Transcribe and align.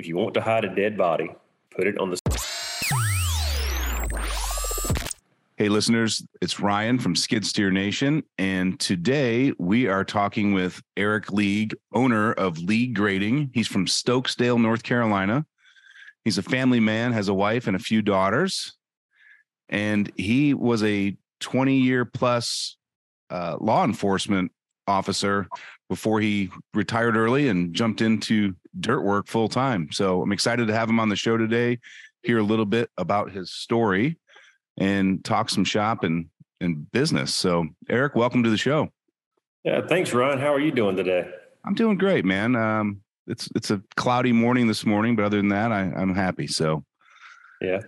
If 0.00 0.06
you 0.06 0.16
want 0.16 0.32
to 0.32 0.40
hide 0.40 0.64
a 0.64 0.74
dead 0.74 0.96
body, 0.96 1.30
put 1.76 1.86
it 1.86 1.98
on 1.98 2.08
the. 2.08 2.18
Hey, 5.58 5.68
listeners, 5.68 6.26
it's 6.40 6.58
Ryan 6.58 6.98
from 6.98 7.14
Skid 7.14 7.44
Steer 7.44 7.70
Nation. 7.70 8.22
And 8.38 8.80
today 8.80 9.52
we 9.58 9.88
are 9.88 10.02
talking 10.02 10.54
with 10.54 10.80
Eric 10.96 11.30
League, 11.32 11.74
owner 11.92 12.32
of 12.32 12.56
League 12.56 12.94
Grading. 12.94 13.50
He's 13.52 13.66
from 13.66 13.84
Stokesdale, 13.84 14.58
North 14.58 14.82
Carolina. 14.82 15.44
He's 16.24 16.38
a 16.38 16.42
family 16.42 16.80
man, 16.80 17.12
has 17.12 17.28
a 17.28 17.34
wife 17.34 17.66
and 17.66 17.76
a 17.76 17.78
few 17.78 18.00
daughters. 18.00 18.78
And 19.68 20.10
he 20.16 20.54
was 20.54 20.82
a 20.82 21.14
20 21.40 21.76
year 21.76 22.06
plus 22.06 22.78
uh, 23.28 23.58
law 23.60 23.84
enforcement 23.84 24.50
officer 24.86 25.46
before 25.90 26.22
he 26.22 26.48
retired 26.72 27.18
early 27.18 27.48
and 27.48 27.74
jumped 27.74 28.00
into 28.00 28.54
dirt 28.78 29.02
work 29.02 29.26
full 29.26 29.48
time. 29.48 29.90
So 29.92 30.22
I'm 30.22 30.32
excited 30.32 30.68
to 30.68 30.74
have 30.74 30.88
him 30.88 31.00
on 31.00 31.08
the 31.08 31.16
show 31.16 31.36
today, 31.36 31.78
hear 32.22 32.38
a 32.38 32.42
little 32.42 32.66
bit 32.66 32.90
about 32.96 33.32
his 33.32 33.50
story 33.52 34.18
and 34.78 35.24
talk 35.24 35.50
some 35.50 35.64
shop 35.64 36.04
and, 36.04 36.26
and 36.60 36.90
business. 36.92 37.34
So, 37.34 37.66
Eric, 37.88 38.14
welcome 38.14 38.42
to 38.44 38.50
the 38.50 38.56
show. 38.56 38.88
Yeah, 39.64 39.80
thanks, 39.86 40.12
Ron. 40.12 40.38
How 40.38 40.54
are 40.54 40.60
you 40.60 40.70
doing 40.70 40.96
today? 40.96 41.28
I'm 41.64 41.74
doing 41.74 41.98
great, 41.98 42.24
man. 42.24 42.56
Um, 42.56 43.02
it's 43.26 43.48
it's 43.54 43.70
a 43.70 43.82
cloudy 43.96 44.32
morning 44.32 44.66
this 44.66 44.86
morning, 44.86 45.14
but 45.16 45.24
other 45.24 45.36
than 45.36 45.50
that, 45.50 45.70
I, 45.70 45.80
I'm 45.94 46.14
happy. 46.14 46.46
So, 46.46 46.84
yeah, 47.60 47.80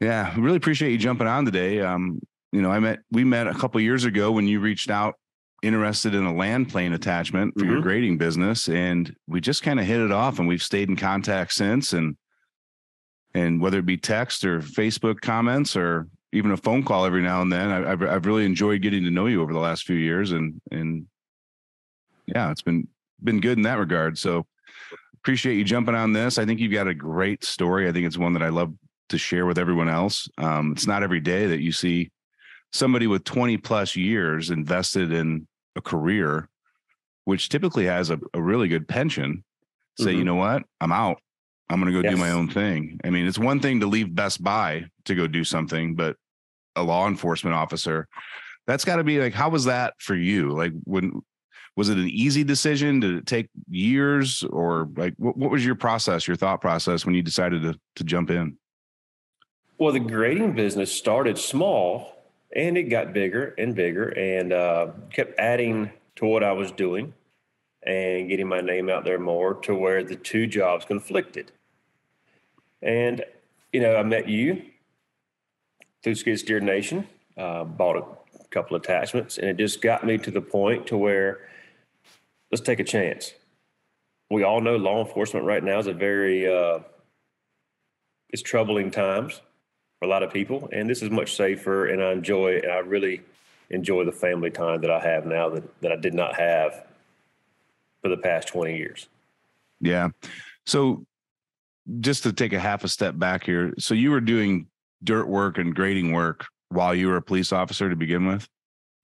yeah, 0.00 0.34
really 0.38 0.56
appreciate 0.56 0.92
you 0.92 0.98
jumping 0.98 1.26
on 1.26 1.44
today. 1.44 1.80
Um, 1.80 2.20
you 2.52 2.62
know, 2.62 2.70
I 2.70 2.78
met 2.80 3.00
we 3.10 3.24
met 3.24 3.46
a 3.46 3.54
couple 3.54 3.80
years 3.80 4.04
ago 4.04 4.32
when 4.32 4.48
you 4.48 4.60
reached 4.60 4.90
out 4.90 5.16
interested 5.62 6.14
in 6.14 6.24
a 6.24 6.34
land 6.34 6.68
plane 6.68 6.92
attachment 6.92 7.54
for 7.54 7.64
mm-hmm. 7.64 7.72
your 7.72 7.82
grading 7.82 8.16
business 8.16 8.68
and 8.68 9.14
we 9.26 9.40
just 9.40 9.62
kind 9.62 9.78
of 9.78 9.86
hit 9.86 10.00
it 10.00 10.10
off 10.10 10.38
and 10.38 10.48
we've 10.48 10.62
stayed 10.62 10.88
in 10.88 10.96
contact 10.96 11.52
since 11.52 11.92
and 11.92 12.16
and 13.34 13.60
whether 13.60 13.78
it 13.78 13.86
be 13.86 13.96
text 13.96 14.44
or 14.44 14.60
facebook 14.60 15.20
comments 15.20 15.76
or 15.76 16.08
even 16.32 16.50
a 16.50 16.56
phone 16.56 16.82
call 16.82 17.04
every 17.04 17.20
now 17.20 17.42
and 17.42 17.52
then 17.52 17.70
I, 17.70 17.90
have 17.90 18.02
I've 18.02 18.26
really 18.26 18.46
enjoyed 18.46 18.80
getting 18.80 19.04
to 19.04 19.10
know 19.10 19.26
you 19.26 19.42
over 19.42 19.52
the 19.52 19.58
last 19.58 19.84
few 19.84 19.96
years 19.96 20.32
and 20.32 20.60
and 20.70 21.06
yeah 22.26 22.50
it's 22.50 22.62
been 22.62 22.88
been 23.22 23.40
good 23.40 23.58
in 23.58 23.62
that 23.62 23.78
regard. 23.78 24.18
So 24.18 24.46
appreciate 25.14 25.56
you 25.56 25.64
jumping 25.64 25.94
on 25.94 26.12
this. 26.12 26.38
I 26.38 26.44
think 26.44 26.60
you've 26.60 26.72
got 26.72 26.88
a 26.88 26.94
great 26.94 27.44
story. 27.44 27.88
I 27.88 27.92
think 27.92 28.06
it's 28.06 28.18
one 28.18 28.32
that 28.34 28.42
i 28.42 28.48
love 28.48 28.72
to 29.10 29.18
share 29.18 29.46
with 29.46 29.58
everyone 29.58 29.88
else. 29.88 30.28
Um, 30.38 30.72
it's 30.72 30.86
not 30.86 31.02
every 31.02 31.20
day 31.20 31.46
that 31.46 31.60
you 31.60 31.72
see 31.72 32.10
somebody 32.72 33.06
with 33.06 33.24
20 33.24 33.56
plus 33.56 33.96
years 33.96 34.50
invested 34.50 35.12
in 35.12 35.46
a 35.76 35.80
career, 35.80 36.48
which 37.24 37.48
typically 37.48 37.86
has 37.86 38.10
a, 38.10 38.18
a 38.34 38.42
really 38.42 38.68
good 38.68 38.88
pension, 38.88 39.44
say, 39.98 40.06
mm-hmm. 40.06 40.18
you 40.18 40.24
know 40.24 40.34
what, 40.34 40.62
I'm 40.80 40.92
out. 40.92 41.20
I'm 41.68 41.80
going 41.80 41.92
to 41.92 42.02
go 42.02 42.06
yes. 42.06 42.16
do 42.16 42.20
my 42.20 42.32
own 42.32 42.48
thing. 42.48 42.98
I 43.04 43.10
mean, 43.10 43.26
it's 43.26 43.38
one 43.38 43.60
thing 43.60 43.80
to 43.80 43.86
leave 43.86 44.14
Best 44.14 44.42
Buy 44.42 44.86
to 45.04 45.14
go 45.14 45.26
do 45.28 45.44
something, 45.44 45.94
but 45.94 46.16
a 46.74 46.82
law 46.82 47.06
enforcement 47.06 47.54
officer, 47.54 48.08
that's 48.66 48.84
got 48.84 48.96
to 48.96 49.04
be 49.04 49.20
like, 49.20 49.34
how 49.34 49.48
was 49.48 49.66
that 49.66 49.94
for 49.98 50.14
you? 50.14 50.50
Like, 50.50 50.72
when 50.84 51.22
was 51.76 51.88
it 51.88 51.98
an 51.98 52.08
easy 52.08 52.42
decision? 52.44 53.00
Did 53.00 53.14
it 53.14 53.26
take 53.26 53.48
years, 53.68 54.42
or 54.42 54.88
like, 54.96 55.14
what, 55.16 55.36
what 55.36 55.50
was 55.50 55.64
your 55.64 55.76
process, 55.76 56.26
your 56.26 56.36
thought 56.36 56.60
process 56.60 57.06
when 57.06 57.14
you 57.14 57.22
decided 57.22 57.62
to 57.62 57.78
to 57.96 58.04
jump 58.04 58.30
in? 58.30 58.56
Well, 59.78 59.92
the 59.92 60.00
grading 60.00 60.54
business 60.54 60.92
started 60.92 61.38
small 61.38 62.19
and 62.54 62.76
it 62.76 62.84
got 62.84 63.12
bigger 63.12 63.54
and 63.58 63.74
bigger 63.74 64.08
and 64.08 64.52
uh, 64.52 64.88
kept 65.12 65.38
adding 65.38 65.90
to 66.16 66.26
what 66.26 66.42
I 66.42 66.52
was 66.52 66.72
doing 66.72 67.14
and 67.82 68.28
getting 68.28 68.48
my 68.48 68.60
name 68.60 68.90
out 68.90 69.04
there 69.04 69.18
more 69.18 69.54
to 69.54 69.74
where 69.74 70.04
the 70.04 70.16
two 70.16 70.46
jobs 70.46 70.84
conflicted. 70.84 71.52
And, 72.82 73.24
you 73.72 73.80
know, 73.80 73.96
I 73.96 74.02
met 74.02 74.28
you 74.28 74.62
through 76.02 76.16
Skid 76.16 76.38
Steer 76.40 76.60
Nation, 76.60 77.06
uh, 77.36 77.64
bought 77.64 77.96
a 77.96 78.04
couple 78.50 78.76
attachments, 78.76 79.38
and 79.38 79.48
it 79.48 79.56
just 79.56 79.80
got 79.80 80.04
me 80.04 80.18
to 80.18 80.30
the 80.30 80.40
point 80.40 80.86
to 80.88 80.96
where 80.96 81.48
let's 82.50 82.62
take 82.62 82.80
a 82.80 82.84
chance. 82.84 83.32
We 84.30 84.42
all 84.42 84.60
know 84.60 84.76
law 84.76 85.04
enforcement 85.04 85.46
right 85.46 85.62
now 85.62 85.78
is 85.78 85.86
a 85.86 85.92
very, 85.92 86.52
uh, 86.52 86.80
it's 88.28 88.42
troubling 88.42 88.90
times 88.90 89.40
for 90.00 90.06
a 90.06 90.08
lot 90.08 90.22
of 90.22 90.32
people, 90.32 90.68
and 90.72 90.88
this 90.90 91.02
is 91.02 91.10
much 91.10 91.36
safer. 91.36 91.86
And 91.86 92.02
I 92.02 92.12
enjoy, 92.12 92.56
and 92.56 92.72
I 92.72 92.78
really 92.78 93.20
enjoy 93.68 94.04
the 94.04 94.12
family 94.12 94.50
time 94.50 94.80
that 94.80 94.90
I 94.90 94.98
have 94.98 95.26
now 95.26 95.48
that 95.50 95.80
that 95.82 95.92
I 95.92 95.96
did 95.96 96.14
not 96.14 96.34
have 96.34 96.86
for 98.02 98.08
the 98.08 98.16
past 98.16 98.48
twenty 98.48 98.76
years. 98.76 99.08
Yeah. 99.80 100.08
So, 100.66 101.04
just 102.00 102.22
to 102.24 102.32
take 102.32 102.52
a 102.52 102.58
half 102.58 102.82
a 102.82 102.88
step 102.88 103.18
back 103.18 103.44
here, 103.44 103.74
so 103.78 103.94
you 103.94 104.10
were 104.10 104.20
doing 104.20 104.66
dirt 105.04 105.28
work 105.28 105.58
and 105.58 105.74
grading 105.74 106.12
work 106.12 106.46
while 106.70 106.94
you 106.94 107.08
were 107.08 107.16
a 107.16 107.22
police 107.22 107.52
officer 107.52 107.88
to 107.88 107.96
begin 107.96 108.26
with. 108.26 108.48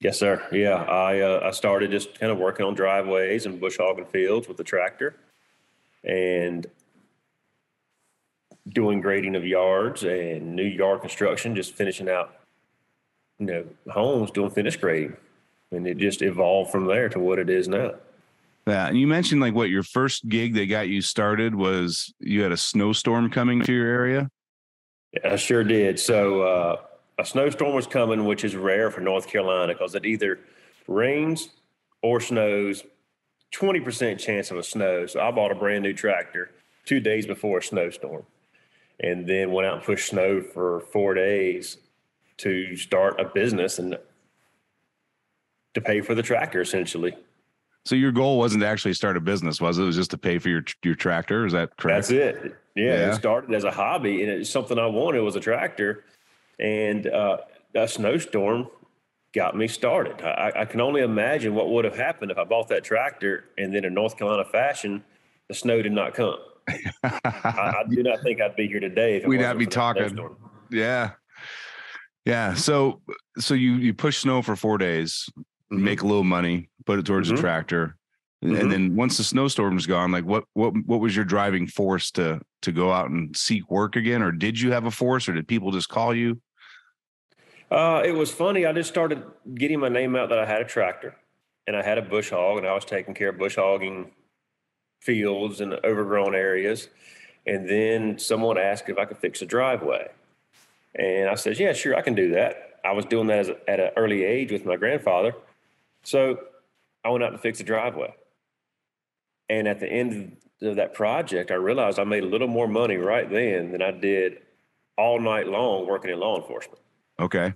Yes, 0.00 0.18
sir. 0.18 0.46
Yeah, 0.50 0.82
I 0.82 1.20
uh, 1.20 1.40
I 1.44 1.50
started 1.50 1.90
just 1.90 2.18
kind 2.18 2.32
of 2.32 2.38
working 2.38 2.64
on 2.64 2.74
driveways 2.74 3.44
and 3.44 3.60
bush 3.60 3.76
hogging 3.78 4.06
fields 4.06 4.48
with 4.48 4.56
the 4.56 4.64
tractor, 4.64 5.14
and 6.04 6.66
doing 8.68 9.00
grading 9.00 9.36
of 9.36 9.44
yards 9.44 10.02
and 10.02 10.54
new 10.54 10.64
yard 10.64 11.00
construction, 11.00 11.54
just 11.54 11.74
finishing 11.74 12.08
out, 12.08 12.36
you 13.38 13.46
know, 13.46 13.64
homes, 13.90 14.30
doing 14.30 14.50
finish 14.50 14.76
grading. 14.76 15.16
And 15.70 15.86
it 15.86 15.98
just 15.98 16.22
evolved 16.22 16.70
from 16.70 16.86
there 16.86 17.08
to 17.08 17.18
what 17.18 17.38
it 17.38 17.50
is 17.50 17.68
now. 17.68 17.94
Yeah. 18.66 18.88
And 18.88 18.98
you 18.98 19.06
mentioned 19.06 19.40
like 19.40 19.54
what 19.54 19.70
your 19.70 19.82
first 19.82 20.28
gig 20.28 20.54
that 20.54 20.66
got 20.66 20.88
you 20.88 21.00
started 21.00 21.54
was 21.54 22.12
you 22.18 22.42
had 22.42 22.52
a 22.52 22.56
snowstorm 22.56 23.30
coming 23.30 23.62
to 23.62 23.72
your 23.72 23.86
area? 23.86 24.28
Yeah, 25.12 25.34
I 25.34 25.36
sure 25.36 25.62
did. 25.62 26.00
So 26.00 26.42
uh, 26.42 26.76
a 27.18 27.24
snowstorm 27.24 27.74
was 27.74 27.86
coming, 27.86 28.24
which 28.24 28.44
is 28.44 28.56
rare 28.56 28.90
for 28.90 29.00
North 29.00 29.28
Carolina 29.28 29.72
because 29.72 29.94
it 29.94 30.04
either 30.04 30.40
rains 30.88 31.50
or 32.02 32.20
snows, 32.20 32.82
20% 33.54 34.18
chance 34.18 34.50
of 34.50 34.56
a 34.56 34.62
snow. 34.62 35.06
So 35.06 35.20
I 35.20 35.30
bought 35.30 35.52
a 35.52 35.54
brand 35.54 35.84
new 35.84 35.92
tractor 35.92 36.50
two 36.84 36.98
days 37.00 37.26
before 37.26 37.58
a 37.58 37.62
snowstorm 37.62 38.24
and 39.00 39.26
then 39.26 39.52
went 39.52 39.66
out 39.66 39.74
and 39.74 39.82
pushed 39.82 40.08
snow 40.08 40.40
for 40.40 40.80
four 40.92 41.14
days 41.14 41.78
to 42.38 42.76
start 42.76 43.20
a 43.20 43.24
business 43.24 43.78
and 43.78 43.96
to 45.74 45.80
pay 45.80 46.00
for 46.00 46.14
the 46.14 46.22
tractor 46.22 46.60
essentially. 46.60 47.14
So 47.84 47.94
your 47.94 48.10
goal 48.12 48.38
wasn't 48.38 48.62
to 48.62 48.66
actually 48.66 48.94
start 48.94 49.16
a 49.16 49.20
business, 49.20 49.60
was 49.60 49.78
it? 49.78 49.82
It 49.82 49.86
was 49.86 49.96
just 49.96 50.10
to 50.10 50.18
pay 50.18 50.38
for 50.38 50.48
your 50.48 50.64
your 50.82 50.94
tractor. 50.94 51.46
Is 51.46 51.52
that 51.52 51.76
correct? 51.76 52.08
That's 52.08 52.10
it. 52.10 52.56
Yeah, 52.74 52.84
yeah. 52.84 53.12
it 53.12 53.14
started 53.14 53.54
as 53.54 53.64
a 53.64 53.70
hobby, 53.70 54.22
and 54.22 54.30
it's 54.30 54.50
something 54.50 54.78
I 54.78 54.86
wanted 54.86 55.20
was 55.20 55.36
a 55.36 55.40
tractor, 55.40 56.04
and 56.58 57.06
uh, 57.06 57.38
a 57.74 57.86
snowstorm 57.86 58.68
got 59.36 59.56
me 59.56 59.68
started. 59.68 60.20
I, 60.22 60.52
I, 60.62 60.64
can 60.64 60.80
only 60.80 61.02
imagine 61.02 61.54
what 61.54 61.68
would 61.68 61.84
have 61.84 61.96
happened 61.96 62.30
if 62.30 62.38
I 62.38 62.44
bought 62.44 62.68
that 62.68 62.84
tractor 62.84 63.44
and 63.58 63.74
then 63.74 63.84
in 63.84 63.92
North 63.92 64.16
Carolina 64.16 64.46
fashion, 64.46 65.04
the 65.48 65.54
snow 65.54 65.82
did 65.82 65.92
not 65.92 66.14
come. 66.14 66.38
I, 66.68 66.80
I, 67.04 67.84
do 67.90 68.02
not 68.02 68.22
think 68.22 68.40
I'd 68.40 68.56
be 68.56 68.66
here 68.66 68.80
today. 68.80 69.22
We'd 69.24 69.40
not 69.40 69.58
be 69.58 69.66
talking. 69.66 70.18
Yeah. 70.70 71.12
Yeah. 72.24 72.54
So, 72.54 73.00
so 73.38 73.54
you, 73.54 73.74
you 73.74 73.94
push 73.94 74.18
snow 74.18 74.42
for 74.42 74.56
four 74.56 74.78
days, 74.78 75.28
mm-hmm. 75.36 75.84
make 75.84 76.02
a 76.02 76.06
little 76.06 76.24
money, 76.24 76.68
put 76.84 76.98
it 76.98 77.06
towards 77.06 77.28
mm-hmm. 77.28 77.36
the 77.36 77.42
tractor. 77.42 77.96
Mm-hmm. 78.44 78.56
And 78.56 78.72
then 78.72 78.96
once 78.96 79.16
the 79.16 79.24
snowstorm's 79.24 79.86
gone, 79.86 80.12
like 80.12 80.24
what, 80.24 80.44
what, 80.54 80.74
what 80.86 81.00
was 81.00 81.14
your 81.14 81.24
driving 81.24 81.66
force 81.66 82.10
to, 82.12 82.40
to 82.62 82.72
go 82.72 82.92
out 82.92 83.10
and 83.10 83.36
seek 83.36 83.70
work 83.70 83.96
again? 83.96 84.22
Or 84.22 84.32
did 84.32 84.60
you 84.60 84.72
have 84.72 84.86
a 84.86 84.90
force 84.90 85.28
or 85.28 85.32
did 85.32 85.48
people 85.48 85.70
just 85.70 85.88
call 85.88 86.14
you? 86.14 86.40
Uh, 87.70 88.02
it 88.04 88.12
was 88.12 88.30
funny. 88.30 88.66
I 88.66 88.72
just 88.72 88.88
started 88.88 89.24
getting 89.54 89.80
my 89.80 89.88
name 89.88 90.14
out 90.14 90.28
that 90.28 90.38
I 90.38 90.46
had 90.46 90.60
a 90.60 90.64
tractor 90.64 91.16
and 91.66 91.76
I 91.76 91.82
had 91.82 91.98
a 91.98 92.02
bush 92.02 92.30
hog 92.30 92.58
and 92.58 92.66
I 92.66 92.74
was 92.74 92.84
taking 92.84 93.14
care 93.14 93.30
of 93.30 93.38
bush 93.38 93.56
hogging 93.56 94.12
fields 95.00 95.60
and 95.60 95.74
overgrown 95.84 96.34
areas. 96.34 96.88
And 97.46 97.68
then 97.68 98.18
someone 98.18 98.58
asked 98.58 98.88
if 98.88 98.98
I 98.98 99.04
could 99.04 99.18
fix 99.18 99.42
a 99.42 99.46
driveway. 99.46 100.08
And 100.94 101.28
I 101.28 101.34
said, 101.34 101.58
yeah, 101.58 101.72
sure, 101.72 101.94
I 101.94 102.02
can 102.02 102.14
do 102.14 102.32
that. 102.32 102.80
I 102.84 102.92
was 102.92 103.04
doing 103.04 103.26
that 103.28 103.48
a, 103.48 103.70
at 103.70 103.80
an 103.80 103.90
early 103.96 104.24
age 104.24 104.50
with 104.52 104.64
my 104.64 104.76
grandfather. 104.76 105.34
So 106.02 106.38
I 107.04 107.10
went 107.10 107.24
out 107.24 107.30
to 107.30 107.38
fix 107.38 107.60
a 107.60 107.64
driveway. 107.64 108.14
And 109.48 109.68
at 109.68 109.78
the 109.78 109.86
end 109.86 110.36
of 110.62 110.76
that 110.76 110.94
project, 110.94 111.50
I 111.50 111.54
realized 111.54 111.98
I 111.98 112.04
made 112.04 112.24
a 112.24 112.26
little 112.26 112.48
more 112.48 112.66
money 112.66 112.96
right 112.96 113.28
then 113.30 113.72
than 113.72 113.82
I 113.82 113.90
did 113.90 114.38
all 114.96 115.20
night 115.20 115.46
long 115.46 115.86
working 115.86 116.10
in 116.10 116.18
law 116.18 116.36
enforcement. 116.36 116.80
Okay. 117.18 117.54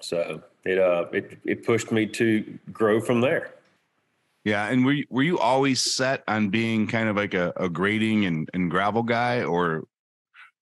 So 0.00 0.42
it 0.64 0.78
uh 0.78 1.06
it 1.12 1.38
it 1.44 1.64
pushed 1.64 1.92
me 1.92 2.06
to 2.06 2.58
grow 2.72 3.00
from 3.00 3.20
there. 3.20 3.54
Yeah, 4.44 4.68
and 4.68 4.84
were 4.84 4.92
you, 4.92 5.04
were 5.08 5.22
you 5.22 5.38
always 5.38 5.94
set 5.94 6.24
on 6.26 6.48
being 6.48 6.88
kind 6.88 7.08
of 7.08 7.16
like 7.16 7.34
a, 7.34 7.52
a 7.56 7.68
grading 7.68 8.26
and, 8.26 8.48
and 8.52 8.70
gravel 8.70 9.04
guy, 9.04 9.44
or 9.44 9.84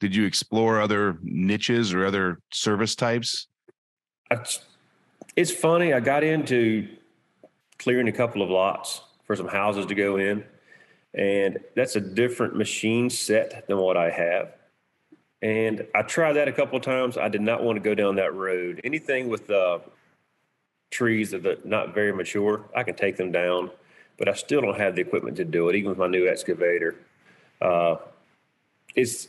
did 0.01 0.15
you 0.15 0.27
explore 0.27 0.81
other 0.81 1.19
niches 1.23 1.95
or 1.95 2.05
other 2.05 2.41
service 2.53 2.95
types? 2.95 3.47
It's 5.37 5.51
funny. 5.51 5.93
I 5.93 6.01
got 6.01 6.25
into 6.25 6.89
clearing 7.79 8.09
a 8.09 8.13
couple 8.13 8.43
of 8.43 8.51
lots 8.51 9.01
for 9.25 9.35
some 9.35 9.49
houses 9.49 9.87
to 9.87 9.95
go 9.95 10.17
in, 10.17 10.45
And 11.15 11.59
that's 11.75 11.97
a 11.97 12.01
different 12.01 12.57
machine 12.57 13.11
set 13.11 13.67
than 13.67 13.79
what 13.79 13.97
I 13.97 14.11
have. 14.11 14.53
And 15.43 15.87
I 15.95 16.03
tried 16.03 16.35
that 16.35 16.49
a 16.49 16.53
couple 16.53 16.77
of 16.77 16.83
times. 16.83 17.17
I 17.17 17.29
did 17.29 17.41
not 17.41 17.63
want 17.63 17.77
to 17.77 17.81
go 17.81 17.95
down 17.95 18.17
that 18.17 18.35
road. 18.35 18.81
Anything 18.85 19.29
with 19.29 19.51
uh, 19.51 19.79
trees 20.91 21.31
that 21.31 21.47
are 21.47 21.57
not 21.65 21.95
very 21.95 22.13
mature, 22.13 22.65
I 22.75 22.83
can 22.83 22.95
take 22.95 23.17
them 23.17 23.33
down, 23.33 23.71
but 24.19 24.29
I 24.29 24.35
still 24.35 24.61
don't 24.61 24.79
have 24.79 24.95
the 24.95 25.01
equipment 25.01 25.37
to 25.39 25.45
do 25.45 25.69
it, 25.69 25.77
even 25.77 25.91
with 25.91 25.99
my 25.99 26.07
new 26.07 26.29
excavator. 26.29 26.97
Uh, 27.61 27.97
it's 28.95 29.29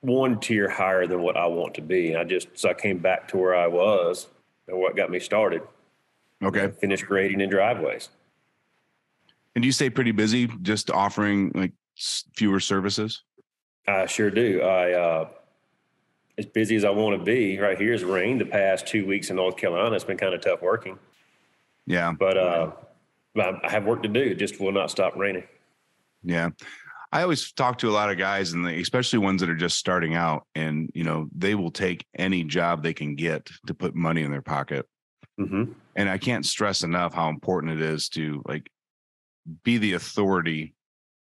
one 0.00 0.40
tier 0.40 0.68
higher 0.68 1.06
than 1.06 1.22
what 1.22 1.36
I 1.36 1.46
want 1.46 1.74
to 1.74 1.82
be. 1.82 2.12
And 2.12 2.18
I 2.18 2.24
just, 2.24 2.48
so 2.54 2.70
I 2.70 2.74
came 2.74 2.98
back 2.98 3.28
to 3.28 3.36
where 3.36 3.54
I 3.54 3.66
was 3.66 4.26
and 4.66 4.78
what 4.78 4.96
got 4.96 5.10
me 5.10 5.20
started. 5.20 5.62
Okay. 6.42 6.72
Finished 6.80 7.06
grading 7.06 7.40
in 7.40 7.50
driveways. 7.50 8.08
And 9.54 9.62
do 9.62 9.66
you 9.66 9.72
stay 9.72 9.90
pretty 9.90 10.12
busy 10.12 10.48
just 10.62 10.90
offering 10.90 11.52
like 11.54 11.72
fewer 12.36 12.60
services? 12.60 13.22
I 13.86 14.06
sure 14.06 14.30
do. 14.30 14.62
I, 14.62 14.92
uh, 14.92 15.28
as 16.40 16.46
busy 16.46 16.74
as 16.74 16.84
I 16.84 16.90
want 16.90 17.18
to 17.18 17.24
be, 17.24 17.58
right 17.58 17.78
here 17.78 17.92
has 17.92 18.02
rained 18.02 18.40
the 18.40 18.46
past 18.46 18.86
two 18.86 19.06
weeks 19.06 19.30
in 19.30 19.36
North 19.36 19.56
Carolina. 19.56 19.94
It's 19.94 20.04
been 20.04 20.16
kind 20.16 20.34
of 20.34 20.40
tough 20.40 20.62
working. 20.62 20.98
Yeah. 21.86 22.12
But, 22.18 22.36
uh, 22.36 22.70
I 23.36 23.70
have 23.70 23.84
work 23.84 24.02
to 24.02 24.08
do. 24.08 24.20
It 24.20 24.38
just 24.38 24.58
will 24.58 24.72
not 24.72 24.90
stop 24.90 25.14
raining. 25.16 25.44
Yeah. 26.24 26.50
I 27.12 27.22
always 27.22 27.52
talk 27.52 27.78
to 27.78 27.88
a 27.88 27.92
lot 27.92 28.10
of 28.10 28.18
guys 28.18 28.52
and 28.52 28.66
especially 28.66 29.18
ones 29.18 29.40
that 29.40 29.50
are 29.50 29.56
just 29.56 29.76
starting 29.76 30.14
out 30.14 30.46
and 30.54 30.90
you 30.94 31.02
know 31.02 31.28
they 31.36 31.54
will 31.54 31.70
take 31.70 32.06
any 32.16 32.44
job 32.44 32.82
they 32.82 32.94
can 32.94 33.16
get 33.16 33.48
to 33.66 33.74
put 33.74 33.94
money 33.94 34.22
in 34.22 34.30
their 34.30 34.42
pocket. 34.42 34.86
Mm-hmm. 35.38 35.72
And 35.96 36.08
I 36.08 36.18
can't 36.18 36.46
stress 36.46 36.82
enough 36.82 37.14
how 37.14 37.28
important 37.28 37.72
it 37.72 37.80
is 37.80 38.08
to 38.10 38.42
like 38.46 38.70
be 39.64 39.78
the 39.78 39.94
authority 39.94 40.74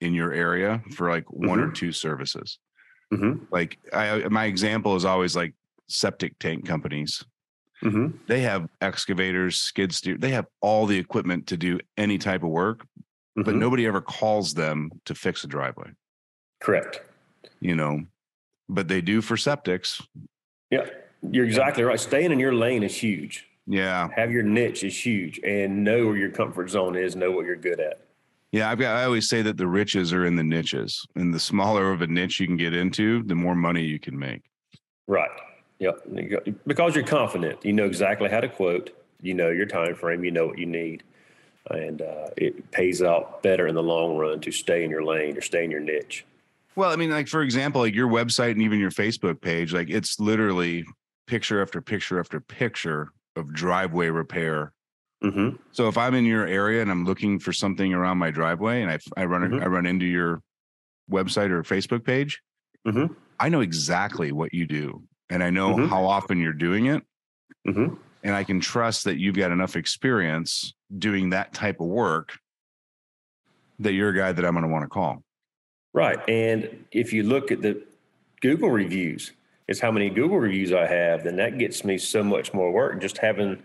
in 0.01 0.15
your 0.15 0.33
area 0.33 0.83
for 0.95 1.11
like 1.11 1.25
one 1.33 1.59
mm-hmm. 1.59 1.71
or 1.71 1.73
two 1.73 1.93
services. 1.93 2.59
Mm-hmm. 3.13 3.45
Like 3.51 3.79
I, 3.93 4.27
my 4.29 4.47
example 4.47 4.97
is 4.97 5.05
always 5.05 5.37
like 5.37 5.55
septic 5.89 6.39
tank 6.39 6.67
companies. 6.67 7.23
Mm-hmm. 7.85 8.17
They 8.27 8.41
have 8.43 8.69
excavators, 8.81 9.59
skid 9.59 9.93
steer. 9.93 10.17
They 10.17 10.31
have 10.31 10.47
all 10.61 10.87
the 10.87 10.99
equipment 10.99 11.47
to 11.49 11.57
do 11.57 11.79
any 11.97 12.17
type 12.17 12.43
of 12.43 12.49
work, 12.51 12.87
but 13.37 13.47
Mhm. 13.55 13.59
nobody 13.59 13.87
ever 13.87 14.01
calls 14.01 14.55
them 14.55 14.91
to 15.05 15.15
fix 15.15 15.45
a 15.45 15.47
driveway. 15.49 15.91
Correct. 16.61 17.03
You 17.61 17.75
know, 17.75 18.03
but 18.69 18.89
they 18.89 19.01
do 19.01 19.21
for 19.21 19.37
septics. 19.37 20.01
Yeah, 20.71 20.87
you're 21.29 21.45
exactly 21.45 21.83
right. 21.83 21.99
Staying 22.01 22.33
in 22.33 22.39
your 22.39 22.55
lane 22.55 22.83
is 22.83 22.97
huge. 22.97 23.47
Yeah, 23.67 24.09
Have 24.17 24.33
your 24.33 24.43
niche 24.43 24.83
is 24.85 25.05
huge, 25.07 25.39
and 25.45 25.85
know 25.85 26.07
where 26.07 26.17
your 26.17 26.31
comfort 26.31 26.69
zone 26.71 26.97
is. 26.97 27.15
Know 27.15 27.31
what 27.31 27.47
you're 27.47 27.55
good 27.57 27.79
at. 27.79 28.01
Yeah. 28.53 28.71
I've 28.71 28.79
got. 28.79 28.97
I 28.97 29.05
always 29.05 29.29
say 29.29 29.43
that 29.43 29.57
the 29.57 29.67
riches 29.67 30.13
are 30.13 30.25
in 30.25 30.37
the 30.37 30.45
niches, 30.45 31.05
and 31.17 31.35
the 31.35 31.41
smaller 31.41 31.91
of 31.93 32.03
a 32.03 32.07
niche 32.07 32.39
you 32.41 32.47
can 32.47 32.57
get 32.57 32.75
into, 32.75 33.23
the 33.25 33.35
more 33.35 33.55
money 33.55 33.83
you 33.83 33.99
can 33.99 34.19
make. 34.19 34.43
Right. 35.09 35.31
Yep. 35.79 36.07
Because 36.67 36.95
you're 36.95 37.05
confident, 37.05 37.65
you 37.65 37.73
know 37.73 37.87
exactly 37.87 38.31
how 38.31 38.39
to 38.39 38.49
quote. 38.49 38.91
You 39.21 39.35
know 39.35 39.51
your 39.51 39.67
time 39.67 39.97
frame. 39.97 40.25
You 40.25 40.31
know 40.31 40.47
what 40.47 40.59
you 40.59 40.67
need, 40.67 41.03
and 41.71 42.03
uh, 42.03 42.29
it 42.37 42.71
pays 42.71 43.03
out 43.03 43.43
better 43.43 43.67
in 43.67 43.75
the 43.75 43.83
long 43.83 44.17
run 44.17 44.41
to 44.41 44.53
stay 44.53 44.85
in 44.85 44.91
your 44.91 45.05
lane 45.05 45.37
or 45.37 45.41
stay 45.41 45.65
in 45.65 45.71
your 45.71 45.81
niche. 45.81 46.25
Well, 46.77 46.91
I 46.91 46.97
mean, 46.97 47.11
like 47.11 47.29
for 47.29 47.43
example, 47.43 47.81
like 47.81 47.95
your 47.95 48.09
website 48.09 48.53
and 48.53 48.63
even 48.63 48.79
your 48.79 48.91
Facebook 48.91 49.41
page, 49.41 49.73
like 49.73 49.91
it's 49.91 50.19
literally 50.19 50.85
picture 51.27 51.61
after 51.61 51.81
picture 51.81 52.19
after 52.19 52.41
picture 52.41 53.09
of 53.37 53.53
driveway 53.53 54.09
repair. 54.09 54.73
Mm-hmm. 55.23 55.57
So 55.71 55.89
if 55.89 55.97
I'm 55.97 56.15
in 56.15 56.25
your 56.25 56.47
area 56.47 56.83
and 56.83 56.91
I'm 56.91 57.05
looking 57.05 57.39
for 57.39 57.53
something 57.53 57.93
around 57.95 58.19
my 58.19 58.31
driveway 58.31 58.83
and 58.83 58.91
I 58.91 58.99
I 59.17 59.25
run 59.25 59.43
Mhm. 59.43 59.63
I 59.63 59.67
run 59.67 59.87
into 59.87 60.07
your 60.07 60.43
website 61.11 61.51
or 61.51 61.63
Facebook 61.63 62.05
page, 62.05 62.41
Mhm. 62.87 63.15
I 63.39 63.49
know 63.49 63.61
exactly 63.61 64.33
what 64.33 64.53
you 64.53 64.67
do 64.67 65.03
and 65.31 65.43
I 65.43 65.51
know 65.51 65.75
Mhm. 65.77 65.89
how 65.89 66.05
often 66.05 66.39
you're 66.39 66.53
doing 66.53 66.87
it 66.87 67.03
Mm-hmm. 67.67 67.95
and 68.25 68.35
I 68.35 68.43
can 68.45 68.59
trust 68.61 69.05
that 69.05 69.19
you've 69.19 69.37
got 69.37 69.53
enough 69.53 69.77
experience 69.77 70.75
doing 70.99 71.31
that 71.31 71.53
type 71.55 71.81
of 71.81 71.87
work 71.87 72.39
that 73.79 73.93
you're 73.93 74.11
a 74.11 74.15
guy 74.17 74.33
that 74.33 74.45
I'm 74.45 74.53
going 74.55 74.63
to 74.65 74.69
want 74.69 74.85
to 74.85 74.89
call. 74.89 75.23
Right. 75.93 76.19
And 76.29 76.85
if 76.93 77.13
you 77.13 77.23
look 77.23 77.51
at 77.51 77.63
the 77.63 77.83
Google 78.41 78.71
reviews, 78.71 79.33
it's 79.69 79.81
how 79.81 79.91
many 79.93 80.09
Google 80.11 80.39
reviews 80.41 80.73
I 80.73 80.87
have, 80.87 81.23
then 81.25 81.37
that 81.37 81.59
gets 81.59 81.85
me 81.85 81.99
so 81.99 82.23
much 82.25 82.53
more 82.55 82.71
work 82.73 83.01
just 83.01 83.19
having 83.19 83.63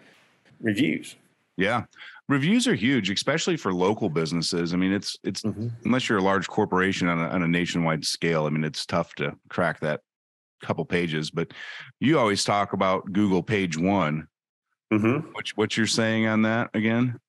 reviews. 0.62 1.16
Yeah. 1.58 1.84
Reviews 2.30 2.68
are 2.68 2.76
huge, 2.76 3.10
especially 3.10 3.58
for 3.58 3.74
local 3.74 4.10
businesses. 4.10 4.74
I 4.74 4.78
mean, 4.78 4.92
it's 4.94 5.18
it's 5.24 5.42
Mm-hmm. 5.42 5.68
unless 5.86 6.08
you're 6.08 6.20
a 6.20 6.24
large 6.24 6.48
corporation 6.48 7.08
on 7.08 7.20
a, 7.20 7.28
on 7.30 7.42
a 7.42 7.48
nationwide 7.48 8.06
scale. 8.06 8.46
I 8.46 8.50
mean, 8.50 8.64
it's 8.64 8.86
tough 8.86 9.16
to 9.16 9.36
crack 9.50 9.80
that 9.80 10.02
couple 10.62 10.86
pages. 10.86 11.32
But 11.32 11.52
you 12.00 12.20
always 12.20 12.44
talk 12.44 12.74
about 12.74 13.12
Google 13.12 13.44
page 13.44 13.78
one. 13.78 14.28
Mm-hmm. 14.94 15.30
Which 15.34 15.56
what 15.58 15.76
you're 15.78 15.88
saying 15.88 16.28
on 16.28 16.44
that 16.44 16.70
again? 16.74 17.20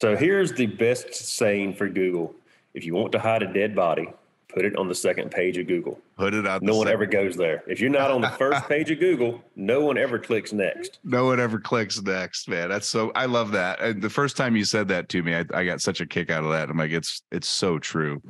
So 0.00 0.16
here's 0.16 0.52
the 0.52 0.66
best 0.66 1.14
saying 1.14 1.74
for 1.74 1.88
Google. 1.88 2.34
If 2.74 2.84
you 2.84 2.94
want 2.94 3.12
to 3.12 3.18
hide 3.18 3.42
a 3.42 3.52
dead 3.52 3.74
body, 3.74 4.08
put 4.54 4.64
it 4.64 4.76
on 4.76 4.88
the 4.88 4.94
second 4.94 5.30
page 5.30 5.58
of 5.58 5.66
Google. 5.66 6.00
Put 6.16 6.32
it 6.32 6.46
out. 6.46 6.62
No 6.62 6.76
one 6.76 6.88
ever 6.88 7.06
goes 7.06 7.36
there. 7.36 7.64
If 7.66 7.80
you're 7.80 7.90
not 7.90 8.10
on 8.10 8.20
the 8.20 8.30
first 8.30 8.64
page 8.68 8.90
of 8.90 9.00
Google, 9.00 9.42
no 9.56 9.84
one 9.84 9.98
ever 9.98 10.18
clicks 10.18 10.52
next. 10.52 11.00
No 11.02 11.24
one 11.26 11.40
ever 11.40 11.58
clicks 11.58 12.00
next, 12.00 12.48
man. 12.48 12.68
That's 12.68 12.86
so. 12.86 13.10
I 13.14 13.26
love 13.26 13.50
that. 13.52 13.80
And 13.80 14.00
the 14.00 14.10
first 14.10 14.36
time 14.36 14.56
you 14.56 14.64
said 14.64 14.88
that 14.88 15.08
to 15.10 15.22
me, 15.22 15.34
I, 15.34 15.44
I 15.52 15.64
got 15.64 15.80
such 15.80 16.00
a 16.00 16.06
kick 16.06 16.30
out 16.30 16.44
of 16.44 16.50
that. 16.50 16.70
I'm 16.70 16.76
like, 16.78 16.92
it's 16.92 17.22
it's 17.32 17.48
so 17.48 17.78
true. 17.78 18.22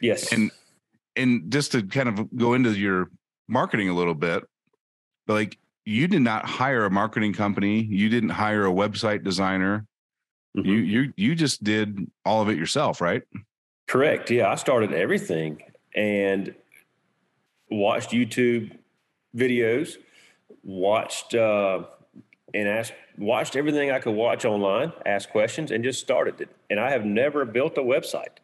Yes. 0.00 0.32
And 0.32 0.50
and 1.16 1.50
just 1.50 1.72
to 1.72 1.82
kind 1.82 2.08
of 2.08 2.36
go 2.36 2.54
into 2.54 2.70
your 2.72 3.10
marketing 3.48 3.88
a 3.88 3.94
little 3.94 4.14
bit, 4.14 4.44
like 5.26 5.58
you 5.84 6.08
did 6.08 6.22
not 6.22 6.46
hire 6.46 6.84
a 6.84 6.90
marketing 6.90 7.32
company, 7.32 7.82
you 7.82 8.08
didn't 8.08 8.30
hire 8.30 8.66
a 8.66 8.70
website 8.72 9.24
designer. 9.24 9.86
Mhm. 10.56 10.66
You 10.66 10.74
you 10.74 11.12
you 11.16 11.34
just 11.34 11.64
did 11.64 12.10
all 12.24 12.40
of 12.42 12.48
it 12.48 12.56
yourself, 12.56 13.00
right? 13.00 13.22
Correct. 13.86 14.30
Yeah, 14.30 14.50
I 14.50 14.54
started 14.54 14.92
everything 14.92 15.62
and 15.94 16.54
watched 17.70 18.10
YouTube 18.10 18.76
videos, 19.36 19.96
watched 20.62 21.34
uh, 21.34 21.84
and 22.54 22.68
asked, 22.68 22.94
watched 23.18 23.56
everything 23.56 23.90
I 23.90 23.98
could 23.98 24.14
watch 24.14 24.44
online, 24.44 24.92
asked 25.04 25.30
questions, 25.30 25.70
and 25.70 25.84
just 25.84 26.00
started 26.00 26.40
it. 26.40 26.48
And 26.70 26.80
I 26.80 26.90
have 26.90 27.04
never 27.04 27.44
built 27.44 27.76
a 27.78 27.82
website. 27.82 28.38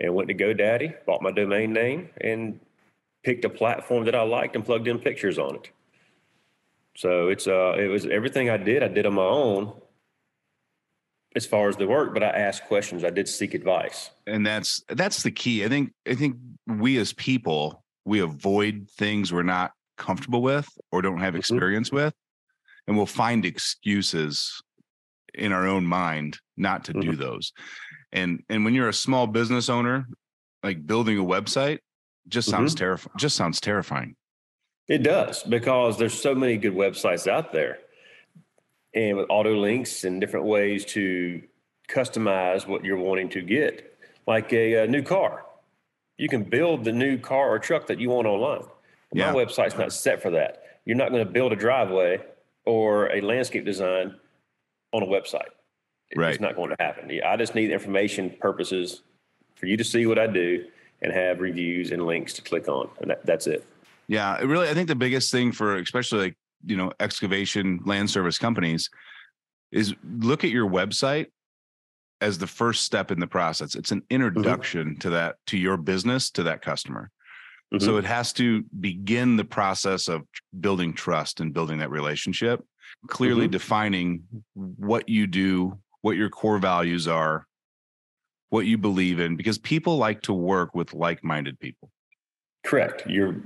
And 0.00 0.12
went 0.12 0.28
to 0.28 0.34
GoDaddy, 0.34 1.04
bought 1.06 1.22
my 1.22 1.30
domain 1.30 1.72
name, 1.72 2.10
and 2.20 2.58
picked 3.22 3.44
a 3.44 3.48
platform 3.48 4.04
that 4.06 4.14
I 4.14 4.22
liked 4.22 4.56
and 4.56 4.64
plugged 4.64 4.88
in 4.88 4.98
pictures 4.98 5.38
on 5.38 5.54
it. 5.54 5.70
So 6.96 7.28
it's 7.28 7.46
uh, 7.46 7.74
it 7.78 7.86
was 7.86 8.06
everything 8.06 8.50
I 8.50 8.56
did. 8.56 8.82
I 8.82 8.88
did 8.88 9.06
on 9.06 9.14
my 9.14 9.22
own, 9.22 9.72
as 11.34 11.46
far 11.46 11.68
as 11.68 11.76
the 11.76 11.86
work, 11.86 12.14
but 12.14 12.22
I 12.22 12.28
asked 12.28 12.64
questions. 12.66 13.04
I 13.04 13.10
did 13.10 13.28
seek 13.28 13.54
advice. 13.54 14.10
And 14.26 14.46
that's 14.46 14.82
that's 14.88 15.22
the 15.22 15.30
key. 15.30 15.64
I 15.64 15.68
think 15.68 15.92
I 16.08 16.14
think 16.14 16.36
we 16.66 16.98
as 16.98 17.12
people 17.12 17.82
we 18.04 18.20
avoid 18.20 18.88
things 18.98 19.32
we're 19.32 19.42
not 19.42 19.72
comfortable 19.96 20.42
with 20.42 20.68
or 20.92 21.00
don't 21.02 21.20
have 21.20 21.34
Mhm. 21.34 21.38
experience 21.38 21.90
with, 21.90 22.14
and 22.86 22.96
we'll 22.96 23.06
find 23.06 23.44
excuses 23.46 24.62
in 25.32 25.52
our 25.52 25.66
own 25.66 25.84
mind 25.86 26.38
not 26.56 26.84
to 26.84 26.92
do 26.92 27.16
those. 27.16 27.52
And 28.12 28.42
and 28.48 28.64
when 28.64 28.74
you're 28.74 28.88
a 28.88 28.92
small 28.94 29.26
business 29.26 29.68
owner, 29.68 30.06
like 30.62 30.86
building 30.86 31.18
a 31.18 31.24
website, 31.24 31.80
just 32.28 32.48
sounds 32.48 32.74
terrifying. 32.74 33.14
Just 33.18 33.36
sounds 33.36 33.60
terrifying. 33.60 34.16
It 34.86 34.98
does 35.02 35.42
because 35.42 35.98
there's 35.98 36.14
so 36.14 36.34
many 36.34 36.56
good 36.58 36.74
websites 36.74 37.26
out 37.26 37.52
there, 37.52 37.78
and 38.94 39.16
with 39.16 39.26
auto 39.28 39.54
links 39.56 40.04
and 40.04 40.20
different 40.20 40.46
ways 40.46 40.84
to 40.84 41.42
customize 41.88 42.66
what 42.66 42.84
you're 42.84 42.96
wanting 42.96 43.28
to 43.30 43.42
get, 43.42 43.96
like 44.26 44.52
a, 44.52 44.84
uh 44.84 44.86
new 44.86 45.02
car. 45.02 45.44
You 46.16 46.28
can 46.28 46.44
build 46.44 46.84
the 46.84 46.92
new 46.92 47.18
car 47.18 47.50
or 47.50 47.58
truck 47.58 47.88
that 47.88 47.98
you 47.98 48.10
want 48.10 48.26
online. 48.26 48.68
Yeah. 49.12 49.32
My 49.32 49.44
website's 49.44 49.76
not 49.76 49.92
set 49.92 50.22
for 50.22 50.30
that. 50.30 50.80
You're 50.84 50.96
not 50.96 51.10
going 51.10 51.24
to 51.26 51.30
build 51.30 51.52
a 51.52 51.56
driveway 51.56 52.20
or 52.64 53.10
a 53.12 53.20
landscape 53.20 53.64
design 53.64 54.14
on 54.92 55.02
a 55.02 55.06
website. 55.06 55.48
It's 56.10 56.40
not 56.40 56.54
going 56.54 56.70
to 56.70 56.76
happen. 56.78 57.10
I 57.26 57.36
just 57.36 57.54
need 57.54 57.70
information 57.70 58.30
purposes 58.40 59.02
for 59.56 59.66
you 59.66 59.76
to 59.76 59.84
see 59.84 60.06
what 60.06 60.18
I 60.18 60.26
do 60.26 60.64
and 61.02 61.12
have 61.12 61.40
reviews 61.40 61.90
and 61.90 62.06
links 62.06 62.32
to 62.34 62.42
click 62.42 62.68
on, 62.68 62.88
and 63.00 63.10
that, 63.10 63.26
that's 63.26 63.46
it. 63.46 63.64
Yeah, 64.06 64.38
it 64.40 64.44
really. 64.44 64.68
I 64.68 64.74
think 64.74 64.88
the 64.88 64.94
biggest 64.94 65.32
thing 65.32 65.50
for 65.52 65.76
especially 65.76 66.20
like 66.20 66.36
you 66.66 66.76
know 66.76 66.92
excavation 67.00 67.80
land 67.84 68.10
service 68.10 68.38
companies 68.38 68.90
is 69.72 69.94
look 70.18 70.44
at 70.44 70.50
your 70.50 70.68
website 70.68 71.26
as 72.20 72.38
the 72.38 72.46
first 72.46 72.84
step 72.84 73.10
in 73.10 73.20
the 73.20 73.26
process. 73.26 73.74
It's 73.74 73.90
an 73.90 74.02
introduction 74.10 74.96
to 75.00 75.10
that 75.10 75.36
to 75.48 75.58
your 75.58 75.76
business 75.76 76.30
to 76.30 76.42
that 76.44 76.62
customer. 76.62 77.10
So 77.80 77.96
it 77.96 78.04
has 78.04 78.32
to 78.34 78.62
begin 78.78 79.36
the 79.36 79.44
process 79.44 80.06
of 80.06 80.22
building 80.60 80.94
trust 80.94 81.40
and 81.40 81.52
building 81.52 81.78
that 81.78 81.90
relationship, 81.90 82.64
clearly 83.08 83.48
Mhm. 83.48 83.50
defining 83.50 84.22
what 84.54 85.08
you 85.08 85.26
do, 85.26 85.76
what 86.02 86.16
your 86.16 86.28
core 86.28 86.58
values 86.58 87.08
are, 87.08 87.48
what 88.50 88.66
you 88.66 88.78
believe 88.78 89.18
in 89.18 89.34
because 89.34 89.58
people 89.58 89.96
like 89.96 90.22
to 90.22 90.32
work 90.32 90.72
with 90.76 90.94
like-minded 90.94 91.58
people. 91.58 91.90
Correct. 92.62 93.02
You're 93.08 93.42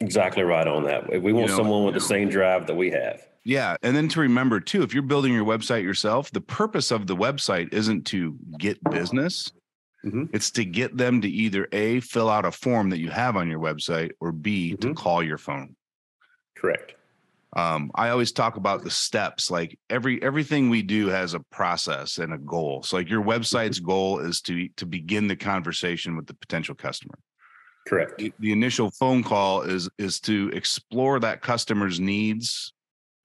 exactly 0.00 0.42
right 0.42 0.66
on 0.66 0.84
that. 0.84 1.08
We 1.10 1.32
want 1.32 1.46
you 1.46 1.52
know, 1.52 1.56
someone 1.56 1.84
with 1.84 1.94
the 1.94 2.00
same 2.00 2.28
drive 2.28 2.66
that 2.66 2.74
we 2.74 2.90
have. 2.90 3.26
Yeah. 3.44 3.76
And 3.82 3.96
then 3.96 4.08
to 4.08 4.20
remember 4.20 4.60
too, 4.60 4.82
if 4.82 4.92
you're 4.92 5.02
building 5.02 5.32
your 5.32 5.44
website 5.44 5.82
yourself, 5.82 6.30
the 6.30 6.40
purpose 6.40 6.90
of 6.90 7.06
the 7.06 7.16
website 7.16 7.72
isn't 7.72 8.06
to 8.06 8.36
get 8.58 8.82
business. 8.90 9.52
Mm-hmm. 10.04 10.24
It's 10.32 10.50
to 10.52 10.64
get 10.64 10.96
them 10.96 11.20
to 11.20 11.28
either 11.28 11.68
A, 11.72 12.00
fill 12.00 12.30
out 12.30 12.44
a 12.44 12.52
form 12.52 12.90
that 12.90 13.00
you 13.00 13.10
have 13.10 13.36
on 13.36 13.50
your 13.50 13.60
website, 13.60 14.12
or 14.20 14.32
B, 14.32 14.72
mm-hmm. 14.72 14.88
to 14.88 14.94
call 14.94 15.22
your 15.22 15.38
phone. 15.38 15.76
Correct. 16.56 16.94
Um, 17.54 17.90
I 17.94 18.10
always 18.10 18.32
talk 18.32 18.56
about 18.56 18.84
the 18.84 18.90
steps. 18.90 19.50
Like 19.50 19.78
every 19.90 20.22
everything 20.22 20.70
we 20.70 20.82
do 20.82 21.08
has 21.08 21.34
a 21.34 21.40
process 21.40 22.18
and 22.18 22.32
a 22.32 22.38
goal. 22.38 22.82
So 22.82 22.96
like 22.96 23.10
your 23.10 23.22
website's 23.22 23.78
mm-hmm. 23.78 23.86
goal 23.86 24.18
is 24.20 24.40
to 24.42 24.68
to 24.76 24.86
begin 24.86 25.26
the 25.26 25.36
conversation 25.36 26.16
with 26.16 26.26
the 26.26 26.34
potential 26.34 26.74
customer. 26.74 27.18
Correct. 27.86 28.18
The, 28.18 28.32
the 28.38 28.52
initial 28.52 28.90
phone 28.90 29.22
call 29.22 29.62
is 29.62 29.88
is 29.98 30.20
to 30.20 30.50
explore 30.52 31.18
that 31.20 31.40
customer's 31.40 31.98
needs, 31.98 32.72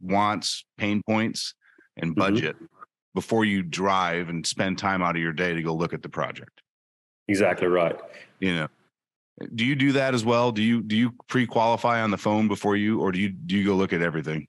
wants, 0.02 0.66
pain 0.78 1.02
points, 1.08 1.54
and 1.98 2.12
mm-hmm. 2.12 2.20
budget 2.20 2.56
mm-hmm. 2.56 2.66
before 3.14 3.46
you 3.46 3.62
drive 3.64 4.30
and 4.30 4.46
spend 4.46 4.78
time 4.78 5.02
out 5.02 5.16
of 5.16 5.22
your 5.22 5.34
day 5.34 5.54
to 5.54 5.62
go 5.62 5.74
look 5.74 5.94
at 5.94 6.02
the 6.02 6.10
project. 6.10 6.62
Exactly 7.28 7.68
right. 7.68 8.00
You 8.40 8.56
know, 8.56 8.68
do 9.54 9.66
you 9.66 9.76
do 9.76 9.92
that 9.94 10.14
as 10.14 10.24
well? 10.24 10.52
Do 10.52 10.62
you 10.62 10.82
do 10.82 10.96
you 10.96 11.14
pre-qualify 11.28 12.02
on 12.02 12.12
the 12.12 12.18
phone 12.18 12.48
before 12.48 12.76
you, 12.76 13.02
or 13.02 13.12
do 13.12 13.20
you 13.20 13.30
do 13.30 13.58
you 13.58 13.66
go 13.66 13.76
look 13.76 13.94
at 13.94 14.02
everything? 14.02 14.48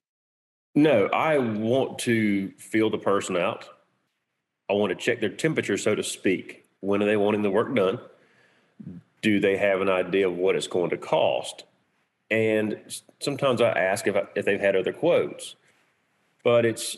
No, 0.74 1.06
I 1.06 1.38
want 1.38 1.98
to 2.00 2.50
feel 2.58 2.90
the 2.90 2.98
person 2.98 3.36
out. 3.36 3.68
I 4.68 4.74
want 4.74 4.90
to 4.90 4.96
check 4.96 5.20
their 5.20 5.30
temperature, 5.30 5.78
so 5.78 5.94
to 5.94 6.02
speak. 6.02 6.64
When 6.80 7.02
are 7.02 7.06
they 7.06 7.16
wanting 7.16 7.42
the 7.42 7.50
work 7.50 7.74
done? 7.74 7.98
Do 9.26 9.40
they 9.40 9.56
have 9.56 9.80
an 9.80 9.88
idea 9.88 10.28
of 10.28 10.36
what 10.36 10.54
it's 10.54 10.68
going 10.68 10.90
to 10.90 10.96
cost? 10.96 11.64
And 12.30 12.78
sometimes 13.18 13.60
I 13.60 13.70
ask 13.70 14.06
if 14.06 14.14
I, 14.14 14.22
if 14.36 14.44
they've 14.44 14.60
had 14.60 14.76
other 14.76 14.92
quotes, 14.92 15.56
but 16.44 16.64
it's 16.64 16.96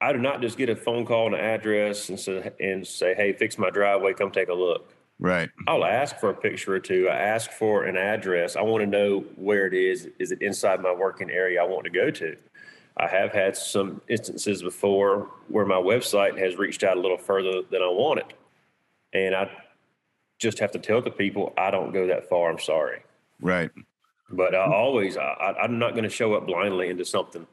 I 0.00 0.14
do 0.14 0.18
not 0.18 0.40
just 0.40 0.56
get 0.56 0.70
a 0.70 0.76
phone 0.76 1.04
call 1.04 1.26
and 1.26 1.34
an 1.34 1.42
address 1.42 2.08
and 2.08 2.18
say 2.18 2.52
and 2.58 2.86
say, 2.86 3.12
"Hey, 3.14 3.34
fix 3.34 3.58
my 3.58 3.68
driveway. 3.68 4.14
Come 4.14 4.30
take 4.30 4.48
a 4.48 4.54
look." 4.54 4.94
Right. 5.18 5.50
I'll 5.68 5.84
ask 5.84 6.16
for 6.18 6.30
a 6.30 6.34
picture 6.34 6.72
or 6.72 6.80
two. 6.80 7.06
I 7.10 7.18
ask 7.18 7.50
for 7.50 7.84
an 7.84 7.98
address. 7.98 8.56
I 8.56 8.62
want 8.62 8.80
to 8.80 8.86
know 8.86 9.20
where 9.36 9.66
it 9.66 9.74
is. 9.74 10.08
Is 10.18 10.32
it 10.32 10.40
inside 10.40 10.80
my 10.80 10.94
working 10.94 11.30
area 11.30 11.62
I 11.62 11.66
want 11.66 11.84
to 11.84 11.90
go 11.90 12.10
to? 12.10 12.34
I 12.96 13.08
have 13.08 13.30
had 13.30 13.58
some 13.58 14.00
instances 14.08 14.62
before 14.62 15.28
where 15.48 15.66
my 15.66 15.76
website 15.76 16.38
has 16.38 16.56
reached 16.56 16.82
out 16.82 16.96
a 16.96 17.00
little 17.00 17.18
further 17.18 17.60
than 17.70 17.82
I 17.82 17.88
wanted. 17.88 18.32
And 19.12 19.34
I 19.34 19.50
just 20.42 20.58
have 20.58 20.72
to 20.72 20.78
tell 20.78 21.00
the 21.00 21.10
people 21.10 21.54
I 21.56 21.70
don't 21.70 21.92
go 21.92 22.06
that 22.08 22.28
far. 22.28 22.50
I'm 22.50 22.58
sorry. 22.58 23.02
Right. 23.40 23.70
But 24.30 24.54
I 24.54 24.64
always, 24.64 25.16
I, 25.16 25.54
am 25.62 25.78
not 25.78 25.92
going 25.92 26.04
to 26.04 26.10
show 26.10 26.34
up 26.34 26.46
blindly 26.46 26.88
into 26.88 27.04
something 27.04 27.46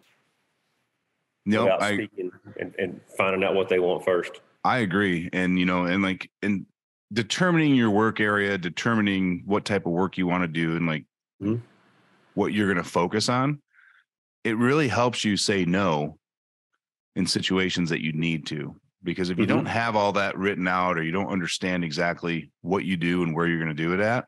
no, 1.45 1.63
without 1.63 1.83
I, 1.83 1.93
speaking 1.93 2.31
and, 2.59 2.73
and 2.79 3.01
finding 3.17 3.43
out 3.43 3.53
what 3.53 3.69
they 3.69 3.79
want 3.79 4.03
first. 4.03 4.41
I 4.63 4.79
agree. 4.79 5.29
And, 5.31 5.59
you 5.59 5.65
know, 5.65 5.85
and 5.85 6.01
like, 6.01 6.29
and 6.41 6.65
determining 7.13 7.75
your 7.75 7.89
work 7.91 8.19
area, 8.19 8.57
determining 8.57 9.43
what 9.45 9.65
type 9.65 9.85
of 9.85 9.91
work 9.91 10.17
you 10.17 10.25
want 10.25 10.43
to 10.43 10.47
do 10.47 10.75
and 10.75 10.87
like 10.87 11.05
mm-hmm. 11.41 11.61
what 12.33 12.53
you're 12.53 12.71
going 12.71 12.83
to 12.83 12.89
focus 12.89 13.29
on, 13.29 13.61
it 14.43 14.57
really 14.57 14.87
helps 14.87 15.23
you 15.23 15.37
say 15.37 15.65
no 15.65 16.17
in 17.15 17.27
situations 17.27 17.89
that 17.89 18.01
you 18.01 18.13
need 18.13 18.45
to. 18.47 18.75
Because 19.03 19.29
if 19.29 19.37
you 19.37 19.45
mm-hmm. 19.45 19.55
don't 19.55 19.65
have 19.65 19.95
all 19.95 20.11
that 20.13 20.37
written 20.37 20.67
out 20.67 20.97
or 20.97 21.03
you 21.03 21.11
don't 21.11 21.31
understand 21.31 21.83
exactly 21.83 22.51
what 22.61 22.83
you 22.83 22.97
do 22.97 23.23
and 23.23 23.33
where 23.33 23.47
you're 23.47 23.57
going 23.57 23.69
to 23.69 23.73
do 23.73 23.93
it 23.93 23.99
at, 23.99 24.25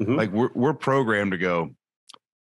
mm-hmm. 0.00 0.16
like 0.16 0.32
we're 0.32 0.50
we're 0.54 0.74
programmed 0.74 1.32
to 1.32 1.38
go, 1.38 1.70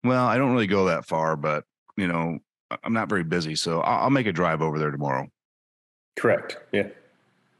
well, 0.04 0.25
I 0.25 0.38
don't 0.38 0.52
really 0.52 0.69
go 0.69 0.87
that 0.87 1.04
far, 1.04 1.37
but 1.37 1.64
you 1.97 2.07
know, 2.07 2.38
I'm 2.83 2.93
not 2.93 3.09
very 3.09 3.25
busy, 3.25 3.54
so 3.57 3.81
I'll, 3.81 4.04
I'll 4.04 4.11
make 4.11 4.26
a 4.26 4.33
drive 4.33 4.62
over 4.62 4.78
there 4.78 4.90
tomorrow. 4.90 5.26
Correct. 6.16 6.59
Yeah. 6.73 6.88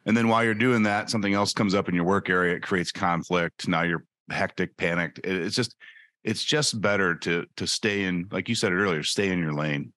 And 0.06 0.16
then 0.16 0.28
while 0.28 0.44
you're 0.44 0.54
doing 0.54 0.83
that, 0.85 1.11
something 1.11 1.35
else 1.35 1.52
comes 1.52 1.75
up 1.75 1.88
in 1.88 1.94
your 1.94 2.04
work 2.04 2.28
area. 2.28 2.54
It 2.54 2.62
creates 2.62 2.92
conflict. 2.92 3.66
Now 3.66 3.83
you're 3.83 4.04
hectic, 4.30 4.76
panicked. 4.76 5.21
It's 5.25 5.56
just, 5.56 5.76
it's 6.25 6.44
just 6.44 6.80
better 6.80 7.14
to 7.16 7.47
to 7.56 7.66
stay 7.66 8.04
in, 8.04 8.28
like 8.30 8.49
you 8.49 8.54
said 8.54 8.73
earlier, 8.73 9.02
stay 9.02 9.28
in 9.28 9.38
your 9.38 9.52
lane. 9.52 9.92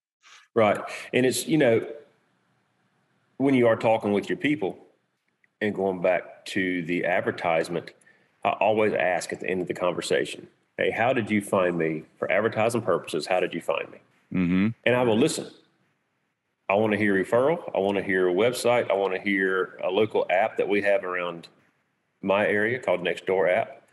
Right, 0.55 0.79
and 1.13 1.25
it's 1.25 1.47
you 1.47 1.57
know, 1.57 1.85
when 3.37 3.53
you 3.53 3.67
are 3.67 3.75
talking 3.75 4.11
with 4.11 4.29
your 4.29 4.37
people, 4.37 4.77
and 5.61 5.73
going 5.73 6.01
back 6.01 6.45
to 6.45 6.83
the 6.83 7.05
advertisement, 7.05 7.91
I 8.43 8.49
always 8.49 8.93
ask 8.93 9.33
at 9.33 9.39
the 9.39 9.49
end 9.49 9.61
of 9.61 9.67
the 9.67 9.73
conversation, 9.73 10.47
"Hey, 10.77 10.91
how 10.91 11.13
did 11.13 11.29
you 11.29 11.41
find 11.41 11.77
me 11.77 12.03
for 12.17 12.31
advertising 12.31 12.81
purposes? 12.81 13.27
How 13.27 13.39
did 13.39 13.53
you 13.53 13.61
find 13.61 13.89
me?" 13.91 13.97
Mm-hmm. 14.33 14.67
And 14.85 14.95
I 14.95 15.03
will 15.03 15.17
listen. 15.17 15.47
I 16.69 16.75
want 16.75 16.91
to 16.91 16.97
hear 16.97 17.13
referral. 17.13 17.71
I 17.73 17.79
want 17.79 17.97
to 17.97 18.03
hear 18.03 18.27
a 18.27 18.33
website. 18.33 18.91
I 18.91 18.93
want 18.93 19.13
to 19.13 19.21
hear 19.21 19.79
a 19.83 19.89
local 19.89 20.25
app 20.29 20.57
that 20.57 20.67
we 20.67 20.81
have 20.81 21.03
around 21.05 21.47
my 22.21 22.45
area 22.45 22.77
called 22.79 23.01
Nextdoor 23.01 23.49
app. 23.49 23.83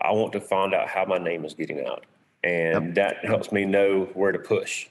I 0.00 0.12
want 0.12 0.32
to 0.34 0.40
find 0.40 0.72
out 0.72 0.88
how 0.88 1.04
my 1.04 1.18
name 1.18 1.44
is 1.44 1.54
getting 1.54 1.84
out. 1.84 2.04
And 2.44 2.86
yep. 2.86 2.94
that 2.94 3.24
helps 3.24 3.50
me 3.52 3.64
know 3.64 4.04
where 4.14 4.32
to 4.32 4.38
push 4.38 4.88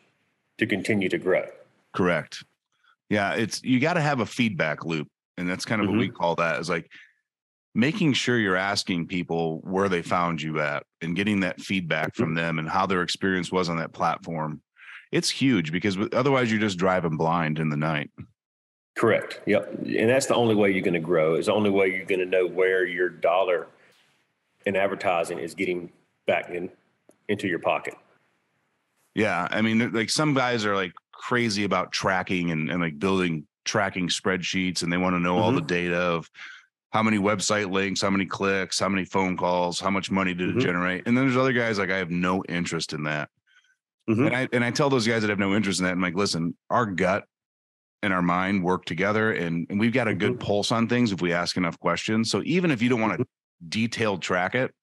to 0.58 0.66
continue 0.66 1.10
to 1.10 1.18
grow. 1.18 1.48
Correct. 1.94 2.44
Yeah, 3.12 3.34
it's 3.34 3.62
you 3.64 3.80
got 3.80 3.94
to 3.94 4.02
have 4.02 4.20
a 4.20 4.26
feedback 4.26 4.86
loop. 4.86 5.08
And 5.38 5.50
that's 5.50 5.66
kind 5.66 5.82
of 5.82 5.88
mm-hmm. 5.88 5.98
what 5.98 6.02
we 6.02 6.08
mm-hmm. 6.08 6.18
call 6.18 6.36
that 6.36 6.60
is 6.60 6.70
like 6.70 6.90
making 7.74 8.14
sure 8.14 8.38
you're 8.38 8.56
asking 8.56 9.08
people 9.08 9.60
where 9.64 9.90
they 9.90 10.02
found 10.02 10.42
you 10.42 10.60
at 10.60 10.84
and 11.02 11.16
getting 11.16 11.42
that 11.42 11.62
feedback 11.62 12.14
mm-hmm. 12.14 12.24
from 12.24 12.36
them 12.36 12.60
and 12.60 12.68
how 12.70 12.86
their 12.86 13.02
experience 13.02 13.52
was 13.52 13.70
on 13.70 13.78
that 13.78 13.94
platform 13.94 14.62
it's 15.12 15.30
huge 15.30 15.72
because 15.72 15.98
otherwise 16.14 16.52
you're 16.52 16.60
just 16.60 16.78
driving 16.78 17.18
blind 17.18 17.60
in 17.60 17.70
the 17.70 17.78
night. 17.78 18.10
Correct. 18.96 19.42
Yep. 19.46 19.80
And 19.86 20.10
that's 20.10 20.26
the 20.26 20.36
only 20.36 20.56
way 20.56 20.72
you're 20.72 20.84
going 20.84 20.94
to 20.94 21.00
grow. 21.00 21.36
It's 21.36 21.48
the 21.48 21.54
only 21.54 21.70
way 21.70 21.88
you're 21.88 22.06
going 22.06 22.20
to 22.20 22.26
know 22.26 22.48
where 22.48 22.86
your 22.86 23.10
dollar 23.10 23.68
in 24.66 24.76
advertising 24.76 25.40
is 25.40 25.54
getting 25.54 25.92
back 26.28 26.50
in 26.50 26.70
into 27.28 27.48
your 27.48 27.60
pocket. 27.60 27.96
Yeah. 29.16 29.48
I 29.52 29.62
mean, 29.62 29.92
like 29.92 30.10
some 30.10 30.34
guys 30.34 30.66
are 30.66 30.76
like 30.76 30.94
crazy 31.22 31.64
about 31.64 31.92
tracking 31.92 32.52
and, 32.52 32.70
and 32.70 32.82
like 32.82 32.98
building 32.98 33.46
tracking 33.64 34.08
spreadsheets 34.08 34.82
and 34.82 34.92
they 34.92 34.98
want 34.98 35.14
to 35.14 35.20
know 35.20 35.36
mm-hmm. 35.36 35.44
all 35.44 35.52
the 35.52 35.62
data 35.62 35.98
of 35.98 36.30
how 36.90 37.04
many 37.04 37.18
website 37.18 37.72
links, 37.72 38.02
how 38.02 38.10
many 38.10 38.26
clicks, 38.26 38.80
how 38.80 38.90
many 38.90 39.06
phone 39.06 39.38
calls, 39.38 39.80
how 39.80 39.90
much 39.90 40.12
money 40.12 40.34
did 40.34 40.50
mm-hmm. 40.50 40.60
it 40.60 40.64
generate. 40.64 41.08
And 41.08 41.16
then 41.16 41.26
there's 41.26 41.38
other 41.38 41.54
guys 41.54 41.78
like 41.78 41.92
I 41.92 41.98
have 41.98 42.10
no 42.10 42.44
interest 42.50 42.94
in 42.94 43.04
that. 43.04 43.30
Mm-hmm. 44.10 44.26
And 44.28 44.36
I 44.36 44.50
and 44.52 44.64
I 44.66 44.72
tell 44.72 44.90
those 44.90 45.08
guys 45.08 45.22
that 45.22 45.30
have 45.30 45.40
no 45.40 45.54
interest 45.54 45.80
in 45.80 45.86
that, 45.86 45.92
I'm 45.92 46.02
like, 46.02 46.16
listen, 46.16 46.58
our 46.70 46.86
gut 46.88 47.24
and 48.04 48.12
our 48.12 48.24
mind 48.24 48.64
work 48.64 48.86
together, 48.86 49.32
and, 49.32 49.68
and 49.70 49.80
we've 49.80 49.94
got 49.94 50.08
a 50.08 50.16
good 50.16 50.32
mm-hmm. 50.32 50.48
pulse 50.48 50.72
on 50.72 50.88
things 50.88 51.12
if 51.12 51.22
we 51.22 51.34
ask 51.34 51.56
enough 51.56 51.80
questions. 51.80 52.32
So 52.32 52.42
even 52.46 52.72
if 52.72 52.82
you 52.82 52.90
don't 52.90 53.00
want 53.00 53.14
to 53.14 53.24
mm-hmm. 53.24 53.70
detailed 53.70 54.24
track 54.24 54.56
it, 54.56 54.74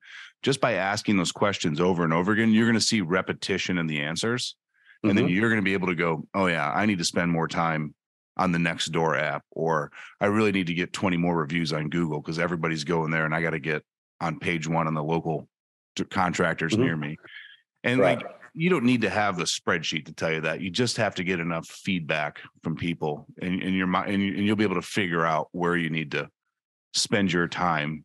just 0.42 0.60
by 0.60 0.74
asking 0.74 1.16
those 1.16 1.32
questions 1.32 1.80
over 1.80 2.04
and 2.04 2.12
over 2.12 2.30
again, 2.30 2.52
you're 2.52 2.66
going 2.66 2.78
to 2.78 2.80
see 2.80 3.00
repetition 3.00 3.76
in 3.76 3.88
the 3.88 4.00
answers, 4.00 4.54
and 5.02 5.12
mm-hmm. 5.12 5.16
then 5.26 5.28
you're 5.28 5.48
going 5.48 5.60
to 5.60 5.64
be 5.64 5.74
able 5.74 5.88
to 5.88 5.94
go, 5.94 6.26
oh 6.34 6.46
yeah, 6.46 6.70
I 6.70 6.86
need 6.86 6.98
to 6.98 7.04
spend 7.04 7.30
more 7.30 7.48
time 7.48 7.94
on 8.36 8.52
the 8.52 8.58
Nextdoor 8.58 9.20
app, 9.20 9.44
or 9.50 9.90
I 10.20 10.26
really 10.26 10.52
need 10.52 10.68
to 10.68 10.74
get 10.74 10.92
20 10.92 11.16
more 11.16 11.36
reviews 11.36 11.72
on 11.72 11.88
Google 11.88 12.20
because 12.20 12.38
everybody's 12.38 12.84
going 12.84 13.10
there, 13.10 13.24
and 13.24 13.34
I 13.34 13.42
got 13.42 13.50
to 13.50 13.58
get 13.58 13.84
on 14.20 14.38
page 14.38 14.66
one 14.66 14.86
on 14.86 14.94
the 14.94 15.02
local 15.02 15.48
contractors 16.10 16.72
mm-hmm. 16.72 16.82
near 16.82 16.96
me. 16.96 17.16
And 17.84 18.00
right. 18.00 18.18
like 18.18 18.26
you 18.54 18.70
don't 18.70 18.84
need 18.84 19.02
to 19.02 19.10
have 19.10 19.36
the 19.36 19.44
spreadsheet 19.44 20.06
to 20.06 20.12
tell 20.12 20.32
you 20.32 20.40
that. 20.42 20.60
You 20.60 20.70
just 20.70 20.96
have 20.96 21.14
to 21.16 21.24
get 21.24 21.40
enough 21.40 21.66
feedback 21.66 22.40
from 22.62 22.76
people, 22.76 23.26
and, 23.40 23.62
and 23.62 23.74
your 23.74 23.86
mind, 23.86 24.12
and, 24.12 24.22
and 24.22 24.46
you'll 24.46 24.56
be 24.56 24.64
able 24.64 24.76
to 24.76 24.82
figure 24.82 25.26
out 25.26 25.48
where 25.52 25.76
you 25.76 25.90
need 25.90 26.12
to 26.12 26.28
spend 26.94 27.32
your 27.32 27.48
time 27.48 28.04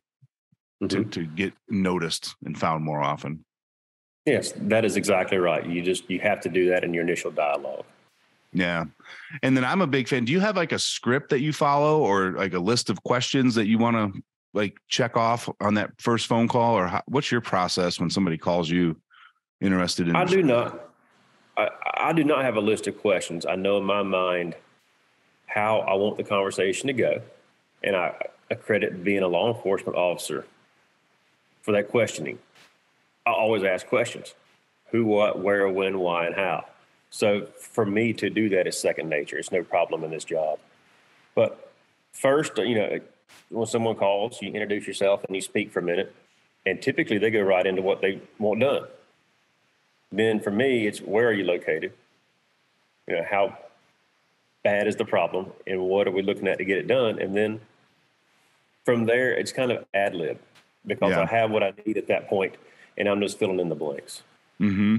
mm-hmm. 0.82 0.88
to 0.88 1.04
to 1.10 1.26
get 1.26 1.54
noticed 1.68 2.34
and 2.44 2.58
found 2.58 2.84
more 2.84 3.02
often. 3.02 3.44
Yes, 4.26 4.52
that 4.56 4.84
is 4.84 4.96
exactly 4.96 5.38
right. 5.38 5.66
You 5.66 5.82
just 5.82 6.08
you 6.08 6.18
have 6.20 6.40
to 6.42 6.48
do 6.48 6.68
that 6.70 6.82
in 6.82 6.94
your 6.94 7.02
initial 7.02 7.30
dialogue. 7.30 7.84
Yeah. 8.52 8.84
And 9.42 9.56
then 9.56 9.64
I'm 9.64 9.82
a 9.82 9.86
big 9.86 10.08
fan. 10.08 10.24
Do 10.24 10.32
you 10.32 10.40
have 10.40 10.56
like 10.56 10.72
a 10.72 10.78
script 10.78 11.30
that 11.30 11.40
you 11.40 11.52
follow 11.52 12.00
or 12.00 12.30
like 12.32 12.54
a 12.54 12.58
list 12.58 12.88
of 12.88 13.02
questions 13.02 13.54
that 13.56 13.66
you 13.66 13.78
want 13.78 13.96
to 13.96 14.22
like 14.54 14.78
check 14.88 15.16
off 15.16 15.48
on 15.60 15.74
that 15.74 15.90
first 15.98 16.28
phone 16.28 16.46
call 16.46 16.78
or 16.78 16.86
how, 16.86 17.02
what's 17.06 17.32
your 17.32 17.40
process 17.40 17.98
when 17.98 18.08
somebody 18.08 18.38
calls 18.38 18.70
you 18.70 18.96
interested 19.60 20.08
in? 20.08 20.16
I 20.16 20.24
do 20.24 20.42
not. 20.42 20.88
I, 21.56 21.68
I 21.94 22.12
do 22.12 22.24
not 22.24 22.42
have 22.42 22.56
a 22.56 22.60
list 22.60 22.86
of 22.86 22.98
questions. 22.98 23.44
I 23.44 23.56
know 23.56 23.76
in 23.78 23.84
my 23.84 24.02
mind 24.02 24.54
how 25.46 25.80
I 25.80 25.94
want 25.94 26.16
the 26.16 26.24
conversation 26.24 26.86
to 26.86 26.92
go, 26.92 27.20
and 27.82 27.94
I 27.94 28.14
accredit 28.50 29.04
being 29.04 29.22
a 29.22 29.28
law 29.28 29.54
enforcement 29.54 29.96
officer 29.96 30.46
for 31.62 31.72
that 31.72 31.88
questioning. 31.88 32.38
I 33.26 33.30
always 33.30 33.64
ask 33.64 33.86
questions: 33.86 34.34
who, 34.90 35.04
what, 35.04 35.38
where, 35.38 35.68
when, 35.68 35.98
why, 35.98 36.26
and 36.26 36.34
how. 36.34 36.66
So 37.10 37.46
for 37.58 37.86
me 37.86 38.12
to 38.14 38.28
do 38.28 38.48
that 38.50 38.66
is 38.66 38.78
second 38.78 39.08
nature. 39.08 39.38
It's 39.38 39.52
no 39.52 39.62
problem 39.62 40.02
in 40.04 40.10
this 40.10 40.24
job. 40.24 40.58
But 41.34 41.72
first, 42.12 42.58
you 42.58 42.74
know, 42.74 43.00
when 43.50 43.66
someone 43.66 43.94
calls, 43.94 44.42
you 44.42 44.48
introduce 44.48 44.86
yourself 44.86 45.24
and 45.24 45.34
you 45.34 45.42
speak 45.42 45.72
for 45.72 45.78
a 45.78 45.82
minute, 45.82 46.14
and 46.66 46.82
typically 46.82 47.18
they 47.18 47.30
go 47.30 47.40
right 47.40 47.66
into 47.66 47.82
what 47.82 48.00
they 48.00 48.20
want 48.38 48.60
done. 48.60 48.86
Then 50.10 50.40
for 50.40 50.50
me, 50.50 50.86
it's 50.86 51.00
where 51.00 51.28
are 51.28 51.32
you 51.32 51.44
located? 51.44 51.92
You 53.08 53.16
know, 53.16 53.24
how 53.28 53.58
bad 54.62 54.86
is 54.86 54.96
the 54.96 55.04
problem 55.04 55.52
and 55.66 55.80
what 55.80 56.08
are 56.08 56.10
we 56.10 56.22
looking 56.22 56.48
at 56.48 56.58
to 56.58 56.64
get 56.64 56.78
it 56.78 56.86
done? 56.86 57.18
And 57.20 57.36
then 57.36 57.60
from 58.84 59.04
there, 59.04 59.32
it's 59.32 59.52
kind 59.52 59.70
of 59.70 59.84
ad 59.92 60.14
lib 60.14 60.38
because 60.86 61.10
Yeah. 61.10 61.22
I 61.22 61.26
have 61.26 61.50
what 61.50 61.62
I 61.62 61.72
need 61.84 61.96
at 61.96 62.06
that 62.08 62.28
point 62.28 62.54
and 62.96 63.08
I'm 63.08 63.20
just 63.20 63.38
filling 63.38 63.60
in 63.60 63.68
the 63.68 63.74
blanks. 63.74 64.22
hmm 64.58 64.98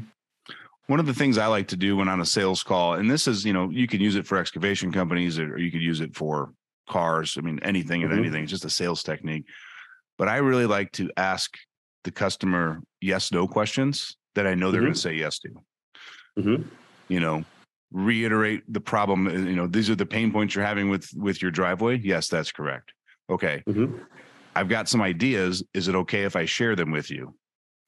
One 0.88 1.00
of 1.00 1.06
the 1.08 1.14
things 1.14 1.38
I 1.38 1.48
like 1.48 1.68
to 1.70 1.78
do 1.78 1.98
when 1.98 2.08
on 2.08 2.22
a 2.22 2.26
sales 2.26 2.62
call, 2.64 2.94
and 2.94 3.10
this 3.10 3.28
is, 3.28 3.44
you 3.46 3.54
know, 3.54 3.70
you 3.70 3.88
can 3.88 4.02
use 4.02 4.16
it 4.16 4.28
for 4.28 4.38
excavation 4.38 4.92
companies 4.92 5.40
or 5.40 5.58
you 5.58 5.72
could 5.72 5.82
use 5.82 6.00
it 6.02 6.16
for 6.16 6.54
cars. 6.88 7.36
I 7.38 7.42
mean, 7.42 7.60
anything 7.64 8.04
and 8.04 8.12
Mhm. 8.14 8.18
anything. 8.20 8.44
It's 8.44 8.52
just 8.52 8.66
a 8.66 8.70
sales 8.70 9.02
technique. 9.02 9.46
But 10.18 10.28
I 10.28 10.38
really 10.38 10.68
like 10.68 10.92
to 10.94 11.10
ask 11.18 11.58
the 12.04 12.12
customer 12.12 12.82
yes, 13.02 13.32
no 13.32 13.48
questions 13.48 14.16
that 14.36 14.46
I 14.46 14.54
know 14.54 14.70
they're 14.72 14.82
Mhm. 14.82 14.86
going 14.86 14.94
to 14.94 15.00
say 15.00 15.16
yes 15.16 15.40
to. 15.40 15.50
Mm-hmm. 16.38 16.64
You 17.10 17.20
know, 17.20 17.44
reiterate 17.92 18.62
the 18.72 18.80
problem. 18.82 19.28
uh, 19.28 19.32
You 19.32 19.56
know, 19.56 19.68
these 19.68 19.90
are 19.90 19.96
the 19.96 20.06
pain 20.06 20.32
points 20.32 20.54
you're 20.54 20.66
having 20.66 20.90
with 20.90 21.10
with 21.16 21.42
your 21.42 21.52
driveway. 21.52 21.98
Yes, 21.98 22.28
that's 22.28 22.52
correct. 22.52 22.94
Okay. 23.30 23.64
Mm-hmm. 23.68 23.98
I've 24.56 24.70
got 24.70 24.88
some 24.88 25.02
ideas. 25.02 25.64
Is 25.74 25.88
it 25.88 25.96
okay 25.96 26.24
if 26.24 26.36
I 26.36 26.46
share 26.46 26.76
them 26.76 26.92
with 26.92 27.10
you? 27.10 27.34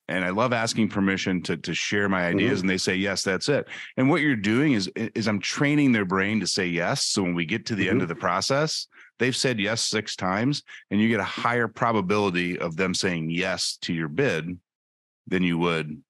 And 0.09 0.23
I 0.23 0.29
love 0.29 0.53
asking 0.53 0.89
permission 0.89 1.41
to 1.43 1.57
to 1.57 1.73
share 1.73 2.07
my 2.07 2.27
ideas, 2.27 2.61
and 2.61 2.69
they 2.69 2.77
say 2.77 2.95
yes. 2.95 3.23
That's 3.23 3.49
it. 3.49 3.67
And 3.97 4.09
what 4.09 4.21
you're 4.21 4.35
doing 4.37 4.73
is 4.73 4.89
is 4.95 5.27
I'm 5.27 5.39
training 5.39 5.91
their 5.91 6.05
brain 6.05 6.39
to 6.39 6.47
say 6.47 6.65
yes. 6.67 7.03
So 7.05 7.23
when 7.23 7.35
we 7.35 7.45
get 7.45 7.65
to 7.67 7.75
the 7.75 7.89
end 7.89 7.99
Mhm. 7.99 8.03
of 8.03 8.07
the 8.07 8.15
process, 8.15 8.87
they've 9.19 9.35
said 9.35 9.59
yes 9.59 9.81
six 9.83 10.15
times, 10.15 10.63
and 10.91 11.01
you 11.01 11.09
get 11.09 11.19
a 11.19 11.23
higher 11.25 11.67
probability 11.67 12.57
of 12.57 12.77
them 12.77 12.93
saying 12.93 13.29
yes 13.31 13.77
to 13.81 13.93
your 13.93 14.07
bid 14.07 14.57
than 15.27 15.43
you 15.43 15.57
would 15.57 16.01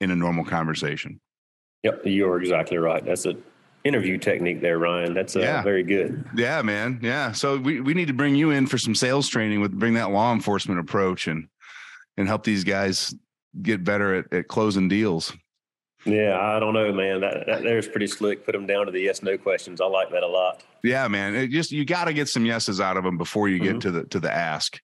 in 0.00 0.10
a 0.10 0.16
normal 0.16 0.44
conversation. 0.44 1.18
Yep, 1.84 2.02
you're 2.04 2.38
exactly 2.40 2.76
right. 2.76 3.04
That's 3.04 3.24
a 3.24 3.34
interview 3.84 4.18
technique 4.18 4.60
there, 4.60 4.78
Ryan. 4.78 5.14
That's 5.14 5.34
uh, 5.36 5.40
Yeah. 5.40 5.62
very 5.62 5.82
good. 5.82 6.24
Yeah, 6.36 6.60
man. 6.62 7.00
Yeah. 7.02 7.32
So 7.32 7.56
we, 7.56 7.80
we 7.80 7.94
need 7.94 8.06
to 8.08 8.12
bring 8.12 8.36
you 8.36 8.50
in 8.50 8.66
for 8.66 8.78
some 8.78 8.94
sales 8.94 9.26
training 9.26 9.60
with 9.60 9.72
bring 9.72 9.94
that 9.94 10.10
law 10.10 10.32
enforcement 10.34 10.78
approach 10.80 11.26
and 11.28 11.48
and 12.18 12.28
help 12.28 12.44
these 12.44 12.62
guys 12.62 13.14
get 13.60 13.84
better 13.84 14.14
at, 14.14 14.32
at 14.32 14.48
closing 14.48 14.88
deals. 14.88 15.32
Yeah, 16.04 16.38
I 16.40 16.58
don't 16.58 16.74
know, 16.74 16.92
man. 16.92 17.20
That, 17.20 17.46
that 17.46 17.62
there's 17.62 17.86
pretty 17.86 18.08
slick. 18.08 18.44
Put 18.44 18.52
them 18.52 18.66
down 18.66 18.86
to 18.86 18.92
the 18.92 19.00
yes 19.00 19.22
no 19.22 19.36
questions. 19.38 19.80
I 19.80 19.86
like 19.86 20.10
that 20.10 20.22
a 20.22 20.26
lot. 20.26 20.62
Yeah, 20.82 21.06
man. 21.08 21.34
It 21.36 21.48
just 21.50 21.70
you 21.70 21.84
got 21.84 22.06
to 22.06 22.12
get 22.12 22.28
some 22.28 22.44
yeses 22.44 22.80
out 22.80 22.96
of 22.96 23.04
them 23.04 23.16
before 23.18 23.48
you 23.48 23.58
get 23.60 23.76
Mhm. 23.76 23.80
to 23.82 23.90
the 23.92 24.04
to 24.04 24.18
the 24.20 24.32
ask. 24.32 24.80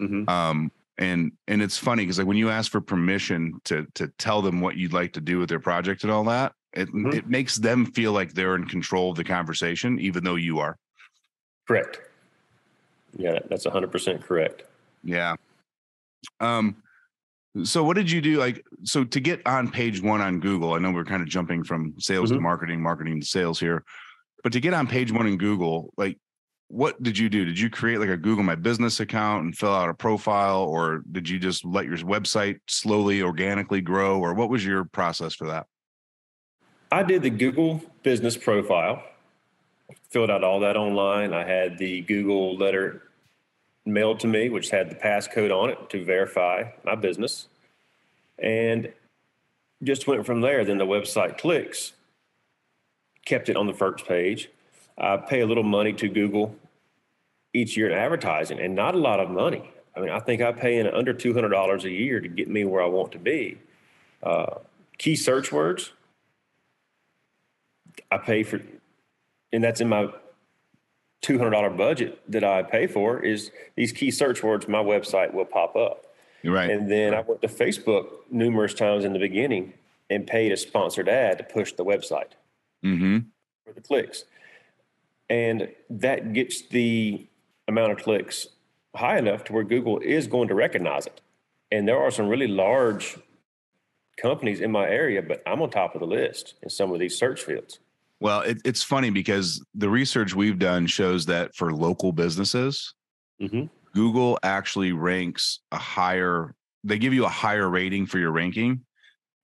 Mm-hmm. 0.00 0.28
Um 0.28 0.72
and 0.96 1.32
and 1.48 1.60
it's 1.60 1.76
funny 1.76 2.04
because 2.04 2.18
like 2.18 2.26
when 2.26 2.36
you 2.38 2.48
ask 2.50 2.70
for 2.72 2.80
permission 2.80 3.60
to 3.64 3.86
to 3.94 4.08
tell 4.18 4.40
them 4.42 4.60
what 4.62 4.76
you'd 4.76 4.92
like 4.94 5.12
to 5.14 5.20
do 5.20 5.38
with 5.38 5.48
their 5.50 5.60
project 5.60 6.02
and 6.02 6.10
all 6.12 6.24
that, 6.24 6.52
it 6.72 6.88
Mhm. 6.88 7.12
it 7.14 7.28
makes 7.28 7.56
them 7.56 7.84
feel 7.84 8.12
like 8.12 8.32
they're 8.32 8.54
in 8.56 8.64
control 8.64 9.10
of 9.10 9.16
the 9.16 9.24
conversation, 9.24 9.98
even 10.00 10.24
though 10.24 10.36
you 10.36 10.60
are. 10.60 10.78
Correct. 11.68 12.00
Yeah, 13.16 13.38
that's 13.50 13.66
100% 13.66 14.22
correct. 14.22 14.62
Yeah. 15.02 15.34
Um 16.40 16.76
so 17.62 17.84
what 17.84 17.94
did 17.96 18.10
you 18.10 18.20
do 18.20 18.38
like 18.38 18.64
so 18.82 19.04
to 19.04 19.20
get 19.20 19.40
on 19.46 19.70
page 19.70 20.02
1 20.02 20.20
on 20.20 20.40
Google? 20.40 20.74
I 20.74 20.78
know 20.78 20.90
we're 20.90 21.04
kind 21.04 21.22
of 21.22 21.28
jumping 21.28 21.62
from 21.62 21.94
sales 21.98 22.30
to 22.30 22.36
Mhm. 22.36 22.42
marketing, 22.42 22.82
marketing 22.82 23.20
to 23.20 23.26
sales 23.26 23.60
here. 23.60 23.84
But 24.42 24.52
to 24.52 24.60
get 24.60 24.74
on 24.74 24.86
page 24.86 25.12
1 25.12 25.26
in 25.26 25.38
Google, 25.38 25.94
like 25.96 26.18
what 26.68 27.00
did 27.02 27.16
you 27.16 27.28
do? 27.28 27.44
Did 27.44 27.58
you 27.58 27.70
create 27.70 27.98
like 27.98 28.08
a 28.08 28.16
Google 28.16 28.42
My 28.42 28.56
Business 28.56 28.98
account 28.98 29.44
and 29.44 29.56
fill 29.56 29.72
out 29.72 29.88
a 29.88 29.94
profile 29.94 30.64
or 30.64 31.02
did 31.12 31.28
you 31.28 31.38
just 31.38 31.64
let 31.64 31.86
your 31.86 31.98
website 31.98 32.58
slowly 32.66 33.22
organically 33.22 33.80
grow 33.80 34.18
or 34.18 34.34
what 34.34 34.48
was 34.48 34.64
your 34.64 34.84
process 34.86 35.34
for 35.34 35.46
that? 35.46 35.66
I 36.90 37.02
did 37.02 37.22
the 37.22 37.30
Google 37.30 37.82
business 38.02 38.36
profile, 38.36 39.02
filled 40.10 40.30
out 40.30 40.42
all 40.42 40.60
that 40.60 40.76
online. 40.76 41.32
I 41.32 41.44
had 41.44 41.78
the 41.78 42.00
Google 42.02 42.56
letter 42.56 43.02
mailed 43.86 44.20
to 44.20 44.26
me, 44.26 44.48
which 44.48 44.70
had 44.70 44.90
the 44.90 44.94
passcode 44.94 45.50
on 45.50 45.70
it 45.70 45.90
to 45.90 46.04
verify 46.04 46.64
my 46.84 46.94
business. 46.94 47.48
And 48.38 48.92
just 49.82 50.06
went 50.06 50.24
from 50.26 50.40
there. 50.40 50.64
Then 50.64 50.78
the 50.78 50.86
website 50.86 51.38
clicks, 51.38 51.92
kept 53.24 53.48
it 53.48 53.56
on 53.56 53.66
the 53.66 53.74
first 53.74 54.06
page. 54.06 54.50
I 54.96 55.16
pay 55.16 55.40
a 55.40 55.46
little 55.46 55.62
money 55.62 55.92
to 55.94 56.08
Google 56.08 56.54
each 57.52 57.76
year 57.76 57.88
in 57.88 57.96
advertising 57.96 58.60
and 58.60 58.74
not 58.74 58.94
a 58.94 58.98
lot 58.98 59.20
of 59.20 59.30
money. 59.30 59.70
I 59.96 60.00
mean, 60.00 60.10
I 60.10 60.18
think 60.18 60.42
I 60.42 60.52
pay 60.52 60.78
in 60.78 60.86
under 60.88 61.14
$200 61.14 61.84
a 61.84 61.90
year 61.90 62.20
to 62.20 62.28
get 62.28 62.48
me 62.48 62.64
where 62.64 62.82
I 62.82 62.86
want 62.86 63.12
to 63.12 63.18
be. 63.18 63.58
Uh, 64.22 64.58
key 64.98 65.14
search 65.14 65.52
words, 65.52 65.92
I 68.10 68.18
pay 68.18 68.42
for, 68.42 68.60
and 69.52 69.62
that's 69.62 69.80
in 69.80 69.88
my 69.88 70.08
two 71.20 71.38
hundred 71.38 71.50
dollar 71.50 71.70
budget 71.70 72.20
that 72.28 72.44
I 72.44 72.62
pay 72.62 72.86
for. 72.86 73.20
Is 73.20 73.50
these 73.76 73.92
key 73.92 74.10
search 74.10 74.42
words? 74.42 74.66
My 74.66 74.82
website 74.82 75.32
will 75.32 75.44
pop 75.44 75.76
up, 75.76 76.03
You're 76.44 76.54
right. 76.54 76.70
and 76.70 76.90
then 76.90 77.14
I 77.14 77.20
went 77.20 77.40
to 77.42 77.48
Facebook 77.48 78.06
numerous 78.30 78.74
times 78.74 79.04
in 79.04 79.12
the 79.14 79.18
beginning 79.18 79.72
and 80.10 80.26
paid 80.26 80.52
a 80.52 80.56
sponsored 80.56 81.08
ad 81.08 81.38
to 81.38 81.44
push 81.44 81.72
the 81.72 81.84
website 81.84 82.32
mhm. 82.84 83.26
for 83.64 83.72
the 83.72 83.80
clicks, 83.80 84.24
and 85.30 85.70
that 85.88 86.34
gets 86.34 86.68
the 86.68 87.26
amount 87.66 87.92
of 87.92 87.98
clicks 87.98 88.46
high 88.94 89.16
enough 89.18 89.44
to 89.44 89.52
where 89.54 89.64
Google 89.64 89.98
is 90.00 90.26
going 90.26 90.48
to 90.48 90.54
recognize 90.54 91.06
it. 91.06 91.20
And 91.72 91.88
there 91.88 91.98
are 91.98 92.10
some 92.10 92.28
really 92.28 92.46
large 92.46 93.16
companies 94.20 94.60
in 94.60 94.70
my 94.70 94.86
area, 94.86 95.22
but 95.22 95.42
I'm 95.46 95.62
on 95.62 95.70
top 95.70 95.94
of 95.94 96.00
the 96.00 96.06
list 96.06 96.54
in 96.62 96.68
some 96.68 96.92
of 96.92 97.00
these 97.00 97.18
search 97.18 97.42
fields. 97.42 97.80
Well, 98.20 98.42
it, 98.42 98.58
it's 98.64 98.82
funny 98.82 99.10
because 99.10 99.64
the 99.74 99.88
research 99.88 100.34
we've 100.34 100.58
done 100.58 100.86
shows 100.86 101.26
that 101.26 101.54
for 101.56 101.72
local 101.72 102.12
businesses, 102.12 102.94
Mm-hmm. 103.40 103.64
Google 103.94 104.38
actually 104.42 104.92
ranks 104.92 105.60
a 105.72 105.78
higher, 105.78 106.54
they 106.82 106.98
give 106.98 107.14
you 107.14 107.24
a 107.24 107.28
higher 107.28 107.68
rating 107.68 108.06
for 108.06 108.18
your 108.18 108.32
ranking 108.32 108.80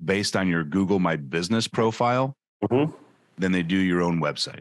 based 0.04 0.36
on 0.36 0.48
your 0.48 0.64
Google 0.64 0.98
My 0.98 1.16
Business 1.16 1.68
profile 1.68 2.36
Mm-hmm. 2.62 2.92
than 3.38 3.52
they 3.52 3.62
do 3.62 3.76
your 3.78 4.02
own 4.02 4.20
website. 4.20 4.60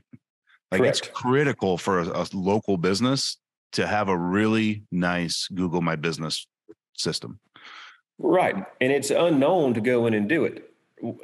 Like 0.72 0.80
it's 0.84 1.02
critical 1.02 1.78
for 1.78 2.00
a, 2.00 2.22
a 2.22 2.26
local 2.32 2.78
business 2.78 3.36
to 3.74 3.86
have 3.86 4.08
a 4.08 4.18
really 4.18 4.84
nice 4.90 5.50
Google 5.54 5.82
My 5.82 5.98
Business 5.98 6.48
system. 6.96 7.42
Right. 8.18 8.56
And 8.56 8.92
it's 8.94 9.10
unknown 9.10 9.74
to 9.74 9.82
go 9.82 10.06
in 10.08 10.14
and 10.14 10.30
do 10.30 10.46
it. 10.46 10.72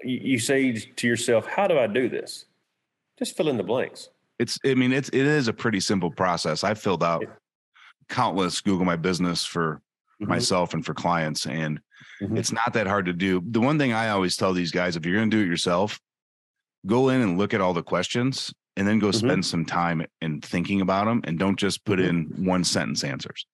You 0.03 0.37
say 0.37 0.73
to 0.73 1.07
yourself, 1.07 1.45
how 1.45 1.65
do 1.67 1.79
I 1.79 1.87
do 1.87 2.09
this? 2.09 2.45
Just 3.17 3.37
fill 3.37 3.47
in 3.47 3.55
the 3.55 3.63
blanks. 3.63 4.09
It's, 4.37 4.59
I 4.65 4.73
mean, 4.73 4.91
it's, 4.91 5.07
it 5.09 5.25
is 5.25 5.47
a 5.47 5.53
pretty 5.53 5.79
simple 5.79 6.11
process. 6.11 6.65
I 6.65 6.73
filled 6.73 7.03
out. 7.03 7.23
Countless 8.09 8.61
Google 8.61 8.85
My 8.85 8.95
Business 8.95 9.45
for 9.45 9.81
Mhm. 10.21 10.27
myself 10.27 10.73
and 10.73 10.85
for 10.85 10.93
clients. 10.93 11.45
And 11.45 11.79
Mhm. 12.21 12.37
it's 12.37 12.51
not 12.51 12.73
that 12.73 12.87
hard 12.87 13.05
to 13.05 13.13
do. 13.13 13.41
The 13.45 13.59
one 13.59 13.77
thing 13.77 13.93
I 13.93 14.09
always 14.09 14.35
tell 14.37 14.53
these 14.53 14.71
guys, 14.71 14.95
if 14.95 15.05
you're 15.05 15.15
going 15.15 15.29
to 15.29 15.37
do 15.37 15.43
it 15.43 15.47
yourself, 15.47 15.99
go 16.85 17.09
in 17.09 17.21
and 17.21 17.37
look 17.37 17.53
at 17.53 17.61
all 17.61 17.73
the 17.73 17.83
questions 17.83 18.53
and 18.77 18.87
then 18.87 18.99
go 18.99 19.07
Mhm. 19.07 19.15
spend 19.15 19.45
some 19.45 19.65
time 19.65 20.05
in 20.21 20.41
thinking 20.41 20.81
about 20.81 21.05
them 21.05 21.21
and 21.23 21.39
don't 21.39 21.57
just 21.59 21.83
put 21.85 21.99
Mhm. 21.99 22.09
in 22.09 22.45
one 22.45 22.63
sentence 22.63 23.03
answers. 23.03 23.45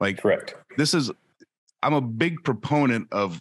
Like 0.00 0.20
Correct. 0.20 0.54
this 0.76 0.92
is, 0.94 1.10
I'm 1.82 1.94
a 1.94 2.00
big 2.00 2.42
proponent 2.44 3.08
of 3.12 3.40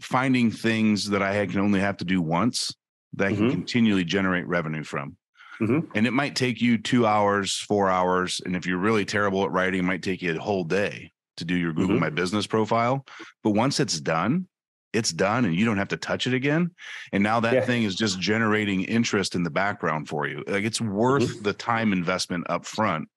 finding 0.00 0.50
things 0.50 1.10
that 1.10 1.22
I 1.22 1.46
can 1.46 1.60
only 1.60 1.80
have 1.80 1.96
to 1.98 2.04
do 2.04 2.20
once 2.20 2.72
that 3.12 3.28
I 3.28 3.34
can 3.34 3.48
Mhm. 3.48 3.50
continually 3.52 4.04
generate 4.04 4.46
revenue 4.46 4.82
from. 4.82 5.16
Mhm. 5.60 5.88
And 5.94 6.06
it 6.06 6.12
might 6.12 6.36
take 6.36 6.60
you 6.60 6.78
two 6.78 7.06
hours, 7.06 7.56
four 7.58 7.88
hours. 7.90 8.40
And 8.44 8.54
if 8.56 8.66
you're 8.66 8.78
really 8.78 9.04
terrible 9.04 9.44
at 9.44 9.50
writing, 9.50 9.80
it 9.80 9.84
might 9.84 10.02
take 10.02 10.22
you 10.22 10.34
a 10.34 10.38
whole 10.40 10.64
day 10.64 11.12
to 11.36 11.44
do 11.44 11.54
your 11.54 11.72
Google 11.72 11.96
Mhm. 11.96 12.00
My 12.00 12.10
Business 12.10 12.46
profile. 12.46 13.04
But 13.42 13.50
once 13.50 13.80
it's 13.80 14.00
done, 14.00 14.48
it's 14.92 15.12
done 15.12 15.44
and 15.44 15.54
you 15.54 15.64
don't 15.66 15.76
have 15.76 15.88
to 15.88 15.96
touch 15.96 16.26
it 16.26 16.32
again. 16.34 16.70
And 17.12 17.22
now 17.22 17.40
that 17.40 17.52
Yeah. 17.54 17.60
thing 17.66 17.82
is 17.82 17.94
just 17.94 18.18
generating 18.20 18.82
interest 18.84 19.34
in 19.34 19.42
the 19.42 19.50
background 19.50 20.08
for 20.08 20.26
you. 20.26 20.42
Like 20.46 20.64
it's 20.64 20.80
worth 20.80 21.24
Mm-hmm. 21.24 21.42
the 21.42 21.52
time 21.52 21.92
investment 21.92 22.46
up 22.48 22.64
front 22.64 23.08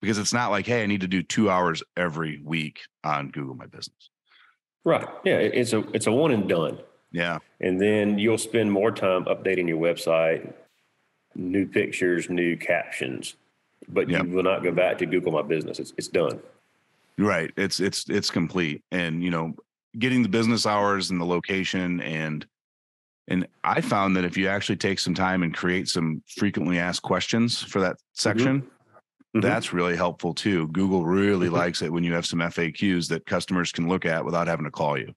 because 0.00 0.18
it's 0.18 0.32
not 0.32 0.50
like, 0.50 0.66
hey, 0.66 0.82
I 0.82 0.86
need 0.86 1.02
to 1.02 1.08
do 1.08 1.22
two 1.22 1.48
hours 1.48 1.82
every 1.96 2.40
week 2.42 2.80
on 3.04 3.30
Google 3.30 3.54
My 3.54 3.66
Business. 3.66 4.10
Right. 4.84 5.06
Yeah. 5.24 5.36
It's 5.38 5.72
a 5.72 5.80
it's 5.94 6.08
a 6.08 6.12
one 6.12 6.32
and 6.32 6.48
done. 6.48 6.80
Yeah. 7.12 7.38
And 7.60 7.80
then 7.80 8.18
you'll 8.18 8.38
spend 8.38 8.72
more 8.72 8.90
time 8.90 9.26
updating 9.26 9.68
your 9.68 9.78
website, 9.78 10.52
new 11.34 11.66
pictures, 11.66 12.28
new 12.28 12.56
captions, 12.56 13.36
but 13.88 14.08
Yep. 14.08 14.24
you 14.24 14.30
will 14.30 14.42
not 14.42 14.62
go 14.62 14.72
back 14.72 14.98
to 14.98 15.06
Google 15.06 15.32
My 15.32 15.42
Business. 15.42 15.78
It's 15.78 15.92
it's 15.96 16.08
done. 16.08 16.40
Right. 17.18 17.50
It's 17.56 17.80
it's 17.80 18.08
it's 18.08 18.30
complete. 18.30 18.82
And 18.90 19.22
you 19.22 19.30
know, 19.30 19.54
getting 19.98 20.22
the 20.22 20.28
business 20.28 20.66
hours 20.66 21.10
and 21.10 21.20
the 21.20 21.26
location 21.26 22.00
and 22.00 22.46
and 23.28 23.46
I 23.62 23.80
found 23.80 24.16
that 24.16 24.24
if 24.24 24.36
you 24.36 24.48
actually 24.48 24.76
take 24.76 24.98
some 24.98 25.14
time 25.14 25.42
and 25.42 25.54
create 25.54 25.88
some 25.88 26.22
frequently 26.26 26.78
asked 26.78 27.02
questions 27.02 27.62
for 27.62 27.80
that 27.80 27.96
section, 28.14 28.68
Mm-hmm. 29.34 29.48
That's 29.48 29.72
really 29.72 29.96
helpful 29.96 30.34
too. 30.34 30.68
Google 30.68 31.06
really 31.06 31.46
mm-hmm. 31.46 31.56
likes 31.56 31.80
it 31.80 31.90
when 31.90 32.04
you 32.04 32.12
have 32.12 32.26
some 32.26 32.40
FAQs 32.40 33.08
that 33.08 33.24
customers 33.24 33.72
can 33.72 33.88
look 33.88 34.04
at 34.04 34.24
without 34.24 34.46
having 34.46 34.66
to 34.66 34.70
call 34.70 34.98
you. 34.98 35.14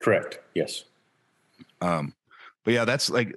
Correct. 0.00 0.38
Yes. 0.54 0.84
Um, 1.80 2.14
but 2.64 2.74
yeah, 2.74 2.84
that's 2.84 3.10
like 3.10 3.36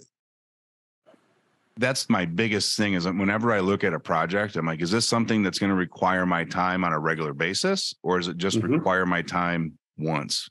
that's 1.78 2.10
my 2.10 2.26
biggest 2.26 2.78
thing 2.78 2.94
is 2.94 3.06
whenever 3.06 3.52
I 3.52 3.60
look 3.60 3.84
at 3.84 3.94
a 3.94 4.00
project, 4.00 4.56
I'm 4.56 4.66
like, 4.66 4.82
is 4.82 4.92
this 4.92 5.08
something 5.08 5.44
that's 5.44 5.60
going 5.60 5.70
to 5.70 5.76
require 5.76 6.26
my 6.26 6.46
time 6.46 6.84
on 6.84 6.94
a 6.94 7.00
regular 7.00 7.34
basis, 7.34 7.94
or 8.02 8.18
is 8.18 8.28
it 8.28 8.38
just 8.38 8.60
mm-hmm. 8.60 8.74
require 8.74 9.06
my 9.06 9.22
time 9.22 9.78
once? 9.98 10.50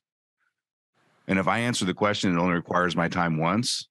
And 1.26 1.38
if 1.38 1.48
I 1.48 1.60
answer 1.60 1.86
the 1.86 1.94
question, 1.94 2.34
it 2.34 2.40
only 2.40 2.54
requires 2.54 2.94
my 2.94 3.08
time 3.08 3.38
once. 3.38 3.88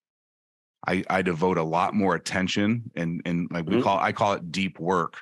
I, 0.86 1.04
I 1.10 1.22
devote 1.22 1.58
a 1.58 1.64
lot 1.64 1.94
more 1.94 2.14
attention 2.14 2.92
and 2.96 3.22
and 3.26 3.48
like 3.52 3.66
we 3.66 3.76
mm-hmm. 3.76 3.84
call 3.84 4.00
I 4.00 4.12
call 4.12 4.34
it 4.34 4.52
deep 4.52 4.80
work, 4.80 5.18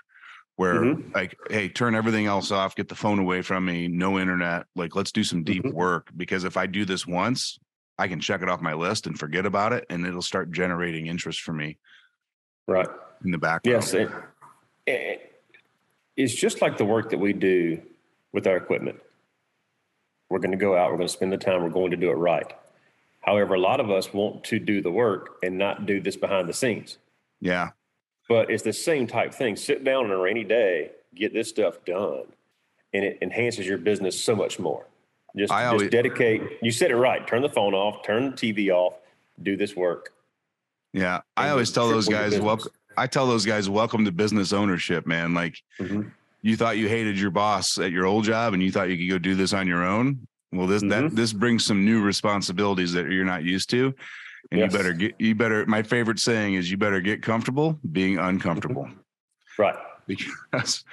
where 0.56 0.82
mm-hmm. 0.82 1.12
like 1.14 1.38
hey 1.50 1.70
turn 1.70 1.94
everything 1.94 2.26
else 2.26 2.52
off, 2.52 2.76
get 2.76 2.90
the 2.90 2.96
phone 2.96 3.20
away 3.20 3.44
from 3.44 3.64
me, 3.64 3.88
no 3.88 4.20
internet. 4.20 4.66
Like 4.76 4.96
let's 4.96 5.12
do 5.12 5.24
some 5.24 5.44
deep 5.44 5.64
mm-hmm. 5.64 5.78
work 5.78 6.10
because 6.18 6.44
if 6.46 6.58
I 6.58 6.66
do 6.66 6.84
this 6.84 7.06
once, 7.06 7.60
I 7.98 8.08
can 8.08 8.20
check 8.20 8.42
it 8.42 8.50
off 8.50 8.60
my 8.60 8.74
list 8.74 9.06
and 9.06 9.18
forget 9.18 9.46
about 9.46 9.72
it, 9.72 9.86
and 9.90 10.06
it'll 10.06 10.24
start 10.24 10.52
generating 10.52 11.06
interest 11.06 11.42
for 11.42 11.54
me. 11.54 11.78
Right 12.72 12.88
in 13.24 13.32
the 13.32 13.38
background. 13.38 13.84
Yes, 13.84 13.94
it, 13.94 14.10
it, 14.88 15.42
it's 16.18 16.34
just 16.34 16.62
like 16.62 16.78
the 16.78 16.86
work 16.86 17.10
that 17.12 17.18
we 17.18 17.34
do 17.34 17.82
with 18.32 18.48
our 18.48 18.58
equipment. 18.58 19.00
We're 20.30 20.40
going 20.40 20.52
to 20.52 20.58
go 20.58 20.76
out. 20.76 20.92
We're 20.92 20.98
going 20.98 21.08
to 21.08 21.14
spend 21.14 21.32
the 21.32 21.38
time. 21.38 21.62
We're 21.62 21.70
going 21.70 21.92
to 21.92 21.98
do 21.98 22.10
it 22.10 22.16
right. 22.16 22.52
However, 23.22 23.54
a 23.54 23.60
lot 23.60 23.80
of 23.80 23.92
us 23.92 24.14
want 24.14 24.44
to 24.46 24.60
do 24.60 24.82
the 24.82 24.92
work 24.92 25.38
and 25.44 25.58
not 25.58 25.86
do 25.86 26.02
this 26.02 26.16
behind 26.16 26.48
the 26.48 26.54
scenes. 26.54 26.98
Yeah. 27.40 27.72
But 28.28 28.50
it's 28.50 28.64
the 28.64 28.74
same 28.74 29.08
type 29.08 29.34
thing. 29.34 29.56
Sit 29.56 29.84
down 29.84 30.06
on 30.06 30.12
a 30.12 30.18
rainy 30.18 30.44
day, 30.44 30.92
get 31.14 31.34
this 31.34 31.50
stuff 31.50 31.84
done, 31.86 32.24
and 32.94 33.04
it 33.04 33.18
enhances 33.22 33.68
your 33.68 33.78
business 33.78 34.20
so 34.20 34.36
much 34.36 34.58
more. 34.58 34.86
Just, 35.38 35.52
always, 35.52 35.82
just 35.82 35.92
dedicate. 35.92 36.42
You 36.62 36.72
said 36.72 36.92
it 36.92 36.96
right. 36.96 37.26
Turn 37.28 37.42
the 37.42 37.50
phone 37.50 37.74
off. 37.74 38.04
Turn 38.04 38.32
the 38.32 38.38
TV 38.38 38.70
off. 38.70 38.96
Do 39.42 39.56
this 39.56 39.76
work. 39.76 40.14
Yeah, 40.94 41.22
I 41.38 41.50
always 41.50 41.72
tell 41.72 41.88
those 41.88 42.08
guys, 42.08 42.40
welcome. 42.40 42.72
I 42.98 43.08
tell 43.08 43.26
those 43.26 43.46
guys, 43.46 43.70
welcome 43.70 44.04
to 44.06 44.12
business 44.12 44.52
ownership, 44.52 45.08
man. 45.08 45.34
Like, 45.34 45.56
mm-hmm. 45.80 46.10
you 46.42 46.58
thought 46.58 46.78
you 46.78 46.90
hated 46.90 47.18
your 47.18 47.32
boss 47.32 47.78
at 47.78 47.92
your 47.92 48.06
old 48.06 48.26
job, 48.26 48.54
and 48.54 48.62
you 48.62 48.72
thought 48.72 48.90
you 48.90 48.98
could 48.98 49.10
go 49.10 49.18
do 49.18 49.36
this 49.36 49.54
on 49.54 49.68
your 49.68 49.86
own. 49.86 50.28
Well, 50.52 50.68
this 50.68 50.84
mm-hmm. 50.84 51.08
that 51.08 51.16
this 51.16 51.32
brings 51.32 51.66
some 51.66 51.86
new 51.86 52.02
responsibilities 52.02 52.92
that 52.94 53.10
you're 53.10 53.24
not 53.24 53.44
used 53.44 53.70
to, 53.70 53.94
and 54.52 54.60
yes. 54.60 54.72
you 54.72 54.78
better 54.78 54.94
get 54.94 55.16
you 55.18 55.34
better. 55.34 55.66
My 55.66 55.82
favorite 55.82 56.20
saying 56.20 56.56
is, 56.56 56.70
you 56.70 56.78
better 56.78 57.00
get 57.00 57.22
comfortable 57.22 57.80
being 57.92 58.18
uncomfortable. 58.18 58.90
Right. 59.58 59.76
Because 60.08 60.84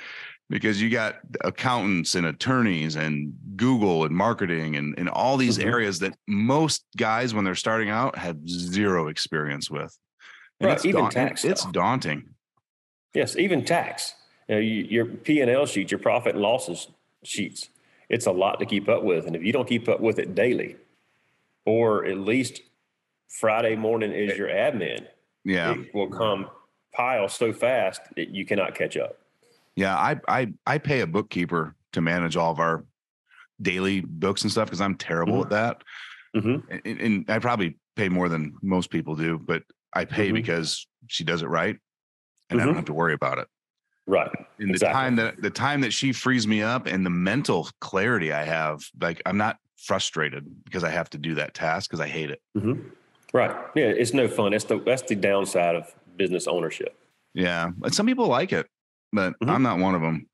because 0.50 0.80
you 0.80 0.88
got 0.88 1.16
accountants 1.42 2.14
and 2.14 2.26
attorneys 2.26 2.96
and 2.96 3.34
Google 3.56 4.04
and 4.04 4.14
marketing 4.14 4.76
and, 4.76 4.94
and 4.98 5.08
all 5.08 5.36
these 5.36 5.58
mm-hmm. 5.58 5.68
areas 5.68 5.98
that 5.98 6.16
most 6.26 6.84
guys 6.96 7.34
when 7.34 7.44
they're 7.44 7.54
starting 7.54 7.90
out 7.90 8.16
have 8.16 8.48
zero 8.48 9.08
experience 9.08 9.70
with. 9.70 9.96
And 10.60 10.68
right, 10.68 10.76
it's 10.76 10.86
even 10.86 11.04
da- 11.04 11.10
tax. 11.10 11.44
It's 11.44 11.64
daunting. 11.66 12.30
Yes, 13.14 13.36
even 13.36 13.64
tax. 13.64 14.14
You 14.48 14.54
know, 14.54 14.60
you, 14.60 14.84
your 14.84 15.04
P 15.04 15.40
and 15.40 15.50
L 15.50 15.66
sheet, 15.66 15.90
your 15.90 16.00
profit 16.00 16.34
and 16.34 16.42
losses 16.42 16.88
sheets. 17.22 17.68
It's 18.08 18.26
a 18.26 18.32
lot 18.32 18.58
to 18.60 18.66
keep 18.66 18.88
up 18.88 19.02
with, 19.02 19.26
and 19.26 19.36
if 19.36 19.42
you 19.42 19.52
don't 19.52 19.68
keep 19.68 19.86
up 19.86 20.00
with 20.00 20.18
it 20.18 20.34
daily, 20.34 20.76
or 21.66 22.06
at 22.06 22.16
least 22.16 22.62
Friday 23.28 23.76
morning 23.76 24.12
is 24.12 24.38
your 24.38 24.48
admin, 24.48 25.06
yeah, 25.44 25.74
it 25.74 25.94
will 25.94 26.08
come 26.08 26.48
pile 26.94 27.28
so 27.28 27.52
fast 27.52 28.00
that 28.16 28.30
you 28.30 28.46
cannot 28.46 28.74
catch 28.74 28.96
up. 28.96 29.18
Yeah, 29.78 29.96
I 29.96 30.16
I 30.26 30.52
I 30.66 30.78
pay 30.78 31.02
a 31.02 31.06
bookkeeper 31.06 31.76
to 31.92 32.00
manage 32.00 32.36
all 32.36 32.50
of 32.50 32.58
our 32.58 32.84
daily 33.62 34.00
books 34.00 34.42
and 34.42 34.50
stuff 34.50 34.66
because 34.66 34.80
I'm 34.80 34.96
terrible 34.96 35.34
mm-hmm. 35.34 35.42
at 35.42 35.50
that. 35.50 35.82
Mm-hmm. 36.34 36.72
And, 36.84 37.00
and, 37.00 37.30
I 37.30 37.38
probably 37.38 37.78
pay 37.94 38.08
more 38.08 38.28
than 38.28 38.56
most 38.60 38.90
people 38.90 39.14
do, 39.14 39.38
but 39.38 39.62
I 39.92 40.04
pay 40.04 40.26
mm-hmm. 40.26 40.34
because 40.34 40.88
she 41.06 41.22
does 41.22 41.42
it 41.42 41.46
right, 41.46 41.76
and 42.50 42.60
I 42.60 42.64
don't 42.64 42.72
mm-hmm. 42.72 42.78
have 42.78 42.86
to 42.86 42.92
worry 42.92 43.14
about 43.14 43.38
it. 43.38 43.46
Right. 44.08 44.28
And 44.58 44.70
exactly. 44.70 44.88
the 44.88 44.92
time 44.92 45.16
that 45.16 45.42
the 45.42 45.50
time 45.50 45.80
that 45.82 45.92
she 45.92 46.12
frees 46.12 46.44
me 46.48 46.60
up 46.60 46.86
and 46.86 47.06
the 47.06 47.10
mental 47.10 47.68
clarity 47.80 48.32
I 48.32 48.42
have, 48.42 48.82
like 49.00 49.22
I'm 49.26 49.36
not 49.36 49.58
frustrated 49.76 50.44
because 50.64 50.82
I 50.82 50.90
have 50.90 51.08
to 51.10 51.18
do 51.18 51.36
that 51.36 51.54
task 51.54 51.88
because 51.88 52.00
I 52.00 52.08
hate 52.08 52.30
it. 52.30 52.42
Mm-hmm. 52.56 52.88
Right. 53.32 53.56
Yeah, 53.76 53.84
it's 53.84 54.12
no 54.12 54.26
fun. 54.26 54.50
That's 54.50 54.64
the 54.64 54.80
that's 54.80 55.02
the 55.02 55.14
downside 55.14 55.76
of 55.76 55.94
business 56.16 56.48
ownership. 56.48 56.98
Yeah, 57.32 57.70
but 57.76 57.94
some 57.94 58.06
people 58.06 58.26
like 58.26 58.52
it 58.52 58.66
but 59.12 59.32
mm-hmm. 59.34 59.50
I'm 59.50 59.62
not 59.62 59.78
one 59.78 59.94
of 59.94 60.00
them. 60.00 60.26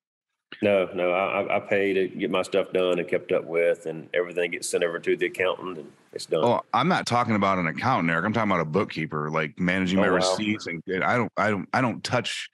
No, 0.62 0.88
no, 0.94 1.10
I, 1.12 1.56
I 1.56 1.60
pay 1.60 1.92
to 1.92 2.08
get 2.08 2.30
my 2.30 2.42
stuff 2.42 2.72
done 2.72 2.98
and 2.98 3.08
kept 3.08 3.32
up 3.32 3.44
with, 3.44 3.86
and 3.86 4.08
everything 4.14 4.52
gets 4.52 4.68
sent 4.68 4.84
over 4.84 4.98
to 4.98 5.16
the 5.16 5.26
accountant, 5.26 5.78
and 5.78 5.92
it's 6.12 6.26
done. 6.26 6.44
Oh, 6.44 6.60
I'm 6.72 6.88
not 6.88 7.06
talking 7.06 7.34
about 7.34 7.58
an 7.58 7.66
accountant, 7.66 8.10
Eric. 8.10 8.24
I'm 8.24 8.32
talking 8.32 8.50
about 8.50 8.62
a 8.62 8.66
bookkeeper, 8.66 9.30
like 9.30 9.58
managing 9.58 9.98
oh, 9.98 10.02
my 10.02 10.10
wow. 10.10 10.16
receipts, 10.16 10.66
and 10.66 10.82
I 11.02 11.16
don't, 11.16 11.32
I 11.36 11.50
don't, 11.50 11.68
I 11.72 11.80
don't 11.80 12.02
touch 12.04 12.48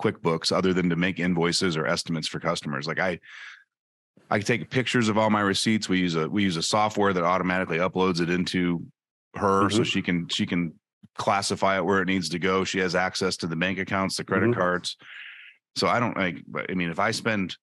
QuickBooks 0.00 0.52
other 0.52 0.72
than 0.72 0.90
to 0.90 0.96
make 0.96 1.20
invoices 1.20 1.76
or 1.76 1.86
estimates 1.86 2.26
for 2.26 2.40
customers. 2.40 2.86
Like 2.86 2.98
I, 2.98 3.20
I 4.30 4.40
take 4.40 4.70
pictures 4.70 5.08
of 5.08 5.18
all 5.18 5.30
my 5.30 5.42
receipts. 5.42 5.88
We 5.88 5.98
use 5.98 6.14
a 6.14 6.28
we 6.28 6.42
use 6.42 6.56
a 6.56 6.62
software 6.62 7.12
that 7.12 7.24
automatically 7.24 7.78
uploads 7.78 8.20
it 8.20 8.30
into 8.30 8.84
her, 9.34 9.64
mm-hmm. 9.64 9.76
so 9.76 9.84
she 9.84 10.00
can 10.00 10.28
she 10.28 10.46
can 10.46 10.74
classify 11.16 11.76
it 11.76 11.84
where 11.84 12.00
it 12.00 12.06
needs 12.06 12.30
to 12.30 12.38
go. 12.38 12.64
She 12.64 12.78
has 12.78 12.94
access 12.94 13.36
to 13.38 13.46
the 13.46 13.56
bank 13.56 13.78
accounts, 13.78 14.16
the 14.16 14.24
credit 14.24 14.50
mm-hmm. 14.50 14.60
cards 14.60 14.96
so 15.76 15.86
I 15.86 16.00
don't 16.00 16.16
like, 16.16 16.42
I 16.68 16.74
mean, 16.74 16.90
if 16.90 16.98
I 16.98 17.10
spend 17.10 17.56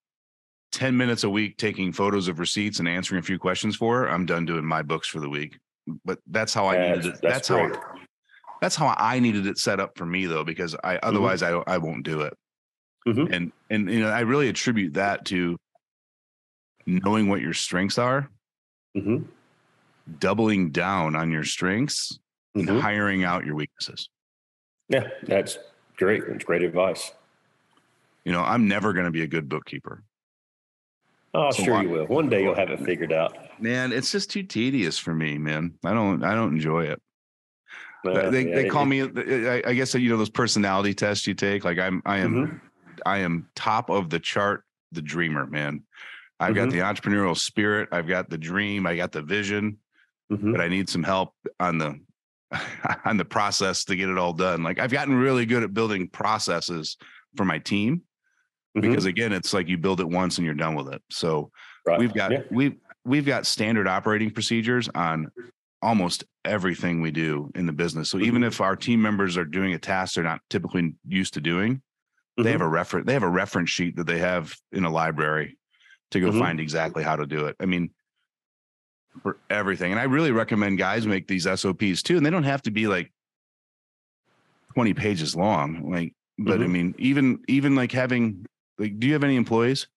10 0.71 0.95
minutes 0.95 1.23
a 1.23 1.29
week 1.29 1.57
taking 1.57 1.91
photos 1.91 2.27
of 2.27 2.39
receipts 2.39 2.79
and 2.79 2.87
answering 2.87 3.19
a 3.19 3.23
few 3.23 3.39
questions 3.39 3.75
for 3.75 3.99
her, 3.99 4.09
I'm 4.09 4.25
done 4.25 4.45
doing 4.45 4.65
my 4.65 4.81
books 4.81 5.07
for 5.07 5.19
the 5.19 5.29
week. 5.29 5.57
But 6.05 6.19
that's 6.27 6.53
how 6.53 6.67
I 6.67 6.77
needed 6.77 7.05
it. 7.05 7.19
That's, 7.21 7.47
that's 7.47 7.47
how 7.47 7.71
that's 8.61 8.75
how 8.75 8.93
I 8.97 9.19
needed 9.19 9.47
it 9.47 9.57
set 9.57 9.79
up 9.79 9.97
for 9.97 10.05
me 10.05 10.25
though, 10.25 10.43
because 10.43 10.75
I 10.83 10.95
mm-hmm. 10.95 11.07
otherwise 11.07 11.41
mm-hmm. 11.41 11.67
I 11.67 11.75
I 11.75 11.77
won't 11.77 12.03
do 12.03 12.21
it. 12.21 12.33
Mm-hmm. 13.07 13.33
And 13.33 13.51
and 13.69 13.91
you 13.91 14.01
know, 14.01 14.09
I 14.09 14.19
really 14.21 14.49
attribute 14.49 14.93
that 14.95 15.25
to 15.25 15.57
knowing 16.85 17.27
what 17.27 17.41
your 17.41 17.53
strengths 17.53 17.97
are, 17.97 18.29
mm-hmm. 18.95 19.23
doubling 20.19 20.69
down 20.69 21.15
on 21.15 21.31
your 21.31 21.43
strengths, 21.43 22.19
and 22.53 22.67
mm-hmm. 22.67 22.79
hiring 22.79 23.23
out 23.23 23.45
your 23.45 23.55
weaknesses. 23.55 24.09
Yeah, 24.89 25.07
that's 25.23 25.57
great. 25.97 26.23
That's 26.27 26.43
great 26.43 26.63
advice. 26.63 27.11
You 28.25 28.31
know, 28.31 28.41
I'm 28.41 28.67
never 28.67 28.93
going 28.93 29.05
to 29.05 29.11
be 29.11 29.23
a 29.23 29.27
good 29.27 29.49
bookkeeper. 29.49 30.03
Oh, 31.33 31.51
so 31.51 31.63
sure 31.63 31.81
you 31.83 31.89
will. 31.89 32.05
One 32.05 32.29
day 32.29 32.41
you'll 32.41 32.55
have 32.55 32.69
it 32.69 32.79
figured 32.79 33.13
out. 33.13 33.37
Man, 33.61 33.91
it's 33.91 34.11
just 34.11 34.31
too 34.31 34.43
tedious 34.43 34.97
for 34.97 35.13
me, 35.13 35.37
man. 35.37 35.75
I 35.85 35.93
don't, 35.93 36.23
I 36.23 36.33
don't 36.33 36.53
enjoy 36.53 36.85
it. 36.85 37.01
Uh, 38.05 38.29
they, 38.29 38.47
yeah, 38.47 38.55
they 38.55 38.69
call 38.69 38.85
me. 38.85 39.01
I, 39.03 39.73
guess 39.73 39.93
you 39.93 40.09
know 40.09 40.17
those 40.17 40.29
personality 40.29 40.93
tests 40.93 41.27
you 41.27 41.33
take. 41.33 41.65
Like 41.65 41.77
I'm, 41.77 42.01
I 42.05 42.19
am, 42.19 42.33
mm-hmm. 42.33 42.57
I 43.05 43.19
am 43.19 43.49
top 43.55 43.89
of 43.89 44.09
the 44.09 44.19
chart. 44.19 44.63
The 44.91 45.01
dreamer, 45.01 45.45
man. 45.45 45.83
I've 46.39 46.55
mm-hmm. 46.55 46.69
got 46.69 46.71
the 46.71 46.79
entrepreneurial 46.79 47.37
spirit. 47.37 47.89
I've 47.91 48.07
got 48.07 48.29
the 48.29 48.37
dream. 48.37 48.87
I 48.87 48.95
got 48.95 49.11
the 49.11 49.21
vision, 49.21 49.77
mm-hmm. 50.31 50.51
but 50.51 50.61
I 50.61 50.67
need 50.67 50.89
some 50.89 51.03
help 51.03 51.33
on 51.59 51.77
the 51.77 51.99
on 53.05 53.17
the 53.17 53.25
process 53.25 53.83
to 53.85 53.95
get 53.95 54.09
it 54.09 54.17
all 54.17 54.33
done. 54.33 54.63
Like 54.63 54.79
I've 54.79 54.91
gotten 54.91 55.15
really 55.15 55.45
good 55.45 55.63
at 55.63 55.73
building 55.73 56.07
processes 56.07 56.97
for 57.35 57.45
my 57.45 57.59
team, 57.59 58.01
mm-hmm. 58.77 58.87
because 58.87 59.05
again, 59.05 59.33
it's 59.33 59.53
like 59.53 59.67
you 59.67 59.77
build 59.77 59.99
it 59.99 60.09
once 60.09 60.37
and 60.37 60.45
you're 60.45 60.55
done 60.55 60.75
with 60.75 60.93
it. 60.93 61.01
So 61.09 61.51
right. 61.85 61.99
we've 61.99 62.13
got 62.13 62.31
yeah. 62.31 62.41
we've 62.51 62.75
we've 63.05 63.25
got 63.25 63.45
standard 63.45 63.87
operating 63.87 64.31
procedures 64.31 64.89
on 64.95 65.31
almost 65.81 66.25
everything 66.43 67.01
we 67.01 67.11
do 67.11 67.51
in 67.55 67.65
the 67.65 67.71
business. 67.71 68.09
So 68.09 68.17
mm-hmm. 68.17 68.27
even 68.27 68.43
if 68.43 68.61
our 68.61 68.75
team 68.75 69.01
members 69.01 69.37
are 69.37 69.45
doing 69.45 69.73
a 69.73 69.79
task 69.79 70.15
they're 70.15 70.23
not 70.23 70.41
typically 70.49 70.95
used 71.07 71.33
to 71.35 71.41
doing, 71.41 71.75
mm-hmm. 71.75 72.43
they 72.43 72.51
have 72.51 72.59
mm-hmm. 72.59 72.67
a 72.67 72.71
reference 72.71 73.07
they 73.07 73.13
have 73.13 73.23
a 73.23 73.29
reference 73.29 73.69
sheet 73.69 73.95
that 73.95 74.07
they 74.07 74.19
have 74.19 74.55
in 74.71 74.83
a 74.83 74.89
library 74.91 75.57
to 76.11 76.19
go 76.19 76.29
mm-hmm. 76.29 76.39
find 76.39 76.59
exactly 76.59 77.03
how 77.03 77.15
to 77.15 77.25
do 77.25 77.45
it. 77.45 77.55
I 77.59 77.65
mean, 77.65 77.91
for 79.21 79.37
everything. 79.49 79.91
And 79.91 79.99
I 79.99 80.03
really 80.03 80.31
recommend 80.31 80.77
guys 80.77 81.05
make 81.05 81.27
these 81.27 81.43
SOPs 81.43 82.03
too. 82.03 82.17
And 82.17 82.25
they 82.25 82.29
don't 82.29 82.43
have 82.43 82.61
to 82.63 82.71
be 82.71 82.87
like 82.87 83.11
20 84.75 84.93
pages 84.93 85.35
long. 85.35 85.91
Like, 85.91 86.13
but 86.37 86.55
I 86.55 86.63
mm-hmm. 86.63 86.71
mean, 86.71 86.95
even 86.97 87.39
even 87.47 87.75
like 87.75 87.91
having 87.91 88.45
like, 88.79 88.99
do 88.99 89.07
you 89.07 89.13
have 89.13 89.23
any 89.23 89.35
employees? 89.35 89.87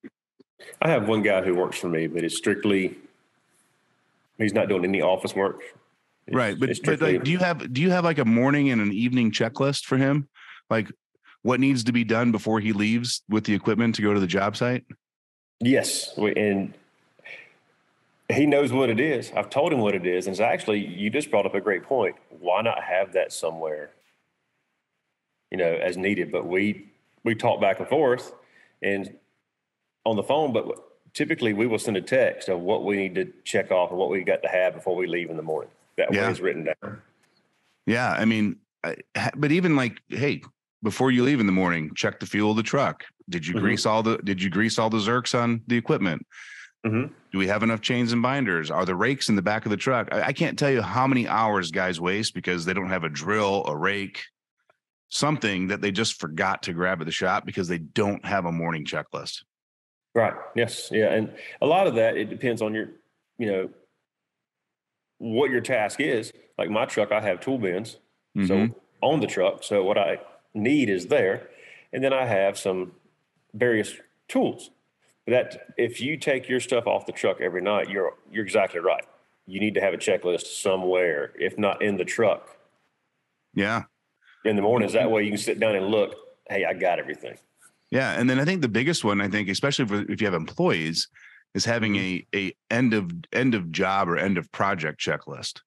I 0.82 0.90
have 0.90 1.08
one 1.08 1.22
guy 1.22 1.42
who 1.42 1.54
works 1.54 1.78
for 1.78 1.88
me, 1.88 2.08
but 2.08 2.24
it's 2.24 2.36
strictly 2.36 2.98
he's 4.38 4.52
not 4.52 4.68
doing 4.68 4.84
any 4.84 5.00
office 5.00 5.34
work. 5.34 5.62
It's, 6.26 6.36
right, 6.36 6.58
but 6.58 6.70
but 6.84 7.00
like, 7.00 7.24
do 7.24 7.30
you 7.30 7.38
have 7.38 7.72
do 7.72 7.80
you 7.80 7.90
have 7.90 8.04
like 8.04 8.18
a 8.18 8.24
morning 8.24 8.70
and 8.70 8.80
an 8.80 8.92
evening 8.92 9.30
checklist 9.30 9.84
for 9.84 9.96
him? 9.96 10.28
Like, 10.68 10.90
what 11.42 11.60
needs 11.60 11.84
to 11.84 11.92
be 11.92 12.04
done 12.04 12.32
before 12.32 12.60
he 12.60 12.72
leaves 12.72 13.22
with 13.28 13.44
the 13.44 13.54
equipment 13.54 13.94
to 13.96 14.02
go 14.02 14.12
to 14.12 14.20
the 14.20 14.26
job 14.26 14.56
site? 14.56 14.84
Yes, 15.60 16.16
and 16.16 16.74
he 18.28 18.46
knows 18.46 18.72
what 18.72 18.90
it 18.90 18.98
is. 18.98 19.32
I've 19.32 19.50
told 19.50 19.72
him 19.72 19.80
what 19.80 19.94
it 19.94 20.06
is, 20.06 20.26
and 20.26 20.36
so 20.36 20.44
actually, 20.44 20.84
you 20.84 21.10
just 21.10 21.30
brought 21.30 21.46
up 21.46 21.54
a 21.54 21.60
great 21.60 21.84
point. 21.84 22.16
Why 22.40 22.62
not 22.62 22.82
have 22.82 23.12
that 23.12 23.32
somewhere? 23.32 23.90
You 25.50 25.58
know, 25.58 25.72
as 25.72 25.96
needed. 25.96 26.32
But 26.32 26.46
we 26.46 26.86
we 27.24 27.34
talk 27.36 27.60
back 27.60 27.78
and 27.78 27.88
forth 27.88 28.32
and 28.82 29.14
on 30.04 30.16
the 30.16 30.22
phone, 30.22 30.52
but 30.52 30.66
typically 31.14 31.52
we 31.52 31.66
will 31.66 31.78
send 31.78 31.96
a 31.96 32.02
text 32.02 32.48
of 32.48 32.60
what 32.60 32.84
we 32.84 32.96
need 32.96 33.14
to 33.14 33.32
check 33.44 33.70
off 33.70 33.90
and 33.90 33.98
what 33.98 34.10
we 34.10 34.22
got 34.24 34.42
to 34.42 34.48
have 34.48 34.74
before 34.74 34.96
we 34.96 35.06
leave 35.06 35.30
in 35.30 35.36
the 35.36 35.42
morning. 35.42 35.70
That 35.96 36.12
Yeah. 36.12 36.26
way 36.26 36.30
it's 36.30 36.40
written 36.40 36.64
down. 36.64 37.02
Yeah, 37.86 38.10
I 38.12 38.24
mean, 38.24 38.56
I, 38.84 38.96
but 39.36 39.52
even 39.52 39.76
like, 39.76 39.98
hey, 40.08 40.42
before 40.82 41.10
you 41.12 41.22
leave 41.22 41.38
in 41.40 41.46
the 41.46 41.52
morning, 41.52 41.92
check 41.94 42.18
the 42.18 42.26
fuel 42.26 42.50
of 42.50 42.56
the 42.56 42.62
truck. 42.62 43.04
Did 43.28 43.46
you 43.46 43.54
Mhm. 43.54 43.60
grease 43.60 43.86
all 43.86 44.02
the? 44.02 44.18
Did 44.18 44.42
you 44.42 44.50
grease 44.50 44.78
all 44.78 44.90
the 44.90 44.98
zerks 44.98 45.38
on 45.38 45.62
the 45.68 45.76
equipment? 45.76 46.26
Mhm. 46.84 47.12
Do 47.30 47.38
we 47.38 47.46
have 47.46 47.62
enough 47.62 47.80
chains 47.80 48.12
and 48.12 48.20
binders? 48.20 48.68
Are 48.70 48.84
the 48.84 48.96
rakes 48.96 49.28
in 49.28 49.36
the 49.36 49.42
back 49.42 49.64
of 49.64 49.70
the 49.70 49.76
truck? 49.76 50.08
I, 50.12 50.22
I 50.28 50.32
can't 50.32 50.58
tell 50.58 50.70
you 50.70 50.82
how 50.82 51.06
many 51.06 51.28
hours 51.28 51.70
guys 51.70 52.00
waste 52.00 52.34
because 52.34 52.64
they 52.64 52.72
don't 52.72 52.88
have 52.88 53.04
a 53.04 53.08
drill, 53.08 53.64
a 53.66 53.76
rake, 53.76 54.24
something 55.12 55.68
that 55.68 55.82
they 55.82 55.92
just 55.92 56.18
forgot 56.18 56.62
to 56.62 56.72
grab 56.72 57.02
at 57.02 57.04
the 57.04 57.12
shop 57.12 57.44
because 57.44 57.68
they 57.68 57.76
don't 57.76 58.24
have 58.24 58.46
a 58.46 58.52
morning 58.52 58.82
checklist. 58.82 59.44
Right. 60.14 60.32
Yes. 60.56 60.88
Yeah. 60.90 61.12
And 61.12 61.34
a 61.60 61.66
lot 61.66 61.86
of 61.86 61.96
that, 61.96 62.16
it 62.16 62.30
depends 62.30 62.62
on 62.62 62.72
your, 62.72 62.88
you 63.36 63.46
know, 63.46 63.70
what 65.18 65.50
your 65.50 65.60
task 65.60 66.00
is. 66.00 66.32
Like 66.56 66.70
my 66.70 66.86
truck, 66.86 67.12
I 67.12 67.20
have 67.20 67.40
tool 67.40 67.58
bins. 67.58 67.98
Mhm. 68.36 68.48
So 68.48 68.80
on 69.02 69.20
the 69.20 69.26
truck. 69.26 69.62
So 69.62 69.84
what 69.84 69.98
I 69.98 70.18
need 70.54 70.88
is 70.88 71.08
there. 71.08 71.50
And 71.92 72.02
then 72.02 72.14
I 72.14 72.24
have 72.24 72.58
some 72.58 72.92
various 73.52 73.94
tools. 74.28 74.70
That 75.26 75.74
if 75.76 76.00
you 76.00 76.16
take 76.16 76.48
your 76.48 76.58
stuff 76.58 76.86
off 76.86 77.04
the 77.04 77.12
truck 77.12 77.40
every 77.40 77.60
night, 77.60 77.90
you're 77.90 78.14
you're 78.30 78.44
exactly 78.44 78.80
right. 78.80 79.04
You 79.46 79.60
need 79.60 79.74
to 79.74 79.80
have 79.80 79.92
a 79.92 79.98
checklist 79.98 80.46
somewhere, 80.46 81.32
if 81.38 81.58
not 81.58 81.82
in 81.82 81.96
the 81.98 82.04
truck 82.04 82.56
yeah, 83.54 83.82
in 84.44 84.56
the 84.56 84.62
mornings. 84.62 84.92
That 84.92 85.10
way 85.10 85.22
you 85.22 85.30
can 85.30 85.38
sit 85.38 85.60
down 85.60 85.76
and 85.76 85.86
look, 85.86 86.14
hey, 86.48 86.64
I 86.64 86.74
got 86.74 86.98
everything. 86.98 87.36
Yeah, 87.90 88.12
and 88.18 88.28
then 88.28 88.40
I 88.40 88.44
think 88.44 88.62
the 88.62 88.68
biggest 88.68 89.04
one, 89.04 89.20
I 89.20 89.28
think, 89.28 89.48
especially 89.48 89.86
for, 89.86 90.10
if 90.10 90.20
you 90.20 90.26
have 90.26 90.34
employees, 90.34 91.08
is 91.54 91.64
having 91.64 91.96
a 91.96 92.26
a 92.34 92.54
end 92.70 92.94
of 92.94 93.10
end 93.32 93.54
of 93.54 93.70
job 93.70 94.08
or 94.08 94.16
end 94.16 94.38
of 94.38 94.50
project 94.52 94.98
checklist. 94.98 95.60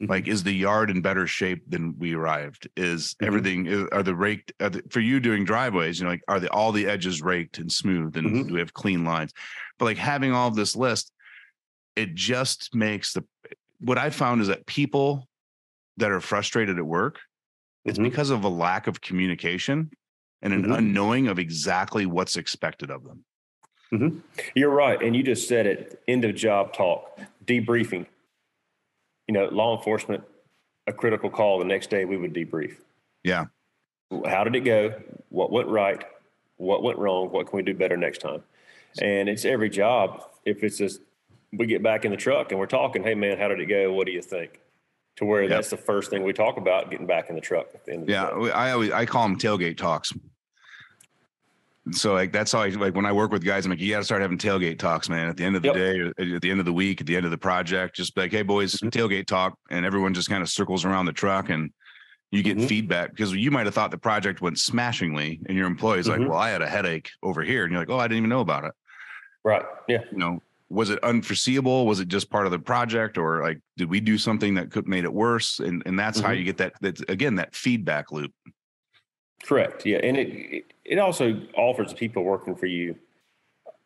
Mhm. 0.00 0.08
Like, 0.08 0.28
is 0.28 0.44
the 0.44 0.52
yard 0.52 0.90
in 0.90 1.00
better 1.02 1.26
shape 1.26 1.64
than 1.68 1.98
we 1.98 2.14
arrived? 2.14 2.68
Is 2.76 3.14
Mhm. 3.20 3.26
everything 3.26 3.88
are 3.92 4.04
the 4.04 4.14
raked 4.14 4.52
are 4.60 4.70
the, 4.70 4.82
for 4.90 5.00
you 5.00 5.18
doing 5.18 5.44
driveways? 5.44 5.98
You 5.98 6.04
know, 6.04 6.10
like 6.10 6.22
are 6.28 6.38
the 6.38 6.48
all 6.50 6.70
the 6.70 6.86
edges 6.86 7.20
raked 7.20 7.58
and 7.58 7.70
smooth, 7.72 8.16
and 8.16 8.28
Mhm. 8.30 8.48
do 8.48 8.54
we 8.54 8.60
have 8.60 8.72
clean 8.72 9.04
lines? 9.04 9.32
But 9.78 9.86
like 9.86 9.98
having 9.98 10.32
all 10.32 10.46
of 10.46 10.54
this 10.54 10.76
list, 10.76 11.12
it 11.96 12.14
just 12.14 12.72
makes 12.74 13.12
the 13.12 13.24
what 13.80 13.98
I 13.98 14.10
found 14.10 14.40
is 14.40 14.46
that 14.46 14.64
people 14.66 15.28
that 15.96 16.12
are 16.12 16.20
frustrated 16.20 16.78
at 16.78 16.86
work, 16.86 17.18
it's 17.84 17.98
Mhm. 17.98 18.04
because 18.04 18.30
of 18.30 18.44
a 18.44 18.48
lack 18.48 18.86
of 18.86 19.00
communication 19.00 19.90
and 20.40 20.52
an 20.52 20.64
Mhm. 20.64 20.78
unknowing 20.78 21.28
of 21.28 21.38
exactly 21.38 22.06
what's 22.06 22.36
expected 22.36 22.90
of 22.90 23.04
them. 23.04 23.24
You're 24.54 24.70
right. 24.70 25.00
And 25.02 25.14
you 25.14 25.22
just 25.22 25.46
said 25.46 25.66
it 25.66 26.02
end 26.08 26.24
of 26.24 26.34
job 26.34 26.72
talk, 26.72 27.20
debriefing. 27.44 28.06
You 29.28 29.34
know, 29.34 29.44
law 29.48 29.76
enforcement, 29.76 30.24
a 30.86 30.94
critical 30.94 31.28
call 31.28 31.58
the 31.58 31.66
next 31.66 31.90
day, 31.90 32.06
we 32.06 32.16
would 32.16 32.32
debrief. 32.32 32.76
Yeah. 33.22 33.46
How 34.24 34.44
did 34.44 34.56
it 34.56 34.60
go? 34.64 34.94
What 35.28 35.52
went 35.52 35.68
right? 35.68 36.02
What 36.56 36.82
went 36.82 36.98
wrong? 36.98 37.30
What 37.30 37.48
can 37.48 37.56
we 37.58 37.62
do 37.62 37.74
better 37.74 37.98
next 37.98 38.18
time? 38.18 38.42
And 39.00 39.28
it's 39.28 39.44
every 39.44 39.68
job. 39.68 40.24
If 40.46 40.64
it's 40.64 40.78
just, 40.78 41.02
we 41.52 41.66
get 41.66 41.82
back 41.82 42.06
in 42.06 42.10
the 42.10 42.16
truck 42.16 42.50
and 42.50 42.58
we're 42.58 42.66
talking, 42.66 43.02
hey, 43.02 43.14
man, 43.14 43.36
how 43.38 43.48
did 43.48 43.60
it 43.60 43.66
go? 43.66 43.92
What 43.92 44.06
do 44.06 44.12
you 44.12 44.22
think? 44.22 44.58
To 45.16 45.24
where 45.26 45.46
that's 45.46 45.68
the 45.70 45.76
first 45.76 46.10
thing 46.10 46.24
we 46.24 46.32
talk 46.32 46.56
about 46.56 46.90
getting 46.90 47.06
back 47.06 47.28
in 47.28 47.34
the 47.34 47.40
truck 47.40 47.66
at 47.74 47.84
the 47.84 47.92
end 47.92 48.02
of 48.02 48.06
the 48.06 48.12
Yeah, 48.12 48.30
day. 48.46 48.50
I 48.52 48.72
always 48.72 48.90
I 48.92 49.04
call 49.04 49.24
them 49.28 49.38
tailgate 49.38 49.76
talks. 49.76 50.12
So 51.90 52.14
like 52.14 52.32
that's 52.32 52.52
how 52.52 52.60
I 52.62 52.68
like 52.70 52.94
when 52.94 53.04
I 53.04 53.12
work 53.12 53.30
with 53.30 53.44
guys. 53.44 53.66
I'm 53.66 53.70
like, 53.70 53.80
you 53.80 53.90
got 53.92 53.98
to 53.98 54.04
start 54.04 54.22
having 54.22 54.38
tailgate 54.38 54.78
talks, 54.78 55.10
man. 55.10 55.28
At 55.28 55.36
the 55.36 55.44
end 55.44 55.56
of 55.56 55.62
the 55.62 55.68
Yep. 55.68 55.74
day, 55.76 55.98
or 55.98 56.36
at 56.36 56.40
the 56.42 56.50
end 56.50 56.60
of 56.60 56.66
the 56.66 56.72
week, 56.72 57.00
at 57.02 57.06
the 57.06 57.14
end 57.16 57.26
of 57.26 57.30
the 57.30 57.36
project, 57.38 57.94
just 57.96 58.16
like, 58.16 58.30
hey 58.30 58.42
boys, 58.42 58.74
Mhm. 58.76 58.90
tailgate 58.90 59.26
talk, 59.26 59.58
and 59.68 59.84
everyone 59.84 60.14
just 60.14 60.30
kind 60.30 60.42
of 60.42 60.48
circles 60.48 60.84
around 60.84 61.04
the 61.06 61.12
truck 61.12 61.50
and 61.50 61.72
you 62.30 62.42
get 62.42 62.56
Mhm. 62.56 62.68
feedback 62.68 63.10
because 63.10 63.34
you 63.34 63.50
might 63.50 63.66
have 63.66 63.74
thought 63.74 63.90
the 63.90 63.98
project 63.98 64.40
went 64.40 64.58
smashingly, 64.58 65.40
and 65.46 65.58
your 65.58 65.66
employee's 65.66 66.06
Mhm. 66.06 66.20
like, 66.20 66.28
well, 66.30 66.38
I 66.38 66.48
had 66.48 66.62
a 66.62 66.68
headache 66.68 67.10
over 67.22 67.42
here, 67.42 67.64
and 67.64 67.72
you're 67.72 67.80
like, 67.82 67.90
oh, 67.90 67.98
I 67.98 68.04
didn't 68.04 68.18
even 68.18 68.30
know 68.30 68.40
about 68.40 68.64
it. 68.64 68.72
Right. 69.44 69.64
Yeah. 69.88 70.04
You 70.10 70.16
know, 70.18 70.42
was 70.72 70.90
it 70.90 70.98
unforeseeable? 71.04 71.86
Was 71.86 72.00
it 72.00 72.08
just 72.08 72.30
part 72.30 72.46
of 72.46 72.52
the 72.52 72.58
project, 72.58 73.18
or 73.18 73.42
like 73.42 73.58
did 73.76 73.90
we 73.90 74.00
do 74.00 74.16
something 74.16 74.54
that 74.54 74.70
could 74.70 74.88
made 74.88 75.04
it 75.04 75.12
worse? 75.12 75.58
And 75.60 75.82
and 75.86 75.98
that's 75.98 76.18
how 76.18 76.30
Mhm. 76.30 76.38
you 76.38 76.44
get 76.44 76.56
that. 76.58 76.72
That's 76.80 77.02
again 77.08 77.34
that 77.36 77.54
feedback 77.54 78.10
loop. 78.10 78.32
Correct. 79.44 79.84
Yeah, 79.86 79.98
and 79.98 80.16
it 80.16 80.64
it- 80.84 80.98
also 80.98 81.40
offers 81.56 81.88
the 81.90 81.94
people 81.96 82.22
working 82.22 82.54
for 82.54 82.66
you 82.66 82.96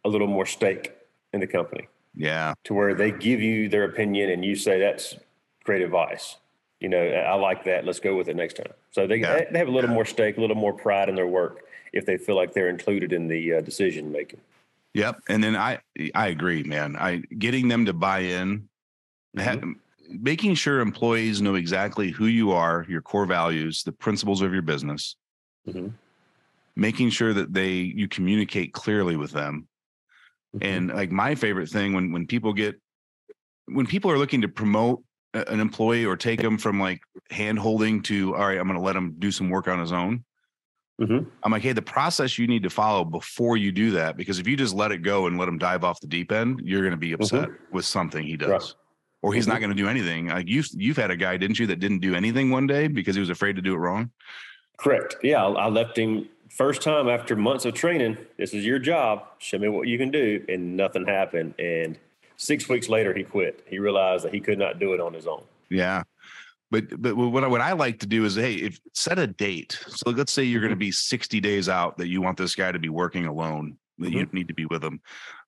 a 0.04 0.08
little 0.08 0.26
more 0.26 0.46
stake 0.46 0.92
in 1.32 1.40
the 1.40 1.46
company 1.46 1.86
Yeah. 2.14 2.54
to 2.64 2.74
where 2.74 2.94
they 2.94 3.10
give 3.10 3.40
you 3.40 3.68
their 3.68 3.84
opinion 3.84 4.30
and 4.30 4.44
you 4.44 4.54
say 4.56 4.78
that's 4.80 5.16
great 5.64 5.82
advice. 5.82 6.36
You 6.80 6.88
know, 6.88 7.02
I 7.02 7.34
like 7.34 7.64
that. 7.64 7.84
Let's 7.84 8.00
go 8.00 8.16
with 8.16 8.28
it 8.28 8.36
next 8.36 8.54
time. 8.54 8.72
So 8.90 9.06
they 9.06 9.16
Yeah. 9.16 9.44
they 9.50 9.58
have 9.58 9.68
a 9.68 9.70
little 9.70 9.90
more 9.90 10.04
stake, 10.04 10.36
a 10.36 10.40
little 10.40 10.56
more 10.56 10.72
pride 10.72 11.08
in 11.08 11.14
their 11.14 11.26
work 11.26 11.64
if 11.92 12.04
they 12.06 12.16
feel 12.16 12.36
like 12.36 12.52
they're 12.52 12.68
included 12.68 13.12
in 13.12 13.28
the 13.28 13.54
uh, 13.54 13.60
decision 13.60 14.12
making. 14.12 14.40
Yep. 14.96 15.20
And 15.28 15.44
then 15.44 15.54
I 15.56 15.78
I 16.14 16.28
agree, 16.28 16.62
man. 16.62 16.96
I 16.96 17.18
getting 17.38 17.68
them 17.68 17.84
to 17.84 17.92
buy 17.92 18.20
in, 18.20 18.68
ha- 19.36 19.60
making 20.08 20.54
sure 20.54 20.80
employees 20.80 21.42
know 21.42 21.54
exactly 21.54 22.10
who 22.10 22.26
you 22.26 22.52
are, 22.52 22.86
your 22.88 23.02
core 23.02 23.26
values, 23.26 23.82
the 23.82 23.92
principles 23.92 24.40
of 24.40 24.54
your 24.54 24.62
business, 24.62 25.16
Mhm. 25.68 25.92
making 26.76 27.10
sure 27.10 27.34
that 27.34 27.52
they 27.52 27.72
you 27.72 28.08
communicate 28.08 28.72
clearly 28.72 29.16
with 29.16 29.32
them. 29.32 29.68
And 30.62 30.88
like 30.88 31.10
my 31.10 31.34
favorite 31.34 31.68
thing 31.68 31.92
when 31.92 32.10
when 32.12 32.26
people 32.26 32.54
get 32.54 32.80
when 33.66 33.86
people 33.86 34.10
are 34.10 34.16
looking 34.16 34.40
to 34.40 34.48
promote 34.48 35.02
an 35.34 35.60
employee 35.60 36.06
or 36.06 36.16
take 36.16 36.40
them 36.40 36.56
from 36.56 36.80
like 36.80 37.00
hand 37.30 37.58
holding 37.58 38.00
to 38.04 38.34
all 38.34 38.46
right, 38.46 38.58
I'm 38.58 38.66
going 38.66 38.78
to 38.78 38.84
let 38.84 38.96
him 38.96 39.16
do 39.18 39.30
some 39.30 39.50
work 39.50 39.68
on 39.68 39.78
his 39.78 39.92
own. 39.92 40.24
Mhm. 41.00 41.26
I'm 41.42 41.52
like, 41.52 41.62
hey, 41.62 41.72
the 41.72 41.82
process 41.82 42.38
you 42.38 42.46
need 42.46 42.62
to 42.62 42.70
follow 42.70 43.04
before 43.04 43.56
you 43.56 43.70
do 43.70 43.90
that, 43.92 44.16
because 44.16 44.38
if 44.38 44.48
you 44.48 44.56
just 44.56 44.74
let 44.74 44.92
it 44.92 44.98
go 45.02 45.26
and 45.26 45.38
let 45.38 45.46
him 45.48 45.58
dive 45.58 45.84
off 45.84 46.00
the 46.00 46.06
deep 46.06 46.32
end, 46.32 46.60
you're 46.64 46.80
going 46.80 46.92
to 46.92 46.96
be 46.96 47.12
upset 47.12 47.50
with 47.70 47.84
something 47.84 48.24
he 48.24 48.36
does, 48.36 48.48
Right. 48.50 48.74
or 49.22 49.34
he's 49.34 49.46
not 49.46 49.58
Mhm. 49.58 49.60
going 49.60 49.70
to 49.70 49.76
do 49.82 49.88
anything. 49.88 50.28
Like 50.28 50.48
you've 50.48 50.68
you've 50.72 50.96
had 50.96 51.10
a 51.10 51.16
guy, 51.16 51.36
didn't 51.36 51.58
you, 51.58 51.66
that 51.66 51.80
didn't 51.80 51.98
do 51.98 52.14
anything 52.14 52.50
one 52.50 52.66
day 52.66 52.88
because 52.88 53.14
he 53.14 53.20
was 53.20 53.28
afraid 53.30 53.56
to 53.56 53.62
do 53.62 53.74
it 53.74 53.78
wrong. 53.78 54.10
Correct. 54.78 55.16
Yeah, 55.22 55.44
I, 55.44 55.66
I 55.66 55.68
left 55.68 55.98
him 55.98 56.28
first 56.50 56.80
time 56.80 57.08
after 57.10 57.36
months 57.36 57.66
of 57.66 57.74
training. 57.74 58.16
This 58.38 58.54
is 58.54 58.64
your 58.64 58.78
job. 58.78 59.22
Show 59.38 59.58
me 59.58 59.68
what 59.68 59.88
you 59.88 59.98
can 59.98 60.10
do, 60.10 60.42
and 60.48 60.78
nothing 60.78 61.04
happened. 61.06 61.54
And 61.58 61.98
six 62.38 62.70
weeks 62.70 62.88
later, 62.88 63.12
he 63.12 63.22
quit. 63.22 63.62
He 63.66 63.78
realized 63.78 64.24
that 64.24 64.32
he 64.32 64.40
could 64.40 64.58
not 64.58 64.78
do 64.78 64.94
it 64.94 65.00
on 65.00 65.12
his 65.12 65.26
own. 65.26 65.42
Yeah. 65.68 66.04
But 66.70 67.00
but 67.00 67.16
what 67.16 67.44
I, 67.44 67.46
what 67.46 67.60
I 67.60 67.72
like 67.72 68.00
to 68.00 68.06
do 68.06 68.24
is 68.24 68.34
hey, 68.34 68.54
if 68.54 68.80
set 68.92 69.18
a 69.18 69.26
date. 69.26 69.78
So 69.88 70.10
let's 70.10 70.32
say 70.32 70.42
you're 70.44 70.60
going 70.60 70.70
to 70.70 70.76
be 70.76 70.90
60 70.90 71.40
days 71.40 71.68
out 71.68 71.98
that 71.98 72.08
you 72.08 72.20
want 72.20 72.36
this 72.38 72.54
guy 72.54 72.72
to 72.72 72.78
be 72.78 72.88
working 72.88 73.26
alone, 73.26 73.78
that 73.98 74.10
you 74.10 74.26
need 74.32 74.48
to 74.48 74.54
be 74.54 74.66
with 74.66 74.82
him. 74.82 75.00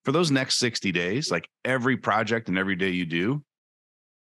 For 0.05 0.11
those 0.13 0.31
next 0.31 0.59
60 0.59 0.91
days, 0.93 1.29
like 1.29 1.49
every 1.65 1.97
project 1.97 2.47
and 2.47 2.57
every 2.57 2.75
day 2.77 2.89
you 2.91 3.05
do, 3.05 3.43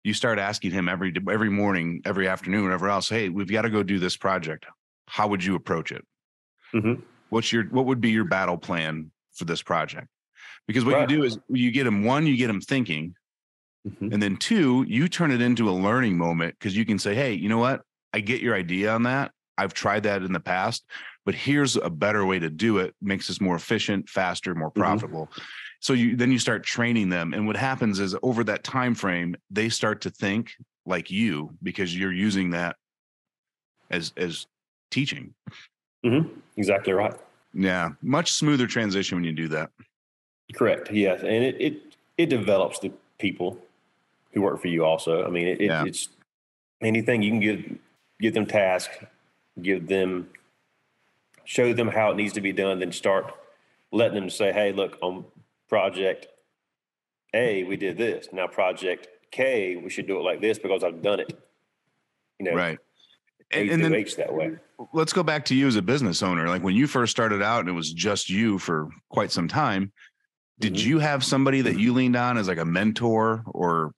you 0.02 0.12
start 0.12 0.38
asking 0.38 0.72
him 0.72 0.88
every 0.88 1.14
every 1.30 1.48
morning, 1.50 2.02
every 2.04 2.28
afternoon, 2.28 2.64
whatever 2.64 2.88
else, 2.90 3.08
hey, 3.08 3.30
we've 3.30 3.50
got 3.50 3.62
to 3.62 3.70
go 3.70 3.82
do 3.82 3.98
this 3.98 4.16
project. 4.16 4.66
How 5.08 5.26
would 5.28 5.42
you 5.42 5.54
approach 5.54 5.90
it? 5.90 6.04
Mhm. 6.74 7.02
What's 7.30 7.50
your 7.50 7.64
what 7.64 7.86
would 7.86 8.02
be 8.02 8.10
your 8.10 8.24
battle 8.24 8.58
plan 8.58 9.10
for 9.32 9.46
this 9.46 9.62
project? 9.62 10.08
Because 10.66 10.84
what 10.84 10.94
Right. 10.94 11.10
you 11.10 11.16
do 11.16 11.24
is 11.24 11.38
you 11.48 11.70
get 11.70 11.86
him 11.86 12.04
one, 12.04 12.26
you 12.26 12.36
get 12.36 12.50
him 12.50 12.60
thinking, 12.60 13.14
Mhm. 13.86 14.12
and 14.12 14.22
then 14.22 14.36
two, 14.36 14.84
you 14.88 15.08
turn 15.08 15.30
it 15.30 15.42
into 15.42 15.68
a 15.68 15.72
learning 15.72 16.16
moment 16.16 16.56
because 16.58 16.76
you 16.76 16.84
can 16.86 16.98
say, 16.98 17.14
hey, 17.14 17.34
you 17.34 17.48
know 17.48 17.58
what? 17.58 17.82
I 18.14 18.20
get 18.20 18.40
your 18.40 18.54
idea 18.54 18.90
on 18.92 19.02
that. 19.02 19.32
I've 19.58 19.74
tried 19.74 20.04
that 20.04 20.22
in 20.22 20.32
the 20.32 20.40
past, 20.40 20.84
but 21.26 21.34
here's 21.34 21.76
a 21.76 21.90
better 21.90 22.24
way 22.24 22.38
to 22.38 22.48
do 22.50 22.78
it. 22.78 22.94
Makes 23.02 23.28
us 23.30 23.40
more 23.40 23.56
efficient, 23.56 24.08
faster, 24.08 24.54
more 24.54 24.70
Mhm. 24.70 24.74
profitable. 24.74 25.30
So 25.80 25.92
you 25.92 26.16
then 26.16 26.32
you 26.32 26.38
start 26.38 26.64
training 26.64 27.10
them. 27.10 27.34
And 27.34 27.46
what 27.46 27.56
happens 27.56 28.00
is 28.00 28.16
over 28.22 28.42
that 28.44 28.64
time 28.64 28.94
frame, 28.94 29.36
they 29.50 29.68
start 29.68 30.00
to 30.02 30.10
think 30.10 30.54
like 30.86 31.10
you 31.10 31.50
because 31.62 31.96
you're 31.96 32.12
using 32.12 32.50
that 32.50 32.76
as 33.90 34.12
as 34.16 34.46
teaching. 34.90 35.34
Mhm. 36.04 36.30
Exactly 36.56 36.94
right. 36.94 37.14
Yeah. 37.52 37.90
Much 38.00 38.32
smoother 38.32 38.66
transition 38.66 39.16
when 39.18 39.24
you 39.24 39.32
do 39.32 39.48
that. 39.48 39.70
Correct. 40.54 40.90
Yes, 40.90 41.20
and 41.20 41.44
it 41.44 41.60
it, 41.60 41.96
it 42.16 42.26
develops 42.30 42.78
the 42.78 42.90
people 43.18 43.60
who 44.34 44.42
work 44.42 44.60
for 44.60 44.68
you. 44.68 44.84
Also, 44.84 45.24
I 45.24 45.30
mean, 45.30 45.46
it, 45.46 45.60
Yeah. 45.60 45.84
it's 45.84 46.08
anything 46.82 47.22
you 47.22 47.30
can 47.30 47.40
give 47.40 47.78
give 48.20 48.34
them 48.34 48.46
task, 48.46 48.90
give 49.60 49.88
them, 49.88 50.30
show 51.44 51.72
them 51.72 51.88
how 51.88 52.10
it 52.10 52.16
needs 52.16 52.32
to 52.32 52.40
be 52.40 52.52
done, 52.52 52.78
then 52.78 52.92
start 52.92 53.34
letting 53.92 54.14
them 54.14 54.30
say, 54.30 54.52
"Hey, 54.52 54.72
look, 54.72 54.98
on 55.00 55.24
project 55.68 56.28
A, 57.32 57.64
we 57.64 57.76
did 57.76 57.96
this. 57.96 58.28
Now 58.32 58.46
project 58.46 59.08
K, 59.30 59.76
we 59.76 59.90
should 59.90 60.06
do 60.06 60.18
it 60.18 60.22
like 60.22 60.40
this 60.40 60.58
because 60.58 60.84
I've 60.84 61.02
done 61.02 61.20
it." 61.20 61.38
You 62.38 62.46
know, 62.46 62.54
Right. 62.54 62.78
and, 63.50 63.70
and 63.70 63.84
then 63.84 63.94
H 63.94 64.16
that 64.16 64.32
way. 64.32 64.56
Let's 64.92 65.12
go 65.12 65.22
back 65.22 65.44
to 65.46 65.54
you 65.54 65.68
as 65.68 65.76
a 65.76 65.82
business 65.82 66.22
owner. 66.22 66.48
Like 66.48 66.62
when 66.62 66.74
you 66.74 66.86
first 66.86 67.12
started 67.12 67.42
out 67.42 67.60
and 67.60 67.68
it 67.68 67.72
was 67.72 67.92
just 67.92 68.28
you 68.28 68.58
for 68.58 68.88
quite 69.08 69.30
some 69.30 69.46
time, 69.46 69.92
did 70.58 70.74
mm-hmm. 70.74 70.88
you 70.88 70.98
have 70.98 71.24
somebody 71.24 71.60
that 71.60 71.78
you 71.78 71.92
leaned 71.92 72.16
on 72.16 72.38
as 72.38 72.48
like 72.48 72.58
a 72.58 72.64
mentor 72.64 73.44
or 73.46 73.94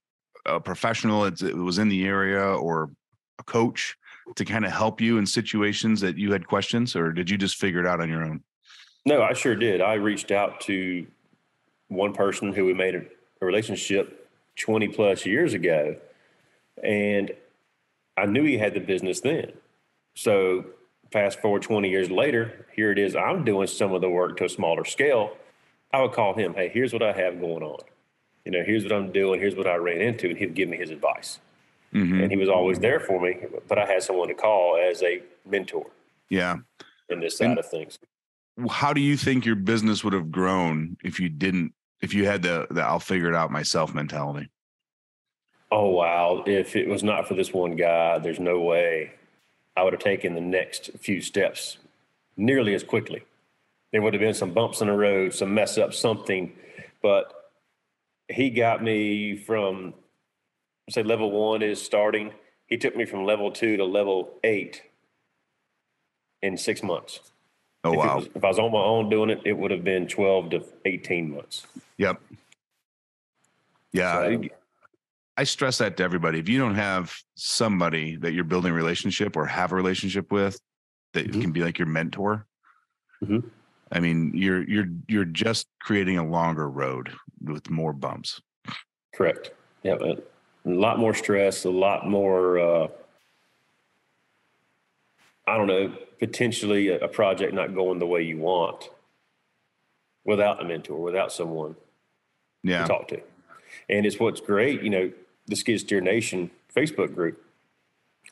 a 0.46 0.60
professional 0.60 1.22
that 1.22 1.42
uh, 1.42 1.56
was 1.56 1.78
in 1.78 1.88
the 1.88 2.06
area 2.06 2.40
or 2.40 2.90
a 3.38 3.42
coach 3.44 3.96
to 4.34 4.44
kind 4.44 4.64
of 4.64 4.72
help 4.72 5.00
you 5.00 5.18
in 5.18 5.26
situations 5.26 6.00
that 6.00 6.16
you 6.16 6.32
had 6.32 6.46
questions 6.46 6.96
or 6.96 7.12
did 7.12 7.30
you 7.30 7.38
just 7.38 7.56
figure 7.56 7.80
it 7.80 7.86
out 7.86 8.00
on 8.00 8.08
your 8.08 8.24
own? 8.24 8.42
No, 9.04 9.22
I 9.22 9.34
sure 9.34 9.54
did. 9.54 9.80
I 9.80 9.94
reached 9.94 10.30
out 10.30 10.60
to 10.62 11.06
one 11.88 12.12
person 12.12 12.52
who 12.52 12.64
we 12.64 12.74
made 12.74 12.94
a, 12.96 13.02
a 13.40 13.46
relationship 13.46 14.28
20 14.56 14.88
plus 14.88 15.24
years 15.24 15.54
ago 15.54 15.96
and 16.82 17.32
I 18.16 18.26
knew 18.26 18.44
he 18.44 18.58
had 18.58 18.74
the 18.74 18.80
business 18.80 19.20
then. 19.20 19.52
So 20.14 20.64
fast 21.12 21.40
forward 21.40 21.62
20 21.62 21.88
years 21.88 22.10
later, 22.10 22.66
here 22.74 22.90
it 22.90 22.98
is. 22.98 23.14
I'm 23.14 23.44
doing 23.44 23.66
some 23.66 23.92
of 23.92 24.00
the 24.00 24.08
work 24.08 24.38
to 24.38 24.46
a 24.46 24.48
smaller 24.48 24.84
scale. 24.84 25.36
I 25.92 26.02
would 26.02 26.12
call 26.12 26.34
him, 26.34 26.54
hey, 26.54 26.68
here's 26.68 26.92
what 26.92 27.02
I 27.02 27.12
have 27.12 27.40
going 27.40 27.62
on. 27.62 27.80
You 28.46 28.52
know, 28.52 28.62
here's 28.64 28.82
what 28.82 28.92
I'm 28.92 29.12
doing. 29.12 29.38
Here's 29.38 29.54
what 29.54 29.66
I 29.66 29.74
ran 29.74 30.00
into. 30.00 30.28
And 30.28 30.38
he'd 30.38 30.54
give 30.54 30.70
me 30.70 30.78
his 30.78 30.90
advice. 30.90 31.40
Mm-hmm. 31.92 32.22
And 32.22 32.30
he 32.30 32.36
was 32.38 32.48
always 32.48 32.78
there 32.78 33.00
for 33.00 33.20
me, 33.20 33.36
but 33.68 33.78
I 33.78 33.84
had 33.84 34.02
someone 34.02 34.28
to 34.28 34.34
call 34.34 34.78
as 34.78 35.02
a 35.02 35.22
mentor. 35.44 35.86
Yeah. 36.30 36.56
In 37.10 37.20
this 37.20 37.36
side 37.36 37.50
and 37.50 37.58
of 37.58 37.68
things. 37.68 37.98
How 38.70 38.94
do 38.94 39.02
you 39.02 39.18
think 39.18 39.44
your 39.44 39.56
business 39.56 40.02
would 40.02 40.14
have 40.14 40.30
grown 40.30 40.96
if 41.04 41.20
you 41.20 41.28
didn't, 41.28 41.74
if 42.00 42.14
you 42.14 42.24
had 42.24 42.42
the, 42.42 42.66
the 42.70 42.82
I'll 42.82 43.00
figure 43.00 43.28
it 43.28 43.34
out 43.34 43.50
myself 43.50 43.94
mentality? 43.94 44.48
oh 45.70 45.88
wow, 45.88 46.42
if 46.46 46.76
it 46.76 46.88
was 46.88 47.02
not 47.02 47.26
for 47.26 47.34
this 47.34 47.52
one 47.52 47.76
guy, 47.76 48.18
there's 48.18 48.40
no 48.40 48.60
way 48.60 49.12
I 49.76 49.82
would 49.82 49.92
have 49.92 50.02
taken 50.02 50.34
the 50.34 50.40
next 50.40 50.90
few 50.98 51.20
steps 51.20 51.78
nearly 52.36 52.74
as 52.74 52.82
quickly. 52.82 53.22
There 53.92 54.02
would 54.02 54.14
have 54.14 54.20
been 54.20 54.34
some 54.34 54.52
bumps 54.52 54.80
in 54.80 54.88
the 54.88 54.94
road, 54.94 55.34
some 55.34 55.54
mess 55.54 55.78
up, 55.78 55.94
something, 55.94 56.52
but 57.02 57.35
he 58.28 58.50
got 58.50 58.82
me 58.82 59.36
from 59.36 59.94
say 60.90 61.02
level 61.02 61.30
one 61.30 61.62
is 61.62 61.82
starting. 61.82 62.32
He 62.66 62.76
took 62.76 62.96
me 62.96 63.04
from 63.04 63.24
level 63.24 63.50
two 63.50 63.76
to 63.76 63.84
level 63.84 64.34
eight 64.44 64.82
in 66.42 66.56
six 66.56 66.82
months. 66.82 67.20
Oh 67.84 67.92
if 67.92 67.98
wow! 67.98 68.16
Was, 68.16 68.28
if 68.34 68.44
I 68.44 68.48
was 68.48 68.58
on 68.58 68.72
my 68.72 68.78
own 68.78 69.08
doing 69.08 69.30
it, 69.30 69.40
it 69.44 69.56
would 69.56 69.70
have 69.70 69.84
been 69.84 70.06
twelve 70.08 70.50
to 70.50 70.64
eighteen 70.84 71.34
months. 71.34 71.66
Yep. 71.98 72.20
Yeah. 73.92 74.12
So, 74.12 74.42
I 75.38 75.44
stress 75.44 75.78
that 75.78 75.96
to 75.98 76.02
everybody. 76.02 76.38
If 76.38 76.48
you 76.48 76.58
don't 76.58 76.74
have 76.74 77.14
somebody 77.34 78.16
that 78.16 78.32
you're 78.32 78.44
building 78.44 78.72
a 78.72 78.74
relationship 78.74 79.36
or 79.36 79.44
have 79.46 79.72
a 79.72 79.74
relationship 79.74 80.32
with 80.32 80.58
that 81.12 81.26
mm-hmm. 81.26 81.40
can 81.42 81.52
be 81.52 81.62
like 81.62 81.78
your 81.78 81.88
mentor, 81.88 82.46
mm-hmm. 83.22 83.46
I 83.92 84.00
mean, 84.00 84.32
you're 84.34 84.68
you're 84.68 84.88
you're 85.08 85.24
just 85.24 85.68
creating 85.80 86.18
a 86.18 86.26
longer 86.26 86.68
road 86.68 87.12
with 87.48 87.70
more 87.70 87.92
bumps. 87.92 88.40
Correct. 89.14 89.50
Yeah, 89.82 89.94
a 89.94 90.16
lot 90.64 90.98
more 90.98 91.14
stress, 91.14 91.64
a 91.64 91.70
lot 91.70 92.08
more. 92.08 92.58
Uh, 92.58 92.88
I 95.46 95.56
don't 95.56 95.68
know, 95.68 95.92
potentially 96.18 96.88
a, 96.88 97.06
project 97.06 97.54
not 97.54 97.74
going 97.74 98.00
the 98.00 98.06
way 98.06 98.22
you 98.22 98.38
want 98.38 98.90
without 100.24 100.60
a 100.60 100.64
mentor, 100.64 101.00
without 101.00 101.30
someone 101.30 101.76
yeah. 102.64 102.82
to 102.82 102.88
talk 102.88 103.08
to. 103.08 103.20
And 103.88 104.04
it's 104.04 104.18
what's 104.18 104.40
great, 104.40 104.82
you 104.82 104.90
know, 104.90 105.12
the 105.46 105.54
Skid 105.54 105.80
Steer 105.80 106.00
Nation 106.00 106.50
Facebook 106.74 107.14
group. 107.14 107.40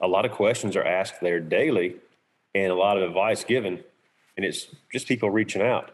A 0.00 0.09
lot 0.09 0.24
of 0.24 0.33
questions 0.33 0.74
are 0.74 0.85
asked 0.85 1.20
there 1.20 1.38
daily 1.38 1.96
and 2.53 2.72
a 2.72 2.74
lot 2.74 2.96
of 2.96 3.05
advice 3.05 3.44
given. 3.44 3.85
And 4.37 4.44
it's 4.44 4.66
just 4.92 5.07
people 5.07 5.31
reaching 5.31 5.62
out, 5.62 5.92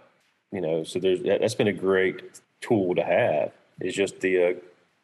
you 0.51 0.63
know. 0.63 0.85
So 0.85 0.99
there's 0.99 1.23
that's 1.23 1.55
been 1.55 1.69
a 1.69 1.75
great 1.75 2.41
tool 2.61 2.95
to 2.95 3.05
have. 3.05 3.53
Is 3.81 3.95
just 3.95 4.21
the 4.21 4.45
uh, 4.45 4.53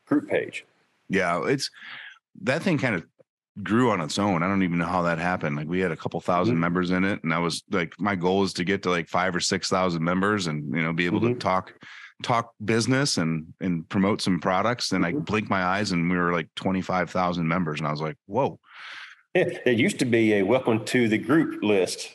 group 0.06 0.28
page. 0.28 0.64
Yeah, 1.08 1.44
it's 1.46 1.70
that 2.42 2.62
thing 2.62 2.78
kind 2.78 2.94
of 2.94 3.06
grew 3.62 3.90
on 3.90 4.00
its 4.00 4.18
own. 4.18 4.42
I 4.42 4.48
don't 4.48 4.62
even 4.62 4.78
know 4.78 4.86
how 4.86 5.02
that 5.02 5.18
happened. 5.18 5.56
Like 5.56 5.68
we 5.68 5.80
had 5.80 5.92
a 5.92 5.96
couple 5.96 6.20
1000 6.20 6.52
mm-hmm. 6.52 6.60
members 6.60 6.90
in 6.90 7.04
it, 7.04 7.22
and 7.24 7.32
I 7.32 7.38
was 7.38 7.62
like, 7.70 7.94
my 7.98 8.14
goal 8.14 8.42
is 8.42 8.52
to 8.54 8.64
get 8.64 8.82
to 8.82 8.90
like 8.90 9.08
five 9.08 9.34
or 9.34 9.40
six 9.40 9.70
thousand 9.70 10.04
members, 10.04 10.46
and 10.46 10.74
you 10.74 10.82
know, 10.82 10.92
be 10.92 11.06
able 11.06 11.20
mm-hmm. 11.20 11.34
to 11.34 11.38
talk 11.38 11.72
talk 12.22 12.52
business 12.64 13.18
and 13.18 13.52
and 13.60 13.88
promote 13.88 14.20
some 14.20 14.40
products. 14.40 14.92
And 14.92 15.04
I 15.04 15.12
mm-hmm. 15.12 15.20
blinked 15.20 15.50
my 15.50 15.62
eyes 15.62 15.92
and 15.92 16.10
we 16.10 16.16
were 16.16 16.32
like 16.32 16.48
25,000 16.54 17.46
members. 17.46 17.80
And 17.80 17.86
I 17.86 17.90
was 17.90 18.00
like, 18.00 18.16
whoa. 18.26 18.58
Yeah, 19.34 19.58
there 19.64 19.74
used 19.74 19.98
to 19.98 20.04
be 20.04 20.34
a 20.34 20.42
welcome 20.42 20.84
to 20.86 21.08
the 21.08 21.18
group 21.18 21.62
list. 21.62 22.12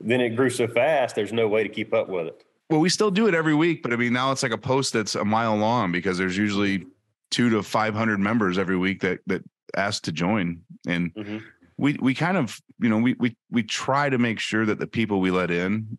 Then 0.00 0.20
it 0.20 0.30
grew 0.30 0.50
so 0.50 0.66
fast, 0.66 1.14
there's 1.14 1.32
no 1.32 1.46
way 1.48 1.62
to 1.62 1.68
keep 1.68 1.92
up 1.92 2.08
with 2.08 2.28
it. 2.28 2.43
Well, 2.70 2.80
we 2.80 2.88
still 2.88 3.10
do 3.10 3.26
it 3.28 3.34
every 3.34 3.54
week, 3.54 3.82
but 3.82 3.92
I 3.92 3.96
mean, 3.96 4.12
now 4.12 4.32
it's 4.32 4.42
like 4.42 4.52
a 4.52 4.58
post 4.58 4.92
that's 4.94 5.14
a 5.14 5.24
mile 5.24 5.56
long 5.56 5.92
because 5.92 6.16
there's 6.16 6.36
usually 6.36 6.86
two 7.30 7.50
to 7.50 7.62
500 7.62 8.18
members 8.18 8.58
every 8.58 8.76
week 8.76 9.00
that, 9.02 9.20
that 9.26 9.42
ask 9.76 10.02
to 10.04 10.12
join. 10.12 10.62
And 10.86 11.14
mm-hmm. 11.14 11.38
we, 11.76 11.98
we 12.00 12.14
kind 12.14 12.36
of, 12.36 12.58
you 12.80 12.88
know, 12.88 12.98
we, 12.98 13.14
we, 13.18 13.36
we 13.50 13.62
try 13.62 14.08
to 14.08 14.18
make 14.18 14.40
sure 14.40 14.64
that 14.66 14.78
the 14.78 14.86
people 14.86 15.20
we 15.20 15.30
let 15.30 15.50
in 15.50 15.98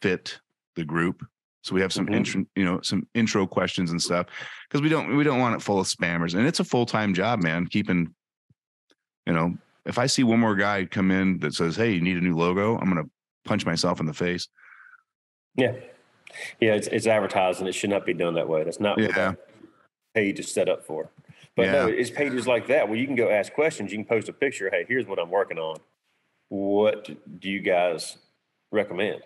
fit 0.00 0.38
the 0.76 0.84
group 0.84 1.24
so 1.62 1.74
we 1.74 1.80
have 1.80 1.92
some 1.92 2.06
mm-hmm. 2.06 2.14
intro, 2.14 2.44
you 2.56 2.64
know, 2.64 2.80
some 2.82 3.06
intro 3.14 3.46
questions 3.46 3.92
and 3.92 4.02
stuff 4.02 4.26
because 4.68 4.82
we 4.82 4.88
don't 4.88 5.16
we 5.16 5.24
don't 5.24 5.38
want 5.38 5.54
it 5.54 5.62
full 5.62 5.80
of 5.80 5.86
spammers. 5.86 6.34
And 6.34 6.46
it's 6.46 6.60
a 6.60 6.64
full 6.64 6.86
time 6.86 7.14
job, 7.14 7.40
man. 7.40 7.66
Keeping, 7.66 8.12
you 9.26 9.32
know, 9.32 9.56
if 9.86 9.96
I 9.96 10.06
see 10.06 10.24
one 10.24 10.40
more 10.40 10.56
guy 10.56 10.84
come 10.84 11.10
in 11.10 11.38
that 11.38 11.54
says, 11.54 11.76
"Hey, 11.76 11.92
you 11.92 12.00
need 12.00 12.16
a 12.16 12.20
new 12.20 12.36
logo," 12.36 12.76
I'm 12.78 12.88
gonna 12.88 13.08
punch 13.44 13.64
myself 13.64 14.00
in 14.00 14.06
the 14.06 14.12
face. 14.12 14.48
Yeah, 15.56 15.72
yeah, 16.60 16.74
it's 16.74 16.86
it's 16.88 17.06
advertising. 17.06 17.66
It 17.66 17.74
should 17.74 17.90
not 17.90 18.06
be 18.06 18.14
done 18.14 18.34
that 18.34 18.48
way. 18.48 18.64
That's 18.64 18.80
not 18.80 18.98
yeah. 18.98 19.30
what 19.30 19.48
page 20.14 20.38
is 20.38 20.50
set 20.50 20.68
up 20.68 20.84
for. 20.84 21.10
But 21.54 21.66
yeah. 21.66 21.72
no, 21.72 21.86
it's 21.88 22.10
pages 22.10 22.46
like 22.46 22.66
that 22.68 22.88
where 22.88 22.96
you 22.96 23.06
can 23.06 23.16
go 23.16 23.30
ask 23.30 23.52
questions. 23.52 23.92
You 23.92 23.98
can 23.98 24.06
post 24.06 24.28
a 24.28 24.32
picture. 24.32 24.70
Hey, 24.70 24.86
here's 24.88 25.06
what 25.06 25.18
I'm 25.18 25.30
working 25.30 25.58
on. 25.58 25.78
What 26.48 27.10
do 27.40 27.50
you 27.50 27.60
guys 27.60 28.16
recommend? 28.70 29.22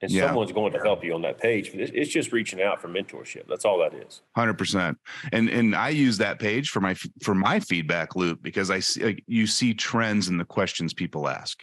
and 0.00 0.10
yeah. 0.10 0.26
someone's 0.26 0.52
going 0.52 0.72
to 0.72 0.78
help 0.78 1.02
you 1.02 1.14
on 1.14 1.22
that 1.22 1.38
page. 1.38 1.70
It's 1.74 2.10
just 2.10 2.32
reaching 2.32 2.62
out 2.62 2.80
for 2.80 2.88
mentorship. 2.88 3.46
That's 3.48 3.64
all 3.64 3.78
that 3.78 3.94
is. 3.94 4.22
Hundred 4.36 4.54
percent. 4.54 4.96
And 5.32 5.48
and 5.48 5.74
I 5.74 5.88
use 5.88 6.18
that 6.18 6.38
page 6.38 6.70
for 6.70 6.80
my 6.80 6.94
for 7.22 7.34
my 7.34 7.60
feedback 7.60 8.14
loop 8.14 8.42
because 8.42 8.70
I 8.70 8.80
see 8.80 9.04
like, 9.04 9.24
you 9.26 9.46
see 9.46 9.74
trends 9.74 10.28
in 10.28 10.38
the 10.38 10.44
questions 10.44 10.94
people 10.94 11.28
ask. 11.28 11.62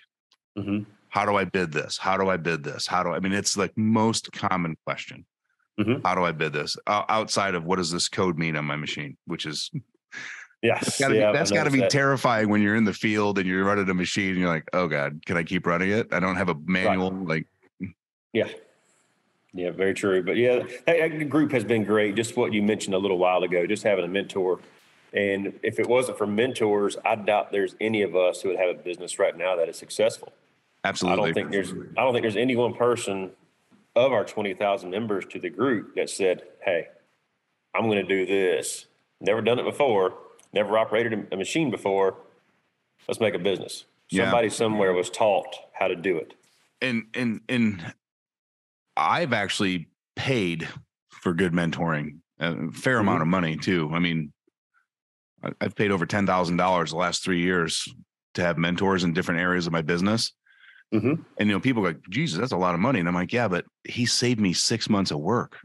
Mm-hmm. 0.57 0.89
How 1.15 1.25
do 1.25 1.37
I 1.37 1.45
bid 1.45 1.71
this? 1.71 1.97
How 1.97 2.17
do 2.17 2.27
I 2.27 2.35
bid 2.35 2.61
this? 2.61 2.85
How 2.85 3.01
do 3.01 3.11
I, 3.11 3.15
I 3.15 3.19
mean 3.21 3.31
it's 3.31 3.55
like 3.55 3.71
most 3.77 4.33
common 4.33 4.75
question. 4.85 5.25
Mm-hmm. 5.79 6.05
How 6.05 6.13
do 6.13 6.25
I 6.25 6.33
bid 6.33 6.51
this? 6.51 6.75
Uh, 6.85 7.03
outside 7.07 7.55
of 7.55 7.63
what 7.63 7.77
does 7.77 7.89
this 7.89 8.09
code 8.09 8.37
mean 8.37 8.57
on 8.57 8.65
my 8.65 8.75
machine? 8.75 9.15
Which 9.25 9.45
is 9.45 9.71
Yes, 10.61 10.81
that's 10.83 10.99
got 10.99 11.07
to 11.09 11.15
yeah, 11.15 11.31
be, 11.31 11.37
that's 11.37 11.51
got 11.51 11.63
to 11.65 11.71
be 11.71 11.79
that. 11.79 11.89
terrifying 11.89 12.49
when 12.49 12.61
you're 12.61 12.75
in 12.75 12.83
the 12.83 12.93
field 12.93 13.39
and 13.39 13.47
you're 13.47 13.63
running 13.63 13.89
a 13.89 13.93
machine. 13.93 14.31
And 14.31 14.39
you're 14.39 14.49
like, 14.49 14.67
oh 14.73 14.89
god, 14.89 15.25
can 15.25 15.37
I 15.37 15.43
keep 15.43 15.65
running 15.65 15.89
it? 15.89 16.09
I 16.11 16.19
don't 16.19 16.35
have 16.35 16.49
a 16.49 16.55
manual. 16.65 17.13
Right. 17.13 17.45
Like 17.79 17.93
yeah. 18.33 18.49
Yeah, 19.53 19.71
very 19.71 19.93
true. 19.93 20.21
But 20.21 20.35
yeah, 20.35 20.63
the 20.85 21.23
group 21.23 21.53
has 21.53 21.63
been 21.63 21.85
great. 21.85 22.15
Just 22.15 22.35
what 22.35 22.51
you 22.51 22.61
mentioned 22.61 22.93
a 22.93 22.99
little 22.99 23.17
while 23.17 23.41
ago, 23.43 23.65
just 23.65 23.83
having 23.83 24.03
a 24.03 24.09
mentor. 24.09 24.59
And 25.13 25.57
if 25.63 25.79
it 25.79 25.87
wasn't 25.87 26.17
for 26.17 26.27
mentors, 26.27 26.97
I 27.05 27.15
doubt 27.15 27.53
there's 27.53 27.77
any 27.79 28.01
of 28.01 28.17
us 28.17 28.41
who 28.41 28.49
would 28.49 28.59
have 28.59 28.69
a 28.69 28.73
business 28.73 29.17
right 29.17 29.37
now 29.37 29.55
that 29.55 29.69
is 29.69 29.77
successful. 29.77 30.33
Absolutely. 30.85 31.23
I 31.23 31.25
don't 31.25 31.33
think 31.33 31.51
there's 31.51 31.71
I 31.97 32.03
don't 32.03 32.13
think 32.13 32.23
there's 32.23 32.37
any 32.37 32.55
one 32.55 32.73
person 32.75 33.31
of 33.95 34.11
our 34.11 34.23
20,000 34.23 34.89
members 34.89 35.25
to 35.25 35.39
the 35.39 35.49
group 35.49 35.95
that 35.95 36.09
said, 36.09 36.43
"Hey, 36.63 36.87
I'm 37.73 37.85
going 37.85 38.05
to 38.05 38.07
do 38.07 38.25
this. 38.25 38.85
Never 39.19 39.41
done 39.41 39.57
it 39.57 39.63
before, 39.63 40.13
never 40.53 40.77
operated 40.77 41.27
a 41.31 41.37
machine 41.37 41.71
before. 41.71 42.17
Let's 43.07 43.19
make 43.19 43.33
a 43.33 43.39
business." 43.39 43.85
Somebody 44.11 44.47
yeah. 44.47 44.53
somewhere 44.53 44.93
was 44.93 45.09
taught 45.09 45.55
how 45.73 45.87
to 45.87 45.95
do 45.95 46.17
it. 46.17 46.35
And 46.81 47.05
and 47.15 47.41
and 47.49 47.93
I've 48.95 49.33
actually 49.33 49.87
paid 50.15 50.67
for 51.09 51.33
good 51.33 51.53
mentoring, 51.53 52.19
a 52.39 52.71
fair 52.71 52.97
mm-hmm. 52.97 53.07
amount 53.07 53.21
of 53.23 53.27
money 53.27 53.57
too. 53.57 53.89
I 53.91 53.97
mean, 53.97 54.31
I've 55.59 55.75
paid 55.75 55.89
over 55.89 56.05
ten 56.05 56.27
thousand 56.27 56.57
dollars 56.57 56.91
the 56.91 56.97
last 56.97 57.23
three 57.23 57.41
years 57.41 57.91
to 58.35 58.43
have 58.43 58.59
mentors 58.59 59.03
in 59.03 59.13
different 59.13 59.41
areas 59.41 59.65
of 59.65 59.73
my 59.73 59.81
business. 59.81 60.31
Mm-hmm. 60.99 61.21
And 61.37 61.49
you 61.49 61.55
know, 61.55 61.59
people 61.59 61.83
like, 61.83 62.01
Jesus, 62.09 62.39
that's 62.39 62.51
a 62.51 62.57
lot 62.57 62.73
of 62.73 62.79
money. 62.79 62.99
And 62.99 63.07
I'm 63.07 63.15
like, 63.15 63.33
yeah, 63.33 63.47
but 63.47 63.65
he 63.83 64.05
saved 64.05 64.39
me 64.39 64.53
six 64.53 64.89
months 64.89 65.11
of 65.11 65.19
work. 65.19 65.57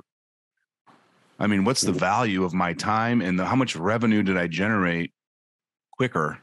I 1.38 1.46
mean, 1.46 1.64
what's 1.64 1.80
the 1.80 1.90
mm-hmm. 1.90 1.98
value 1.98 2.44
of 2.44 2.52
my 2.52 2.74
time 2.74 3.22
and 3.22 3.38
the, 3.38 3.46
how 3.46 3.56
much 3.56 3.74
revenue 3.76 4.22
did 4.22 4.36
I 4.36 4.46
generate 4.46 5.12
quicker 5.92 6.38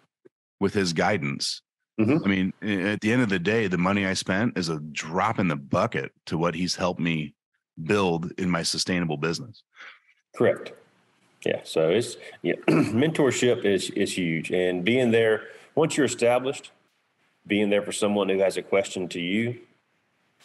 with 0.59 0.73
his 0.73 0.93
guidance? 0.93 1.61
Mm-hmm. 1.99 2.23
I 2.23 2.27
mean, 2.27 2.53
at 2.91 3.01
the 3.01 3.11
end 3.11 3.21
of 3.21 3.29
the 3.29 3.39
day, 3.39 3.67
the 3.67 3.77
money 3.77 4.05
I 4.05 4.13
spent 4.13 4.57
is 4.57 4.69
a 4.69 4.79
drop 4.79 5.39
in 5.39 5.47
the 5.47 5.55
bucket 5.55 6.11
to 6.27 6.37
what 6.37 6.55
he's 6.55 6.75
helped 6.75 6.99
me 6.99 7.33
build 7.83 8.31
in 8.37 8.49
my 8.49 8.63
sustainable 8.63 9.17
business. 9.17 9.63
Correct. 10.35 10.73
Yeah. 11.45 11.61
So 11.63 11.89
it's 11.89 12.17
yeah, 12.41 12.55
mentorship 12.67 13.65
is 13.65 13.89
is 13.91 14.17
huge, 14.17 14.51
and 14.51 14.83
being 14.83 15.11
there 15.11 15.43
once 15.75 15.97
you're 15.97 16.05
established, 16.05 16.71
being 17.47 17.69
there 17.69 17.81
for 17.81 17.91
someone 17.91 18.29
who 18.29 18.39
has 18.39 18.57
a 18.57 18.61
question 18.61 19.07
to 19.09 19.19
you, 19.19 19.59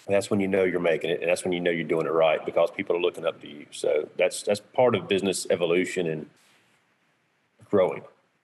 that's 0.07 0.31
when 0.31 0.41
you 0.41 0.49
know 0.49 0.65
you're 0.65 0.81
making 0.81 1.11
it, 1.11 1.21
and 1.21 1.31
that's 1.31 1.45
when 1.45 1.53
you 1.53 1.61
know 1.61 1.71
you're 1.71 1.85
doing 1.85 2.07
it 2.07 2.13
right 2.13 2.45
because 2.45 2.71
people 2.71 2.97
are 2.97 3.01
looking 3.01 3.25
up 3.25 3.41
to 3.43 3.49
you. 3.49 3.67
So 3.71 4.09
that's 4.17 4.43
that's 4.43 4.61
part 4.61 4.95
of 4.95 5.09
business 5.09 5.47
evolution 5.51 6.09
and 6.09 6.29
growing. 7.71 8.03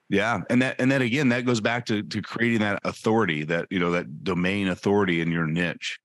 Yeah, 0.09 0.41
and 0.49 0.61
that 0.61 0.79
and 0.79 0.91
then 0.91 1.01
again, 1.01 1.29
that 1.29 1.45
goes 1.45 1.61
back 1.61 1.85
to 1.87 2.01
to 2.01 2.21
creating 2.21 2.59
that 2.59 2.79
authority, 2.83 3.43
that 3.43 3.67
you 3.69 3.79
know, 3.79 3.91
that 3.91 4.23
domain 4.23 4.69
authority 4.69 5.21
in 5.21 5.31
your 5.31 5.45
niche. 5.45 5.99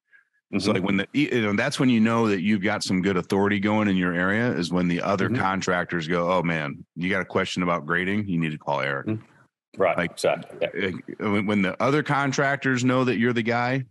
Mm-hmm. 0.52 0.59
So 0.59 0.72
like 0.72 0.82
when 0.82 0.98
the 0.98 1.09
you 1.12 1.42
know 1.42 1.55
that's 1.55 1.78
when 1.78 1.88
you 1.88 2.00
know 2.00 2.28
that 2.28 2.42
you've 2.42 2.62
got 2.62 2.82
some 2.82 3.00
good 3.00 3.16
authority 3.16 3.61
going 3.61 3.88
in 3.88 3.96
your 3.96 4.12
area 4.12 4.52
is 4.52 4.72
when 4.72 4.88
the 4.88 5.00
other 5.00 5.28
mm-hmm. 5.28 5.40
contractors 5.40 6.09
go, 6.09 6.30
oh 6.32 6.42
man, 6.42 6.84
you 6.96 7.11
got 7.11 7.22
a 7.22 7.24
question 7.24 7.62
about 7.62 7.86
grading, 7.86 8.28
you 8.28 8.38
need 8.38 8.52
to 8.52 8.59
call 8.59 8.80
Eric. 8.80 9.07
Mm-hmm. 9.07 9.24
Right. 9.76 9.96
Like, 9.96 10.12
exactly. 10.12 10.68
Yeah. 11.18 11.40
When 11.40 11.62
the 11.62 11.80
other 11.82 12.02
contractors 12.02 12.84
know 12.84 13.04
that 13.04 13.18
you're 13.18 13.32
the 13.32 13.42
guy, 13.42 13.84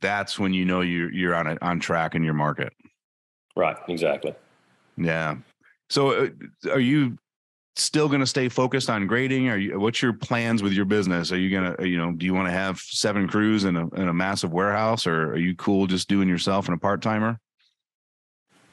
that's 0.00 0.38
when 0.38 0.52
you 0.52 0.64
know 0.64 0.82
you're 0.82 1.12
you're 1.12 1.34
on 1.34 1.46
a, 1.46 1.58
on 1.62 1.80
track 1.80 2.14
in 2.14 2.22
your 2.22 2.34
market. 2.34 2.72
Right. 3.56 3.76
Exactly. 3.88 4.34
Yeah. 4.96 5.36
So, 5.88 6.10
uh, 6.10 6.28
are 6.70 6.80
you 6.80 7.16
still 7.76 8.08
going 8.08 8.20
to 8.20 8.26
stay 8.26 8.48
focused 8.48 8.90
on 8.90 9.06
grading? 9.06 9.48
Are 9.48 9.56
you? 9.56 9.78
What's 9.78 10.02
your 10.02 10.12
plans 10.12 10.62
with 10.62 10.72
your 10.72 10.84
business? 10.84 11.32
Are 11.32 11.38
you 11.38 11.50
gonna, 11.50 11.84
you 11.84 11.98
know, 11.98 12.12
do 12.12 12.26
you 12.26 12.34
want 12.34 12.48
to 12.48 12.52
have 12.52 12.78
seven 12.78 13.28
crews 13.28 13.64
in 13.64 13.76
a 13.76 13.88
in 13.94 14.08
a 14.08 14.14
massive 14.14 14.52
warehouse, 14.52 15.06
or 15.06 15.32
are 15.32 15.38
you 15.38 15.54
cool 15.56 15.86
just 15.86 16.08
doing 16.08 16.28
yourself 16.28 16.66
and 16.66 16.76
a 16.76 16.78
part 16.78 17.02
timer? 17.02 17.38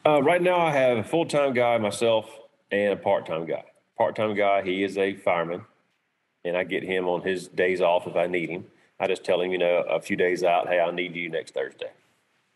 Uh, 0.06 0.22
right 0.22 0.42
now, 0.42 0.60
I 0.60 0.72
have 0.72 0.98
a 0.98 1.04
full 1.04 1.26
time 1.26 1.54
guy 1.54 1.78
myself 1.78 2.30
and 2.72 2.94
a 2.94 2.98
part 2.98 3.26
time 3.26 3.46
guy. 3.46 3.64
Part 3.98 4.16
time 4.16 4.36
guy, 4.36 4.64
he 4.64 4.84
is 4.84 4.98
a 4.98 5.16
fireman 5.16 5.62
and 6.46 6.58
I 6.58 6.64
get 6.64 6.84
him 6.84 7.08
on 7.08 7.22
his 7.22 7.48
days 7.48 7.82
off 7.82 8.08
if 8.08 8.16
I 8.16 8.28
need 8.28 8.50
him. 8.50 8.66
I 9.00 9.08
just 9.08 9.24
tell 9.24 9.42
him, 9.42 9.52
you 9.52 9.58
know, 9.58 9.84
a 9.90 10.00
few 10.00 10.16
days 10.16 10.44
out, 10.44 10.68
hey, 10.68 10.80
I'll 10.80 10.92
need 10.92 11.16
you 11.16 11.30
next 11.30 11.54
Thursday, 11.54 11.92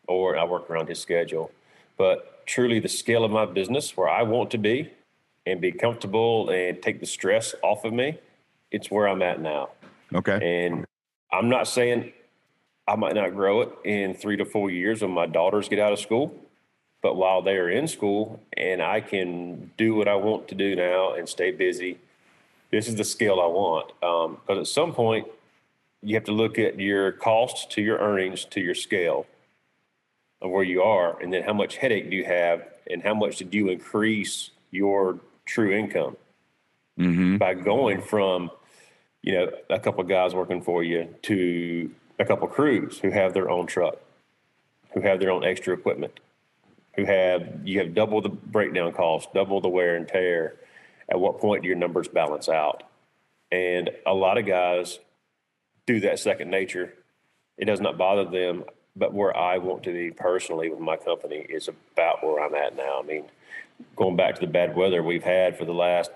or 0.06 0.36
I 0.38 0.44
work 0.44 0.70
around 0.70 0.88
his 0.88 1.00
schedule. 1.00 1.50
But 1.96 2.46
truly, 2.46 2.80
the 2.80 2.88
scale 2.88 3.24
of 3.24 3.30
my 3.30 3.44
business, 3.44 3.96
where 3.96 4.08
I 4.08 4.22
want 4.22 4.50
to 4.52 4.58
be, 4.58 4.92
and 5.46 5.60
be 5.60 5.72
comfortable 5.72 6.50
and 6.50 6.80
take 6.82 7.00
the 7.00 7.06
stress 7.06 7.54
off 7.62 7.84
of 7.84 7.92
me, 7.92 8.18
it's 8.70 8.90
where 8.90 9.08
I'm 9.08 9.22
at 9.22 9.40
now. 9.40 9.70
Okay. 10.14 10.66
And 10.66 10.86
I'm 11.32 11.48
not 11.48 11.66
saying 11.66 12.12
I 12.86 12.96
might 12.96 13.14
not 13.14 13.34
grow 13.34 13.62
it 13.62 13.70
in 13.84 14.14
three 14.14 14.36
to 14.36 14.44
four 14.44 14.70
years 14.70 15.02
when 15.02 15.10
my 15.10 15.26
daughters 15.26 15.68
get 15.68 15.78
out 15.78 15.92
of 15.92 15.98
school. 15.98 16.34
But 17.00 17.16
while 17.16 17.42
they 17.42 17.56
are 17.56 17.70
in 17.70 17.86
school 17.86 18.40
and 18.56 18.82
I 18.82 19.00
can 19.00 19.70
do 19.76 19.94
what 19.94 20.08
I 20.08 20.16
want 20.16 20.48
to 20.48 20.54
do 20.54 20.74
now 20.74 21.14
and 21.14 21.28
stay 21.28 21.50
busy 21.50 21.98
this 22.70 22.88
is 22.88 22.96
the 22.96 23.04
scale 23.04 23.40
I 23.40 23.46
want. 23.46 23.88
Because 24.00 24.56
um, 24.56 24.58
at 24.58 24.66
some 24.66 24.92
point, 24.92 25.26
you 26.02 26.14
have 26.14 26.24
to 26.24 26.32
look 26.32 26.58
at 26.58 26.78
your 26.78 27.12
cost 27.12 27.70
to 27.72 27.82
your 27.82 27.98
earnings 27.98 28.44
to 28.46 28.60
your 28.60 28.74
scale 28.74 29.26
of 30.40 30.50
where 30.50 30.62
you 30.62 30.82
are, 30.82 31.20
and 31.20 31.32
then 31.32 31.42
how 31.42 31.52
much 31.52 31.76
headache 31.76 32.10
do 32.10 32.16
you 32.16 32.24
have, 32.24 32.62
and 32.88 33.02
how 33.02 33.14
much 33.14 33.38
did 33.38 33.52
you 33.52 33.68
increase 33.68 34.50
your 34.70 35.18
true 35.44 35.72
income 35.72 36.16
mm-hmm. 36.98 37.36
by 37.38 37.54
going 37.54 38.00
from, 38.00 38.50
you 39.22 39.34
know, 39.34 39.50
a 39.70 39.80
couple 39.80 40.00
of 40.00 40.08
guys 40.08 40.34
working 40.34 40.62
for 40.62 40.84
you 40.84 41.12
to 41.22 41.90
a 42.20 42.24
couple 42.24 42.46
of 42.46 42.52
crews 42.52 42.98
who 42.98 43.10
have 43.10 43.34
their 43.34 43.50
own 43.50 43.66
truck, 43.66 43.96
who 44.92 45.00
have 45.00 45.18
their 45.18 45.30
own 45.30 45.44
extra 45.44 45.74
equipment, 45.74 46.20
who 46.94 47.04
have 47.04 47.48
you 47.64 47.78
have 47.80 47.94
double 47.94 48.20
the 48.20 48.28
breakdown 48.28 48.92
cost, 48.92 49.32
double 49.34 49.60
the 49.60 49.68
wear 49.68 49.96
and 49.96 50.06
tear 50.06 50.54
at 51.08 51.20
what 51.20 51.38
point 51.38 51.62
do 51.62 51.68
your 51.68 51.76
numbers 51.76 52.08
balance 52.08 52.48
out? 52.48 52.82
And 53.50 53.90
a 54.06 54.12
lot 54.12 54.38
of 54.38 54.46
guys 54.46 54.98
do 55.86 56.00
that 56.00 56.18
second 56.18 56.50
nature. 56.50 56.94
It 57.56 57.64
does 57.64 57.80
not 57.80 57.96
bother 57.96 58.24
them, 58.24 58.64
but 58.94 59.14
where 59.14 59.34
I 59.36 59.58
want 59.58 59.82
to 59.84 59.92
be 59.92 60.10
personally 60.10 60.68
with 60.70 60.80
my 60.80 60.96
company 60.96 61.46
is 61.48 61.68
about 61.68 62.22
where 62.22 62.44
I'm 62.44 62.54
at 62.54 62.76
now. 62.76 63.00
I 63.00 63.02
mean, 63.02 63.24
going 63.96 64.16
back 64.16 64.34
to 64.34 64.40
the 64.42 64.46
bad 64.46 64.76
weather 64.76 65.02
we've 65.02 65.24
had 65.24 65.56
for 65.56 65.64
the 65.64 65.72
last 65.72 66.10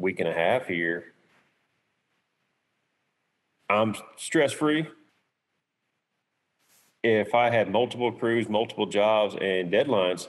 week 0.00 0.20
and 0.20 0.28
a 0.28 0.32
half 0.32 0.66
here, 0.66 1.12
I'm 3.68 3.94
stress 4.16 4.52
free. 4.52 4.88
If 7.04 7.34
I 7.34 7.50
had 7.50 7.70
multiple 7.70 8.10
crews, 8.10 8.48
multiple 8.48 8.86
jobs, 8.86 9.34
and 9.34 9.70
deadlines, 9.70 10.28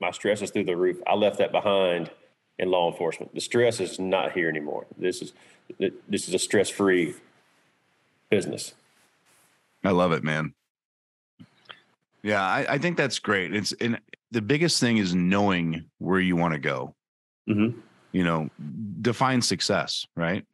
my 0.00 0.10
stress 0.10 0.42
is 0.42 0.50
through 0.50 0.64
the 0.64 0.76
roof. 0.76 0.98
I 1.06 1.14
left 1.14 1.38
that 1.38 1.52
behind 1.52 2.10
in 2.58 2.70
law 2.70 2.90
enforcement. 2.90 3.34
The 3.34 3.40
stress 3.40 3.80
is 3.80 3.98
not 3.98 4.32
here 4.32 4.48
anymore. 4.48 4.86
This 4.96 5.22
is 5.22 5.32
this 6.08 6.28
is 6.28 6.34
a 6.34 6.38
stress 6.38 6.68
free 6.70 7.14
business. 8.30 8.74
I 9.84 9.90
love 9.90 10.12
it, 10.12 10.24
man. 10.24 10.54
Yeah, 12.22 12.42
I, 12.42 12.66
I, 12.70 12.78
think 12.78 12.96
that's 12.96 13.18
great. 13.18 13.54
It's 13.54 13.72
and 13.72 14.00
the 14.32 14.42
biggest 14.42 14.80
thing 14.80 14.96
is 14.96 15.14
knowing 15.14 15.84
where 15.98 16.18
you 16.18 16.34
want 16.34 16.54
to 16.54 16.58
go. 16.58 16.94
Mm-hmm. 17.48 17.78
You 18.12 18.24
know, 18.24 18.50
define 19.00 19.42
success, 19.42 20.06
right? 20.16 20.44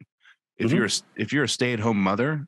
If 0.57 0.67
mm-hmm. 0.67 0.77
you're 0.77 0.89
if 1.15 1.33
you're 1.33 1.45
a 1.45 1.49
stay 1.49 1.73
at 1.73 1.79
home 1.79 1.97
mother 1.97 2.47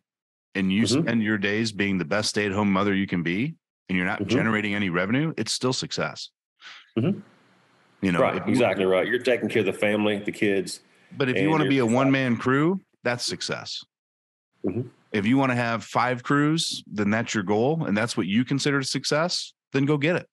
and 0.53 0.72
you 0.72 0.84
mm-hmm. 0.84 1.01
spend 1.01 1.24
your 1.24 1.38
days 1.38 1.72
being 1.72 1.97
the 1.97 2.06
best 2.06 2.30
stay 2.30 2.45
at 2.45 2.51
home 2.51 2.72
mother 2.72 2.93
you 2.93 3.08
can 3.08 3.24
be, 3.24 3.56
and 3.89 3.97
you're 3.97 4.06
not 4.06 4.20
mm-hmm. 4.20 4.30
generating 4.30 4.76
any 4.76 4.89
revenue, 4.89 5.34
it's 5.38 5.51
still 5.51 5.74
success. 5.74 6.30
You 8.01 8.11
know, 8.11 8.19
right, 8.19 8.47
exactly 8.47 8.85
right. 8.85 9.07
You're 9.07 9.19
taking 9.19 9.49
care 9.49 9.61
of 9.61 9.65
the 9.65 9.73
family, 9.73 10.17
the 10.19 10.31
kids. 10.31 10.81
But 11.17 11.29
if 11.29 11.37
you 11.37 11.49
want 11.49 11.63
to 11.63 11.69
be 11.69 11.79
a 11.79 11.85
one 11.85 12.11
man 12.11 12.37
crew, 12.37 12.81
that's 13.03 13.25
success. 13.25 13.83
Mm-hmm. 14.65 14.87
If 15.11 15.25
you 15.25 15.37
want 15.37 15.51
to 15.51 15.55
have 15.55 15.83
five 15.83 16.23
crews, 16.23 16.83
then 16.87 17.09
that's 17.09 17.33
your 17.33 17.43
goal, 17.43 17.85
and 17.85 17.97
that's 17.97 18.17
what 18.17 18.27
you 18.27 18.43
consider 18.43 18.81
success. 18.83 19.53
Then 19.71 19.85
go 19.85 19.97
get 19.97 20.17
it. 20.17 20.27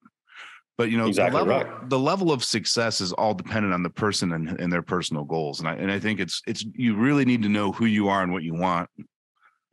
But 0.78 0.90
you 0.90 0.98
know, 0.98 1.06
exactly 1.06 1.38
the, 1.38 1.44
level, 1.44 1.70
right. 1.70 1.88
the 1.88 1.98
level 1.98 2.32
of 2.32 2.42
success 2.42 3.00
is 3.00 3.12
all 3.12 3.34
dependent 3.34 3.74
on 3.74 3.82
the 3.82 3.90
person 3.90 4.32
and, 4.32 4.58
and 4.60 4.72
their 4.72 4.82
personal 4.82 5.24
goals. 5.24 5.60
And 5.60 5.68
I 5.68 5.74
and 5.74 5.92
I 5.92 6.00
think 6.00 6.18
it's 6.18 6.42
it's 6.46 6.64
you 6.74 6.96
really 6.96 7.24
need 7.24 7.42
to 7.42 7.48
know 7.48 7.72
who 7.72 7.84
you 7.84 8.08
are 8.08 8.22
and 8.22 8.32
what 8.32 8.42
you 8.42 8.54
want. 8.54 8.88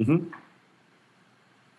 Mm-hmm. 0.02 0.30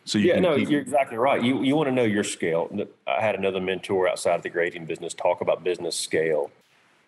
So 0.05 0.19
yeah, 0.19 0.41
no, 0.41 0.57
keep- 0.57 0.71
you're 0.71 0.81
exactly 0.81 1.17
right. 1.19 1.43
You 1.43 1.63
you 1.63 1.77
want 1.77 1.89
to 1.89 1.95
know 1.95 2.05
your 2.05 2.25
scale. 2.25 2.71
I 3.07 3.21
had 3.21 3.35
another 3.35 3.61
mentor 3.61 4.09
outside 4.09 4.37
of 4.37 4.43
the 4.43 4.51
grading 4.51 4.87
business 4.87 5.15
talk 5.15 5.41
about 5.41 5.63
business 5.63 5.97
scale, 5.97 6.51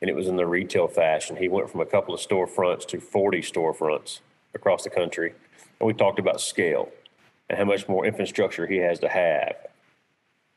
and 0.00 0.10
it 0.10 0.14
was 0.14 0.28
in 0.28 0.36
the 0.36 0.46
retail 0.46 0.88
fashion. 0.88 1.36
He 1.36 1.48
went 1.48 1.70
from 1.70 1.80
a 1.80 1.86
couple 1.86 2.14
of 2.14 2.20
storefronts 2.20 2.86
to 2.88 3.00
40 3.00 3.40
storefronts 3.40 4.20
across 4.54 4.84
the 4.84 4.90
country, 4.90 5.34
and 5.80 5.86
we 5.86 5.94
talked 5.94 6.18
about 6.18 6.40
scale 6.40 6.90
and 7.48 7.58
how 7.58 7.64
much 7.64 7.88
more 7.88 8.06
infrastructure 8.06 8.66
he 8.66 8.76
has 8.76 8.98
to 9.00 9.08
have, 9.08 9.56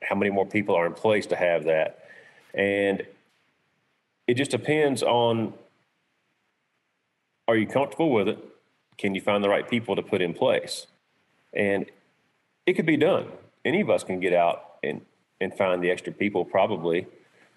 how 0.04 0.16
many 0.16 0.32
more 0.32 0.46
people 0.46 0.76
are 0.76 0.86
in 0.86 0.94
place 0.94 1.26
to 1.28 1.36
have 1.36 1.64
that, 1.66 2.06
and 2.54 3.06
it 4.28 4.36
just 4.36 4.52
depends 4.52 5.04
on 5.04 5.54
are 7.48 7.56
you 7.56 7.68
comfortable 7.68 8.10
with 8.10 8.28
it? 8.28 8.40
Can 8.98 9.14
you 9.14 9.22
find 9.22 9.44
the 9.44 9.50
right 9.50 9.70
people 9.70 9.96
to 9.96 10.02
put 10.02 10.22
in 10.22 10.34
place? 10.34 10.88
And 11.54 11.86
it 12.66 12.74
could 12.74 12.86
be 12.86 12.98
done. 12.98 13.28
Any 13.64 13.82
of 13.82 13.90
us 13.90 14.04
can 14.04 14.20
get 14.20 14.34
out 14.34 14.76
and, 14.84 15.02
and 15.42 15.54
find 15.54 15.84
the 15.84 15.92
extra 15.92 16.14
people 16.14 16.46
probably, 16.46 17.08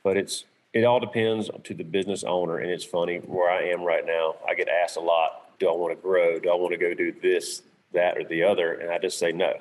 but 0.03 0.17
it's 0.17 0.45
it 0.73 0.85
all 0.85 1.01
depends 1.01 1.51
to 1.65 1.75
the 1.75 1.85
business 1.85 2.25
owner. 2.25 2.59
And 2.59 2.71
it's 2.71 2.85
funny 2.85 3.19
where 3.19 3.51
I 3.51 3.69
am 3.69 3.83
right 3.83 4.05
now. 4.05 4.37
I 4.47 4.55
get 4.55 4.69
asked 4.69 4.97
a 4.97 5.01
lot, 5.01 5.59
do 5.59 5.69
I 5.69 5.73
want 5.73 5.97
to 5.97 6.03
grow? 6.03 6.39
Do 6.39 6.51
I 6.51 6.55
want 6.55 6.73
to 6.73 6.79
go 6.79 6.95
do 6.95 7.13
this, 7.23 7.63
that, 7.93 8.19
or 8.19 8.25
the 8.25 8.43
other? 8.43 8.75
And 8.75 8.91
I 8.91 8.99
just 8.99 9.19
say 9.19 9.33
no. 9.33 9.55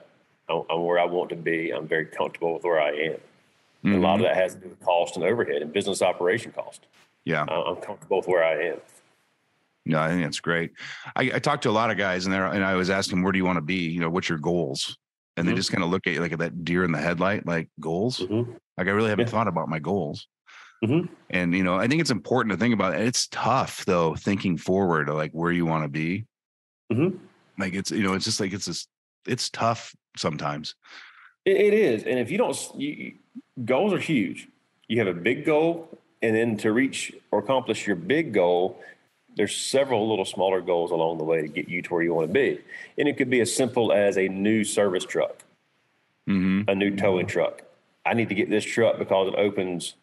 I'm, 0.49 0.63
I'm 0.69 0.83
where 0.83 0.99
I 0.99 1.05
want 1.05 1.29
to 1.29 1.35
be. 1.35 1.71
I'm 1.71 1.87
very 1.87 2.05
comfortable 2.05 2.53
with 2.53 2.63
where 2.63 2.81
I 2.81 2.91
am. 2.91 3.17
Mm-hmm. 3.85 3.93
A 3.93 3.99
lot 3.99 4.15
of 4.15 4.23
that 4.23 4.35
has 4.35 4.53
to 4.55 4.59
do 4.59 4.69
with 4.69 4.79
cost 4.81 5.15
and 5.15 5.25
overhead 5.25 5.61
and 5.61 5.71
business 5.71 6.01
operation 6.01 6.51
cost. 6.51 6.85
Yeah, 7.23 7.43
I'm 7.43 7.75
comfortable 7.77 8.17
with 8.17 8.27
where 8.27 8.43
I 8.43 8.67
am. 8.67 8.77
No, 9.85 9.99
I 9.99 10.09
think 10.09 10.23
that's 10.23 10.39
great. 10.39 10.71
I, 11.15 11.31
I 11.35 11.39
talked 11.39 11.63
to 11.63 11.69
a 11.69 11.71
lot 11.71 11.91
of 11.91 11.97
guys, 11.97 12.25
and 12.25 12.33
there, 12.33 12.45
and 12.45 12.63
I 12.63 12.75
was 12.75 12.89
asking, 12.89 13.21
where 13.23 13.31
do 13.31 13.37
you 13.37 13.45
want 13.45 13.57
to 13.57 13.61
be? 13.61 13.75
You 13.75 13.99
know, 13.99 14.09
what's 14.09 14.29
your 14.29 14.37
goals? 14.37 14.97
And 15.37 15.45
mm-hmm. 15.45 15.53
they 15.53 15.55
just 15.55 15.71
kind 15.71 15.83
of 15.83 15.89
look 15.89 16.07
at 16.07 16.13
you 16.13 16.19
like 16.19 16.37
that 16.37 16.65
deer 16.65 16.83
in 16.83 16.91
the 16.91 16.97
headlight, 16.97 17.45
like 17.45 17.69
goals. 17.79 18.19
Mm-hmm. 18.19 18.51
Like 18.77 18.87
I 18.87 18.91
really 18.91 19.09
haven't 19.09 19.27
yeah. 19.27 19.31
thought 19.31 19.47
about 19.47 19.69
my 19.69 19.79
goals. 19.79 20.27
Mm-hmm. 20.83 21.11
And 21.29 21.53
you 21.53 21.63
know, 21.63 21.75
I 21.75 21.87
think 21.87 22.01
it's 22.01 22.11
important 22.11 22.51
to 22.51 22.57
think 22.57 22.73
about. 22.73 22.95
It. 22.95 23.01
It's 23.01 23.27
tough 23.27 23.85
though, 23.85 24.15
thinking 24.15 24.57
forward, 24.57 25.09
like 25.09 25.31
where 25.31 25.51
you 25.51 25.65
want 25.65 25.83
to 25.83 25.89
be. 25.89 26.25
Mm-hmm. 26.91 27.17
Like 27.57 27.73
it's 27.73 27.91
you 27.91 28.03
know, 28.03 28.13
it's 28.13 28.25
just 28.25 28.39
like 28.39 28.53
it's 28.53 28.65
just 28.65 28.89
it's 29.25 29.49
tough 29.49 29.95
sometimes. 30.15 30.75
it, 31.45 31.57
it 31.57 31.73
is, 31.73 32.03
and 32.03 32.19
if 32.19 32.29
you 32.31 32.37
don't, 32.37 32.57
you, 32.75 33.13
goals 33.63 33.93
are 33.93 33.99
huge. 33.99 34.47
You 34.87 34.99
have 34.99 35.07
a 35.07 35.19
big 35.19 35.45
goal, 35.45 35.89
and 36.21 36.35
then 36.35 36.57
to 36.57 36.71
reach 36.71 37.13
or 37.31 37.39
accomplish 37.39 37.87
your 37.87 37.95
big 37.95 38.33
goal, 38.33 38.79
there's 39.37 39.55
several 39.55 40.09
little 40.09 40.25
smaller 40.25 40.61
goals 40.61 40.91
along 40.91 41.19
the 41.19 41.23
way 41.23 41.41
to 41.41 41.47
get 41.47 41.69
you 41.69 41.81
to 41.83 41.93
where 41.93 42.03
you 42.03 42.13
want 42.13 42.27
to 42.27 42.33
be. 42.33 42.59
And 42.97 43.07
it 43.07 43.17
could 43.17 43.29
be 43.29 43.39
as 43.39 43.55
simple 43.55 43.93
as 43.93 44.17
a 44.17 44.27
new 44.27 44.63
service 44.63 45.05
truck, 45.05 45.43
mm-hmm. 46.27 46.67
a 46.67 46.75
new 46.75 46.95
towing 46.95 47.27
truck. 47.27 47.61
I 48.05 48.13
need 48.13 48.29
to 48.29 48.35
get 48.35 48.49
this 48.49 48.65
truck 48.65 48.97
because 48.97 49.27
it 49.27 49.35
opens 49.35 49.93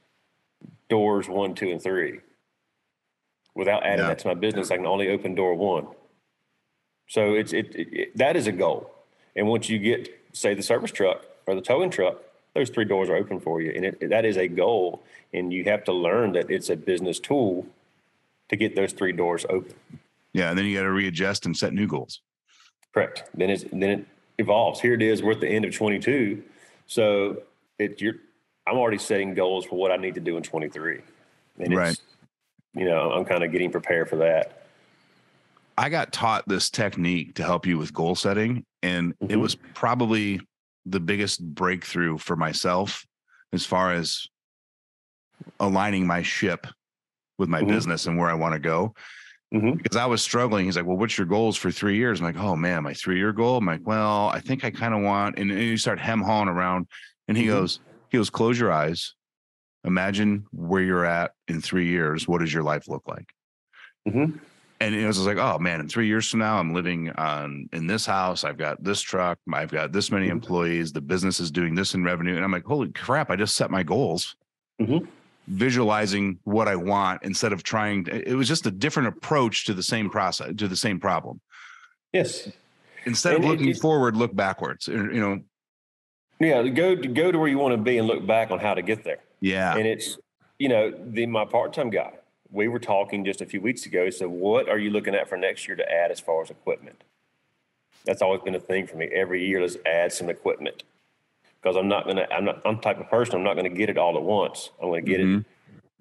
doors 0.89 1.28
one, 1.28 1.55
two, 1.55 1.70
and 1.70 1.82
three. 1.82 2.20
Without 3.55 3.85
adding 3.85 4.05
yeah. 4.05 4.09
that 4.09 4.20
to 4.20 4.28
my 4.28 4.35
business, 4.35 4.70
I 4.70 4.76
can 4.76 4.87
only 4.87 5.09
open 5.09 5.35
door 5.35 5.55
one. 5.55 5.87
So 7.09 7.35
it's 7.35 7.53
it, 7.53 7.74
it, 7.74 7.89
it, 7.93 8.16
that 8.16 8.37
is 8.37 8.47
a 8.47 8.53
goal. 8.53 8.91
And 9.37 9.49
once 9.49 9.68
you 9.68 9.78
get 9.78 10.09
say 10.32 10.55
the 10.55 10.62
service 10.62 10.91
truck 10.91 11.24
or 11.47 11.55
the 11.55 11.61
towing 11.61 11.91
truck, 11.91 12.18
those 12.55 12.70
three 12.70 12.85
doors 12.85 13.09
are 13.09 13.16
open 13.16 13.41
for 13.41 13.61
you, 13.61 13.72
and 13.74 13.85
it, 13.85 14.11
that 14.11 14.24
is 14.24 14.37
a 14.37 14.49
goal. 14.49 15.03
And 15.32 15.53
you 15.53 15.64
have 15.64 15.85
to 15.85 15.93
learn 15.93 16.32
that 16.32 16.51
it's 16.51 16.70
a 16.70 16.76
business 16.76 17.18
tool 17.18 17.66
to 18.55 18.68
get 18.68 18.76
those 18.76 18.92
three 18.92 19.12
doors 19.12 19.44
open. 19.50 19.74
Yeah, 20.32 20.50
and 20.50 20.59
then 20.59 20.64
you 20.66 20.76
got 20.76 20.82
to 20.82 20.90
readjust 20.90 21.46
and 21.46 21.57
set 21.57 21.72
new 21.72 21.86
goals. 21.86 22.20
Correct. 22.92 23.24
Then 23.34 23.50
it's 23.50 23.64
then 23.72 23.90
it 23.90 24.07
evolves. 24.38 24.80
Here 24.80 24.94
it 24.94 25.02
is. 25.02 25.22
We're 25.22 25.32
at 25.32 25.40
the 25.40 25.48
end 25.48 25.64
of 25.64 25.74
22, 25.74 26.42
so 26.86 27.42
it 27.78 28.00
you're. 28.00 28.14
I'm 28.66 28.76
already 28.78 28.98
setting 28.98 29.34
goals 29.34 29.66
for 29.66 29.76
what 29.76 29.90
I 29.90 29.96
need 29.96 30.14
to 30.14 30.20
do 30.20 30.36
in 30.38 30.42
23, 30.42 31.00
and 31.59 31.76
Right. 31.76 32.00
you 32.74 32.86
know 32.86 33.12
I'm 33.12 33.24
kind 33.24 33.44
of 33.44 33.52
getting 33.52 33.70
prepared 33.70 34.09
for 34.09 34.16
that. 34.16 34.62
I 35.76 35.88
got 35.88 36.12
taught 36.12 36.48
this 36.48 36.70
technique 36.70 37.34
to 37.34 37.42
help 37.44 37.66
you 37.66 37.76
with 37.76 37.92
goal 37.92 38.14
setting, 38.14 38.64
and 38.82 39.12
it 39.20 39.30
Mhm. 39.36 39.40
was 39.40 39.57
probably 39.74 40.40
the 40.86 41.00
biggest 41.00 41.44
breakthrough 41.55 42.16
for 42.18 42.36
myself 42.36 43.05
as 43.52 43.66
far 43.66 43.92
as 43.92 44.28
aligning 45.59 46.07
my 46.07 46.22
ship 46.22 46.66
with 47.39 47.49
my 47.49 47.62
Mhm. 47.62 47.68
business 47.68 48.07
and 48.07 48.18
where 48.18 48.28
I 48.28 48.35
want 48.35 48.55
to 48.55 48.61
go. 48.61 48.95
Mhm. 49.53 49.76
Because 49.76 49.97
I 49.97 50.07
was 50.07 50.22
struggling. 50.22 50.64
He's 50.66 50.76
like, 50.76 50.87
"Well, 50.87 50.97
what's 50.97 51.18
your 51.18 51.26
goals 51.26 51.57
for 51.57 51.70
three 51.70 51.97
years?" 51.97 52.20
I'm 52.20 52.26
like, 52.26 52.39
"Oh 52.39 52.57
man, 52.57 52.82
my 52.82 52.95
three 52.95 53.18
year 53.18 53.32
goal." 53.32 53.59
I'm 53.59 53.66
like, 53.66 53.82
"Well, 53.85 54.28
I 54.28 54.41
think 54.41 54.64
I 54.64 54.70
kind 54.70 54.95
of 54.95 55.03
want," 55.03 55.39
and, 55.39 55.51
and 55.51 55.61
you 55.62 55.76
start 55.76 56.01
hem 56.01 56.22
hawing 56.22 56.49
around, 56.49 56.89
and 57.28 57.37
he 57.37 57.45
Mhm. 57.45 57.49
goes, 57.49 57.80
"He 58.11 58.16
goes, 58.18 58.30
close 58.30 58.59
your 58.59 58.72
eyes, 58.72 59.14
imagine 59.85 60.47
where 60.53 60.82
you're 60.82 61.05
at 61.05 61.32
in 61.49 61.61
three 61.61 61.87
years. 61.89 62.26
What 62.28 62.41
does 62.41 62.53
your 62.55 62.62
life 62.64 62.89
look 62.89 63.07
like?" 63.09 63.32
Mhm. 64.09 64.41
and 64.80 64.95
it 64.95 65.07
was 65.07 65.18
like, 65.24 65.39
oh 65.39 65.59
man, 65.59 65.80
in 65.80 65.89
three 65.89 66.07
years 66.09 66.28
from 66.28 66.41
now, 66.41 66.59
I'm 66.59 66.74
living 66.74 67.11
on 67.12 67.68
in 67.72 67.87
this 67.87 68.05
house. 68.05 68.45
I've 68.45 68.59
got 68.59 68.82
this 68.82 69.01
truck. 69.01 69.39
I've 69.53 69.70
got 69.70 69.93
this 69.93 70.11
many 70.11 70.28
Mhm. 70.28 70.30
employees. 70.30 70.93
The 70.93 71.01
business 71.01 71.41
is 71.41 71.51
doing 71.51 71.74
this 71.74 71.95
in 71.95 72.05
revenue, 72.05 72.35
and 72.37 72.45
I'm 72.45 72.53
like, 72.53 72.64
holy 72.64 72.93
crap! 72.93 73.30
I 73.30 73.37
just 73.37 73.57
set 73.57 73.70
my 73.70 73.82
goals, 73.82 74.37
Mhm. 74.80 75.09
Visualizing 75.47 76.38
what 76.45 76.68
I 76.68 76.76
want 76.76 77.22
instead 77.22 77.53
of 77.53 77.62
trying. 77.62 78.07
It 78.07 78.34
was 78.34 78.49
just 78.49 78.66
a 78.66 78.70
different 78.70 79.09
approach 79.09 79.64
to 79.66 79.74
the 79.74 79.82
same 79.82 80.11
process, 80.11 80.53
to 80.57 80.68
the 80.68 80.76
same 80.76 80.99
problem. 81.01 81.40
Yes. 82.12 82.49
Instead 83.05 83.34
And 83.36 83.45
of 83.45 83.51
looking 83.51 83.68
it- 83.70 83.78
forward, 83.78 84.16
look 84.16 84.34
backwards. 84.34 84.88
You 84.88 85.03
know, 85.20 85.40
Yeah. 86.40 86.62
Go 86.68 86.97
go 86.97 87.30
to 87.30 87.38
where 87.38 87.49
you 87.49 87.59
want 87.59 87.72
to 87.72 87.78
be 87.82 87.99
and 87.99 88.07
look 88.07 88.26
back 88.26 88.51
on 88.51 88.59
how 88.59 88.74
to 88.74 88.82
get 88.82 89.05
there. 89.05 89.18
yeah, 89.40 89.76
And 89.76 89.86
it's, 89.86 90.18
you 90.59 90.68
know, 90.68 90.90
the 90.90 91.26
my 91.26 91.45
part 91.45 91.72
time 91.72 91.90
guy. 91.90 92.12
We 92.51 92.68
were 92.68 92.78
talking 92.78 93.24
just 93.24 93.40
a 93.40 93.47
few 93.47 93.61
weeks 93.61 93.84
ago. 93.84 94.11
So, 94.11 94.28
what 94.28 94.68
are 94.68 94.78
you 94.78 94.90
looking 94.90 95.14
at 95.14 95.28
for 95.28 95.36
next 95.36 95.66
year 95.66 95.76
to 95.76 95.92
add 95.92 96.11
as 96.12 96.20
far 96.20 96.40
as 96.42 96.51
equipment? 96.51 97.03
That's 98.07 98.22
always 98.22 98.42
been 98.42 98.55
a 98.55 98.61
thing 98.61 98.86
for 98.86 98.97
me. 98.97 99.07
Every 99.07 99.45
year, 99.45 99.61
let's 99.61 99.76
add 99.84 100.12
some 100.12 100.28
equipment 100.30 100.84
because 101.64 101.76
I'm 101.76 101.88
not 101.88 102.06
gonna. 102.06 102.26
I'm 102.30 102.44
not. 102.44 102.60
I'm 102.66 102.78
type 102.78 103.00
of 103.00 103.08
person. 103.08 103.36
I'm 103.36 103.42
not 103.42 103.54
going 103.54 103.64
to 103.70 103.74
get 103.76 103.88
it 103.88 103.96
all 103.96 104.16
at 104.16 104.22
once. 104.22 104.68
I'm 104.82 104.88
going 104.90 105.02
to 105.04 105.10
get 105.10 105.20
Mhm. 105.20 105.44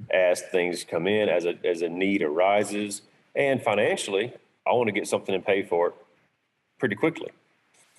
it 0.09 0.13
as 0.13 0.41
things 0.41 0.83
come 0.83 1.07
in, 1.07 1.29
as 1.29 1.45
a 1.45 1.55
as 1.63 1.81
a 1.81 1.87
need 1.89 2.21
arises, 2.21 3.01
and 3.33 3.61
financially, 3.63 4.33
I 4.67 4.73
want 4.73 4.87
to 4.89 4.91
get 4.91 5.07
something 5.07 5.33
and 5.33 5.45
pay 5.45 5.63
for 5.63 5.87
it 5.87 5.93
pretty 6.79 6.95
quickly. 6.95 7.29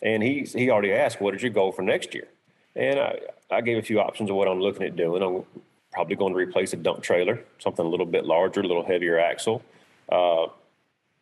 And 0.02 0.22
he 0.22 0.42
he 0.42 0.68
already 0.70 0.92
asked, 0.92 1.22
"What 1.22 1.34
is 1.34 1.42
your 1.42 1.52
goal 1.52 1.72
for 1.72 1.80
next 1.80 2.14
year?" 2.14 2.28
And 2.76 3.00
I, 3.00 3.18
I 3.50 3.60
gave 3.62 3.78
a 3.78 3.82
few 3.82 3.98
options 3.98 4.28
of 4.28 4.36
what 4.36 4.46
I'm 4.46 4.60
looking 4.60 4.82
at 4.82 4.94
doing. 4.96 5.22
I'm 5.22 5.44
probably 5.92 6.16
going 6.16 6.34
to 6.34 6.38
replace 6.38 6.74
a 6.74 6.76
dump 6.76 7.02
trailer, 7.02 7.42
something 7.60 7.86
a 7.86 7.88
little 7.88 8.04
bit 8.04 8.26
larger, 8.26 8.60
a 8.60 8.66
little 8.66 8.84
heavier 8.84 9.18
axle. 9.18 9.62
Uh, 10.10 10.48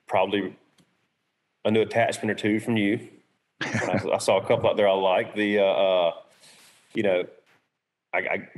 probably 0.08 0.56
a 1.64 1.70
new 1.70 1.82
attachment 1.82 2.30
or 2.32 2.34
two 2.34 2.58
from 2.58 2.76
you. 2.76 3.06
I, 3.60 4.00
I 4.14 4.18
saw 4.18 4.38
a 4.38 4.46
couple 4.46 4.68
out 4.70 4.76
there 4.78 4.88
I 4.88 4.92
like. 4.94 5.34
The, 5.36 5.58
uh, 5.58 5.64
uh, 5.64 6.12
you 6.94 7.02
know, 7.02 7.24
I, 8.12 8.18
I, 8.18 8.48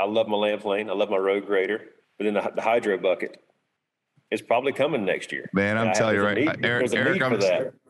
I 0.00 0.04
love 0.04 0.28
my 0.28 0.36
land 0.36 0.60
plane. 0.60 0.88
I 0.88 0.92
love 0.92 1.10
my 1.10 1.16
road 1.16 1.46
grader. 1.46 1.82
But 2.18 2.24
then 2.24 2.34
the, 2.34 2.52
the 2.54 2.62
hydro 2.62 2.98
bucket 2.98 3.42
is 4.30 4.42
probably 4.42 4.72
coming 4.72 5.04
next 5.04 5.32
year. 5.32 5.48
man, 5.52 5.76
I'm 5.76 5.92
telling 5.94 6.16
you 6.16 6.22
right, 6.22 6.36
need- 6.36 6.64
Eric, 6.64 6.92
Eric 6.94 7.22
I'm. 7.22 7.40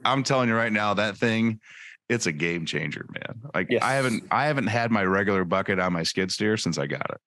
I'm 0.05 0.23
telling 0.23 0.49
you 0.49 0.55
right 0.57 0.73
now, 0.73 0.95
that 0.95 1.17
thing, 1.17 1.61
it's 2.09 2.27
a 2.27 2.33
game 2.33 2.65
changer, 2.65 3.07
man. 3.13 3.43
Like 3.55 3.67
Yes. 3.71 3.83
I 3.83 3.93
haven't, 3.93 4.25
I 4.31 4.47
haven't 4.47 4.69
had 4.69 4.91
my 4.91 5.05
regular 5.05 5.45
bucket 5.45 5.79
on 5.79 5.93
my 5.93 6.03
skid 6.03 6.31
steer 6.33 6.57
since 6.57 6.79
I 6.79 6.87
got 6.87 7.11
it. 7.11 7.19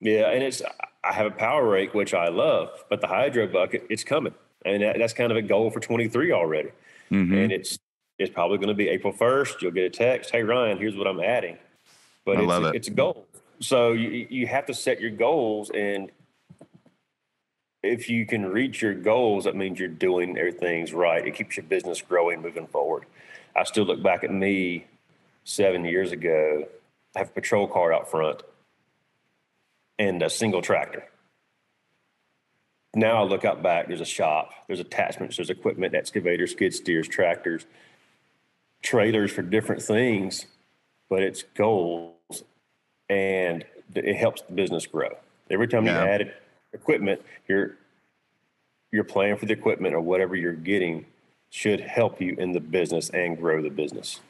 Yeah, 0.00 0.30
and 0.30 0.42
it's 0.42 0.60
I 1.02 1.12
have 1.12 1.26
a 1.26 1.30
power 1.30 1.66
rake 1.66 1.94
which 1.94 2.12
I 2.12 2.28
love, 2.28 2.68
but 2.90 3.00
the 3.00 3.06
hydro 3.06 3.46
bucket 3.46 3.86
it's 3.88 4.04
coming, 4.04 4.34
and 4.64 4.82
that, 4.82 4.98
that's 4.98 5.14
kind 5.14 5.30
of 5.32 5.38
a 5.38 5.42
goal 5.42 5.70
for 5.70 5.80
23 5.80 6.32
already. 6.32 6.68
Mhm. 7.10 7.44
And 7.44 7.50
it's 7.52 7.78
it's 8.18 8.30
probably 8.30 8.58
going 8.58 8.68
to 8.68 8.74
be 8.74 8.88
April 8.88 9.12
1st. 9.12 9.62
You'll 9.62 9.70
get 9.72 9.84
a 9.84 9.90
text, 9.90 10.30
"Hey 10.32 10.42
Ryan, 10.42 10.76
here's 10.78 10.96
what 10.96 11.06
I'm 11.06 11.20
adding." 11.20 11.56
But 12.26 12.36
I 12.36 12.40
it's 12.40 12.48
love 12.48 12.62
a, 12.64 12.68
it. 12.68 12.74
it's 12.74 12.88
a 12.88 12.90
goal, 12.90 13.26
so 13.60 13.92
you 13.92 14.26
you 14.28 14.46
have 14.48 14.66
to 14.66 14.74
set 14.74 15.00
your 15.00 15.12
goals, 15.12 15.70
and 15.70 16.10
if 17.82 18.10
you 18.10 18.26
can 18.26 18.44
reach 18.44 18.82
your 18.82 18.94
goals, 18.94 19.44
that 19.44 19.54
means 19.56 19.78
you're 19.78 19.88
doing 19.88 20.36
everything's 20.36 20.92
right. 20.92 21.26
It 21.26 21.34
keeps 21.34 21.56
your 21.56 21.64
business 21.64 22.02
growing, 22.02 22.42
moving 22.42 22.66
forward. 22.66 23.06
I 23.54 23.64
still 23.64 23.84
look 23.84 24.02
back 24.02 24.24
at 24.24 24.32
me 24.32 24.86
seven 25.44 25.84
years 25.84 26.12
ago. 26.12 26.66
I 27.14 27.20
have 27.20 27.28
a 27.28 27.32
patrol 27.32 27.68
car 27.68 27.92
out 27.92 28.10
front 28.10 28.42
and 29.98 30.22
a 30.22 30.28
single 30.28 30.60
tractor. 30.60 31.04
Now 32.94 33.22
I 33.22 33.26
look 33.26 33.44
out 33.44 33.62
back, 33.62 33.88
there's 33.88 34.00
a 34.00 34.06
shop, 34.06 34.52
there's 34.66 34.80
attachments, 34.80 35.36
there's 35.36 35.50
equipment, 35.50 35.94
excavators, 35.94 36.52
skid 36.52 36.74
steers, 36.74 37.06
tractors, 37.06 37.66
trailers 38.82 39.30
for 39.30 39.42
different 39.42 39.82
things, 39.82 40.46
but 41.08 41.22
it's 41.22 41.42
goals 41.54 42.15
and 43.08 43.64
it 43.94 44.16
helps 44.16 44.42
the 44.42 44.52
business 44.52 44.86
grow. 44.86 45.10
Every 45.50 45.68
time 45.68 45.86
Yeah. 45.86 46.02
you 46.02 46.08
add 46.10 46.34
equipment, 46.72 47.22
you're 47.48 47.76
you're 48.92 49.04
playing 49.04 49.36
for 49.36 49.46
the 49.46 49.52
equipment 49.52 49.94
or 49.94 50.00
whatever 50.00 50.36
you're 50.36 50.52
getting 50.52 51.04
should 51.50 51.80
help 51.80 52.20
you 52.20 52.34
in 52.38 52.52
the 52.52 52.60
business 52.60 53.10
and 53.10 53.36
grow 53.36 53.60
the 53.60 53.68
business. 53.68 54.20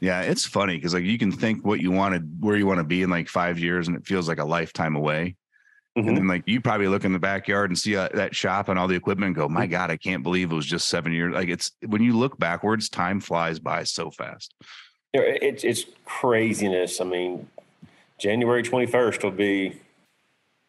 Yeah, 0.00 0.22
it's 0.22 0.44
funny 0.44 0.76
because 0.76 0.92
like 0.92 1.04
you 1.04 1.18
can 1.18 1.30
think 1.30 1.64
what 1.64 1.80
you 1.80 1.92
wanted, 1.92 2.42
where 2.42 2.56
you 2.56 2.66
want 2.66 2.78
to 2.78 2.84
be 2.84 3.02
in 3.02 3.10
like 3.10 3.28
five 3.28 3.58
years, 3.58 3.86
and 3.88 3.96
it 3.96 4.04
feels 4.04 4.28
like 4.28 4.38
a 4.38 4.44
lifetime 4.44 4.96
away. 4.96 5.36
Mhm. 5.96 6.08
And 6.08 6.16
then 6.16 6.26
like 6.26 6.42
you 6.46 6.60
probably 6.60 6.88
look 6.88 7.04
in 7.04 7.12
the 7.12 7.18
backyard 7.18 7.70
and 7.70 7.78
see 7.78 7.96
uh, 7.96 8.08
that 8.14 8.34
shop 8.34 8.68
and 8.68 8.78
all 8.78 8.88
the 8.88 8.96
equipment 8.96 9.28
and 9.28 9.36
go, 9.36 9.48
my 9.48 9.66
God, 9.66 9.90
I 9.90 9.96
can't 9.96 10.22
believe 10.22 10.50
it 10.50 10.54
was 10.54 10.66
just 10.66 10.88
seven 10.88 11.12
years. 11.12 11.32
Like 11.34 11.48
it's 11.48 11.70
when 11.86 12.02
you 12.02 12.16
look 12.18 12.38
backwards, 12.38 12.88
time 12.88 13.20
flies 13.20 13.58
by 13.60 13.84
so 13.84 14.10
fast. 14.10 14.54
It's 15.14 15.62
it's 15.64 15.84
craziness. 16.04 17.00
I 17.00 17.04
mean, 17.04 17.48
January 18.26 18.62
twenty 18.62 18.86
first 18.86 19.24
will 19.24 19.32
be 19.32 19.80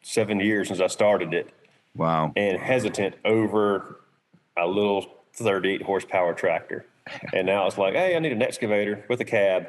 seven 0.01 0.39
years 0.39 0.69
since 0.69 0.79
I 0.81 0.87
started 0.87 1.35
it, 1.35 1.49
Wow. 1.95 2.33
and 2.35 2.57
hesitant 2.59 3.13
over 3.23 3.99
a 4.57 4.65
little 4.67 5.05
thirty 5.35 5.69
eight 5.75 5.83
horsepower 5.83 6.33
tractor, 6.33 6.87
and 7.33 7.45
now 7.45 7.67
it's 7.67 7.77
like, 7.77 7.93
hey, 7.93 8.15
I 8.15 8.19
need 8.19 8.31
an 8.31 8.41
excavator 8.41 9.05
with 9.07 9.21
a 9.21 9.25
cab. 9.25 9.67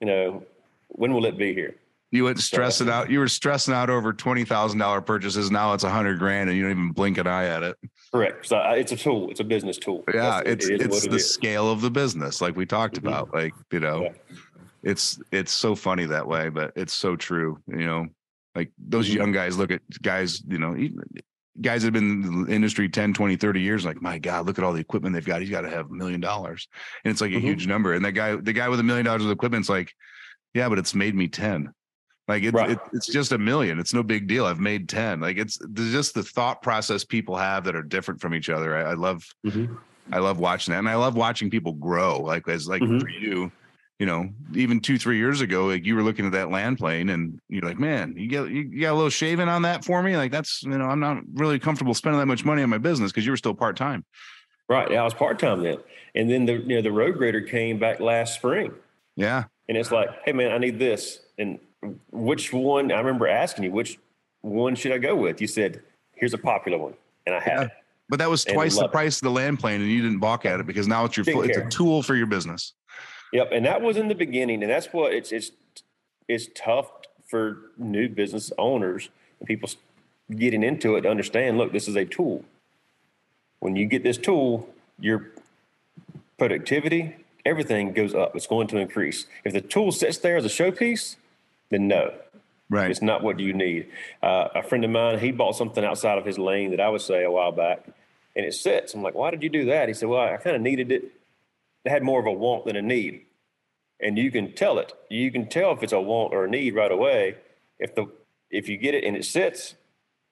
You 0.00 0.06
know, 0.06 0.42
when 0.88 1.12
will 1.12 1.26
it 1.26 1.36
be 1.36 1.52
here? 1.52 1.74
You 2.12 2.24
went 2.24 2.40
stressing 2.40 2.88
out. 2.88 3.10
You 3.10 3.18
were 3.20 3.28
stressing 3.28 3.74
out 3.74 3.90
over 3.90 4.14
twenty 4.14 4.46
thousand 4.46 4.78
dollar 4.78 5.02
purchases. 5.02 5.50
Now 5.50 5.74
it's 5.74 5.84
a 5.84 5.90
hundred 5.90 6.18
grand, 6.18 6.48
and 6.48 6.56
you 6.56 6.62
don't 6.64 6.72
even 6.72 6.92
blink 6.92 7.18
an 7.18 7.26
eye 7.26 7.44
at 7.46 7.62
it. 7.62 7.76
Correct. 8.10 8.46
So 8.46 8.56
I- 8.56 8.76
it's 8.76 8.92
a 8.92 8.96
tool. 8.96 9.30
It's 9.30 9.40
a 9.40 9.44
business 9.44 9.76
tool. 9.76 10.02
Yeah, 10.08 10.40
That's- 10.42 10.42
it's 10.54 10.68
it 10.68 10.80
it's 10.80 11.04
it 11.04 11.10
the 11.10 11.16
is. 11.16 11.30
scale 11.30 11.70
of 11.70 11.82
the 11.82 11.90
business, 11.90 12.40
like 12.40 12.56
we 12.56 12.64
talked 12.64 12.94
Mhm. 12.96 13.06
about. 13.08 13.34
Like 13.34 13.52
you 13.70 13.80
know, 13.80 14.02
Yeah. 14.04 14.12
It's 14.82 15.20
it's 15.30 15.52
so 15.52 15.74
funny 15.74 16.06
that 16.06 16.26
way, 16.26 16.48
but 16.48 16.72
it's 16.76 16.94
so 16.94 17.16
true. 17.16 17.58
You 17.66 17.86
know, 17.86 18.06
like 18.54 18.70
those 18.78 19.08
Mhm. 19.10 19.14
young 19.14 19.32
guys 19.32 19.56
look 19.58 19.70
at 19.70 19.82
guys. 20.02 20.42
You 20.46 20.58
know, 20.58 20.76
guys 21.60 21.82
that 21.82 21.86
have 21.88 21.92
been 21.92 22.22
in 22.24 22.44
the 22.44 22.52
industry 22.52 22.88
10, 22.88 23.12
20, 23.12 23.36
30 23.36 23.60
years. 23.60 23.84
Like, 23.84 24.00
my 24.00 24.18
God, 24.18 24.46
look 24.46 24.58
at 24.58 24.64
all 24.64 24.72
the 24.72 24.80
equipment 24.80 25.14
they've 25.14 25.24
got. 25.24 25.40
He's 25.42 25.50
got 25.50 25.60
to 25.62 25.70
have 25.70 25.90
a 25.90 25.94
million 25.94 26.20
dollars, 26.20 26.66
and 27.04 27.10
it's 27.12 27.20
like 27.20 27.32
a 27.32 27.36
Mhm. 27.36 27.40
huge 27.42 27.66
number. 27.66 27.92
And 27.92 28.04
that 28.04 28.12
guy, 28.12 28.36
the 28.36 28.52
guy 28.52 28.68
with 28.68 28.80
a 28.80 28.84
million 28.84 29.04
dollars 29.04 29.24
of 29.24 29.30
equipment's 29.30 29.68
like, 29.68 29.92
yeah, 30.54 30.68
but 30.68 30.78
it's 30.78 30.94
made 30.94 31.14
me 31.14 31.28
ten. 31.28 31.72
Like 32.28 32.44
it, 32.44 32.54
Right. 32.54 32.70
it, 32.70 32.78
it's 32.92 33.06
just 33.08 33.32
a 33.32 33.38
million. 33.38 33.78
It's 33.78 33.92
no 33.92 34.02
big 34.02 34.28
deal. 34.28 34.46
I've 34.46 34.60
made 34.60 34.88
ten. 34.88 35.20
Like 35.20 35.36
it's 35.38 35.58
just 35.74 36.14
the 36.14 36.22
thought 36.22 36.62
process 36.62 37.04
people 37.04 37.36
have 37.36 37.64
that 37.64 37.74
are 37.76 37.82
different 37.82 38.20
from 38.20 38.34
each 38.34 38.48
other. 38.48 38.76
I, 38.76 38.90
I 38.92 38.94
love 38.94 39.24
Mhm. 39.44 39.76
I 40.10 40.18
love 40.18 40.38
watching 40.38 40.72
that, 40.72 40.78
and 40.78 40.88
I 40.88 40.94
love 40.96 41.16
watching 41.16 41.50
people 41.50 41.72
grow. 41.72 42.20
Like 42.20 42.48
as 42.48 42.66
like 42.68 42.80
Mhm. 42.82 43.00
for 43.00 43.08
you, 43.08 43.50
you 44.02 44.06
know, 44.06 44.28
even 44.52 44.80
two 44.80 44.98
three 44.98 45.16
years 45.16 45.42
ago, 45.42 45.66
like 45.66 45.86
you 45.86 45.94
were 45.94 46.02
looking 46.02 46.26
at 46.26 46.32
that 46.32 46.50
land 46.50 46.76
plane, 46.76 47.10
and 47.10 47.38
you're 47.48 47.62
like, 47.62 47.78
man, 47.78 48.16
you 48.16 48.26
get 48.26 48.50
you, 48.50 48.80
got 48.80 48.94
a 48.94 48.96
little 48.96 49.10
shaving 49.10 49.48
on 49.48 49.62
that 49.62 49.84
for 49.84 50.02
me. 50.02 50.16
Like 50.16 50.32
that's 50.32 50.60
you 50.64 50.70
know, 50.70 50.86
I'm 50.86 50.98
not 50.98 51.18
really 51.34 51.60
comfortable 51.60 51.94
spending 51.94 52.18
that 52.18 52.26
much 52.26 52.44
money 52.44 52.64
on 52.64 52.68
my 52.68 52.78
business 52.78 53.12
because 53.12 53.24
you 53.24 53.30
were 53.30 53.36
still 53.36 53.54
part 53.54 53.76
time. 53.76 54.04
Right. 54.68 54.90
Yeah, 54.90 55.02
I 55.02 55.04
was 55.04 55.14
part 55.14 55.38
time 55.38 55.62
then, 55.62 55.76
and 56.16 56.28
then 56.28 56.46
the 56.46 56.54
you 56.54 56.74
know 56.74 56.82
the 56.82 56.90
road 56.90 57.16
grader 57.16 57.42
came 57.42 57.78
back 57.78 58.00
last 58.00 58.34
spring. 58.34 58.72
Yeah, 59.14 59.44
And 59.68 59.78
it's 59.78 59.92
like, 59.92 60.08
hey 60.24 60.32
man, 60.32 60.50
I 60.50 60.58
need 60.58 60.80
this. 60.80 61.20
And 61.38 61.60
which 62.10 62.52
one? 62.52 62.90
I 62.90 62.98
remember 62.98 63.28
asking 63.28 63.62
you, 63.62 63.70
which 63.70 64.00
one 64.40 64.74
should 64.74 64.90
I 64.90 64.98
go 64.98 65.14
with? 65.14 65.40
You 65.40 65.46
said, 65.46 65.80
here's 66.16 66.34
a 66.34 66.38
popular 66.38 66.76
one, 66.76 66.94
and 67.24 67.36
I 67.36 67.40
had 67.40 67.52
Yeah. 67.52 67.62
it. 67.66 67.70
But 68.08 68.18
that 68.18 68.28
was 68.28 68.44
twice 68.44 68.74
the 68.74 68.80
love 68.80 68.90
it. 68.90 68.92
price 68.92 69.18
of 69.18 69.22
the 69.22 69.30
land 69.30 69.60
plane, 69.60 69.80
and 69.80 69.88
you 69.88 70.02
didn't 70.02 70.18
balk 70.18 70.44
at 70.44 70.58
it 70.58 70.66
because 70.66 70.88
now 70.88 71.04
it's 71.04 71.16
your 71.16 71.24
full, 71.24 71.42
it's 71.42 71.56
a 71.56 71.68
tool 71.68 72.02
for 72.02 72.16
your 72.16 72.26
business. 72.26 72.74
Yep, 73.32 73.48
and 73.52 73.64
that 73.66 73.80
was 73.80 73.96
in 73.96 74.08
the 74.08 74.14
beginning, 74.14 74.62
and 74.62 74.70
that's 74.70 74.92
what 74.92 75.12
it's 75.12 75.32
it's 75.32 75.50
it's 76.28 76.48
tough 76.54 76.90
for 77.26 77.58
new 77.78 78.08
business 78.08 78.52
owners 78.58 79.08
and 79.40 79.48
people 79.48 79.70
getting 80.36 80.62
into 80.62 80.96
it 80.96 81.02
to 81.02 81.08
understand. 81.10 81.58
Look, 81.58 81.72
this 81.72 81.88
is 81.88 81.96
a 81.96 82.04
tool. 82.04 82.44
When 83.60 83.74
you 83.76 83.86
get 83.86 84.02
this 84.02 84.18
tool, 84.18 84.68
your 84.98 85.30
productivity, 86.38 87.16
everything 87.44 87.92
goes 87.92 88.14
up. 88.14 88.36
It's 88.36 88.46
going 88.46 88.66
to 88.68 88.78
increase. 88.78 89.26
If 89.44 89.52
the 89.52 89.60
tool 89.60 89.92
sits 89.92 90.18
there 90.18 90.36
as 90.36 90.44
a 90.44 90.48
showpiece, 90.48 91.16
then 91.70 91.88
no, 91.88 92.12
Right. 92.68 92.90
it's 92.90 93.02
not 93.02 93.22
what 93.22 93.38
you 93.40 93.52
need. 93.52 93.88
Uh, 94.22 94.48
a 94.54 94.62
friend 94.62 94.84
of 94.84 94.90
mine, 94.90 95.18
he 95.18 95.30
bought 95.32 95.56
something 95.56 95.84
outside 95.84 96.18
of 96.18 96.24
his 96.26 96.38
lane 96.38 96.70
that 96.70 96.80
I 96.80 96.88
would 96.88 97.00
say 97.02 97.22
a 97.24 97.30
while 97.30 97.52
back, 97.52 97.86
and 98.36 98.44
it 98.44 98.54
sits. 98.54 98.94
I'm 98.94 99.02
like, 99.02 99.14
why 99.14 99.30
did 99.30 99.42
you 99.42 99.48
do 99.48 99.66
that? 99.66 99.88
He 99.88 99.94
said, 99.94 100.08
well, 100.08 100.20
I 100.20 100.36
kind 100.38 100.56
of 100.56 100.62
needed 100.62 100.90
it. 100.92 101.04
Had 101.86 102.02
more 102.02 102.20
of 102.20 102.26
a 102.26 102.32
want 102.32 102.66
than 102.66 102.76
a 102.76 102.82
need, 102.82 103.22
and 104.00 104.16
you 104.16 104.30
can 104.30 104.52
tell 104.54 104.78
it. 104.78 104.92
You 105.10 105.32
can 105.32 105.48
tell 105.48 105.72
if 105.72 105.82
it's 105.82 105.92
a 105.92 106.00
want 106.00 106.32
or 106.32 106.44
a 106.44 106.48
need 106.48 106.74
right 106.76 106.92
away. 106.92 107.36
If 107.78 107.94
the 107.94 108.06
if 108.50 108.68
you 108.68 108.76
get 108.76 108.94
it 108.94 109.02
and 109.04 109.16
it 109.16 109.24
sits, 109.24 109.74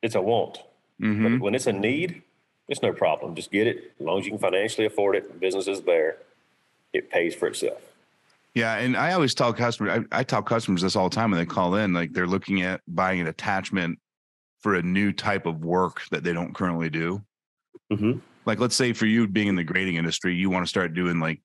it's 0.03 0.15
a 0.15 0.23
want. 0.23 0.63
Mhm. 1.01 1.39
But 1.39 1.45
when 1.45 1.55
it's 1.55 1.67
a 1.67 1.73
need, 1.73 2.23
it's 2.69 2.83
no 2.83 2.93
problem. 2.93 3.35
Just 3.35 3.51
get 3.51 3.67
it 3.67 3.93
as 3.99 4.07
long 4.07 4.21
as 4.21 4.27
you 4.27 4.31
can 4.33 4.39
financially 4.39 4.87
afford 4.87 5.17
it. 5.17 5.41
Business 5.41 5.67
is 5.67 5.81
there. 5.81 6.19
It 6.93 7.11
pays 7.11 7.35
for 7.35 7.49
itself. 7.49 7.81
Yeah, 8.55 8.77
and 8.77 8.97
I 8.97 9.13
always 9.13 9.35
tell 9.35 9.53
customers, 9.53 10.05
I, 10.13 10.21
I 10.21 10.23
tell 10.23 10.43
customers 10.43 10.83
this 10.83 10.97
all 10.97 11.09
the 11.09 11.15
time 11.15 11.31
when 11.31 11.39
they 11.39 11.47
call 11.47 11.75
in, 11.77 11.93
like 11.93 12.13
they're 12.13 12.27
looking 12.27 12.63
at 12.63 12.81
buying 12.87 13.21
an 13.21 13.27
attachment 13.29 13.99
for 14.59 14.75
a 14.75 14.83
new 14.83 15.13
type 15.13 15.47
of 15.47 15.65
work 15.65 16.03
that 16.11 16.23
they 16.23 16.33
don't 16.33 16.55
currently 16.55 16.91
do. 16.91 17.23
Mm-hmm. 17.93 18.19
Like, 18.47 18.59
let's 18.59 18.74
say 18.76 18.93
for 18.93 19.07
you 19.07 19.28
being 19.28 19.49
in 19.49 19.57
the 19.57 19.64
grading 19.64 19.97
industry, 19.97 20.34
you 20.34 20.51
want 20.51 20.64
to 20.64 20.68
start 20.68 20.95
doing 20.95 21.20
like 21.20 21.41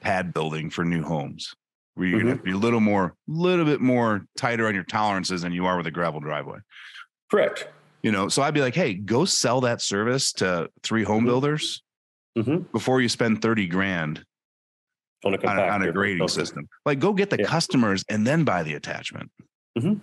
pad 0.00 0.32
building 0.32 0.70
for 0.70 0.84
new 0.84 1.02
homes, 1.02 1.54
where 1.94 2.06
you're 2.06 2.18
gonna 2.20 2.30
have 2.32 2.38
to 2.38 2.44
be 2.44 2.52
a 2.52 2.56
little 2.56 2.80
more, 2.80 3.06
a 3.06 3.12
little 3.26 3.64
bit 3.64 3.80
more 3.80 4.26
tighter 4.36 4.66
on 4.66 4.74
your 4.74 4.84
tolerances 4.84 5.42
than 5.42 5.52
you 5.52 5.66
are 5.66 5.76
with 5.76 5.86
a 5.86 5.90
gravel 5.90 6.20
driveway. 6.20 6.58
Correct. 7.30 7.68
You 8.02 8.12
know, 8.12 8.28
so 8.28 8.42
I'd 8.42 8.54
be 8.54 8.60
like, 8.60 8.74
hey, 8.74 8.94
go 8.94 9.24
sell 9.24 9.62
that 9.62 9.80
service 9.80 10.32
to 10.34 10.68
three 10.82 11.04
home 11.04 11.24
Mhm. 11.24 11.28
builders 11.28 11.82
Mm-hmm. 12.36 12.64
before 12.72 13.00
you 13.00 13.08
spend 13.08 13.40
30 13.40 13.66
grand 13.68 14.24
On 15.24 15.32
a 15.34 15.38
on, 15.46 15.58
on 15.58 15.82
a 15.82 15.92
grading 15.92 16.22
Okay. 16.24 16.32
system. 16.32 16.68
Like 16.84 16.98
go 16.98 17.12
get 17.14 17.30
the 17.30 17.38
Yeah. 17.38 17.46
customers 17.46 18.04
and 18.08 18.26
then 18.26 18.44
buy 18.44 18.62
the 18.62 18.74
attachment. 18.74 19.30
Mhm. 19.78 20.00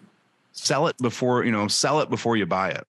Sell 0.53 0.87
it 0.87 0.97
before, 0.97 1.43
you 1.45 1.51
know, 1.51 1.67
sell 1.67 1.99
it 2.01 2.09
before 2.09 2.37
you 2.37 2.45
buy 2.45 2.69
it. 2.71 2.85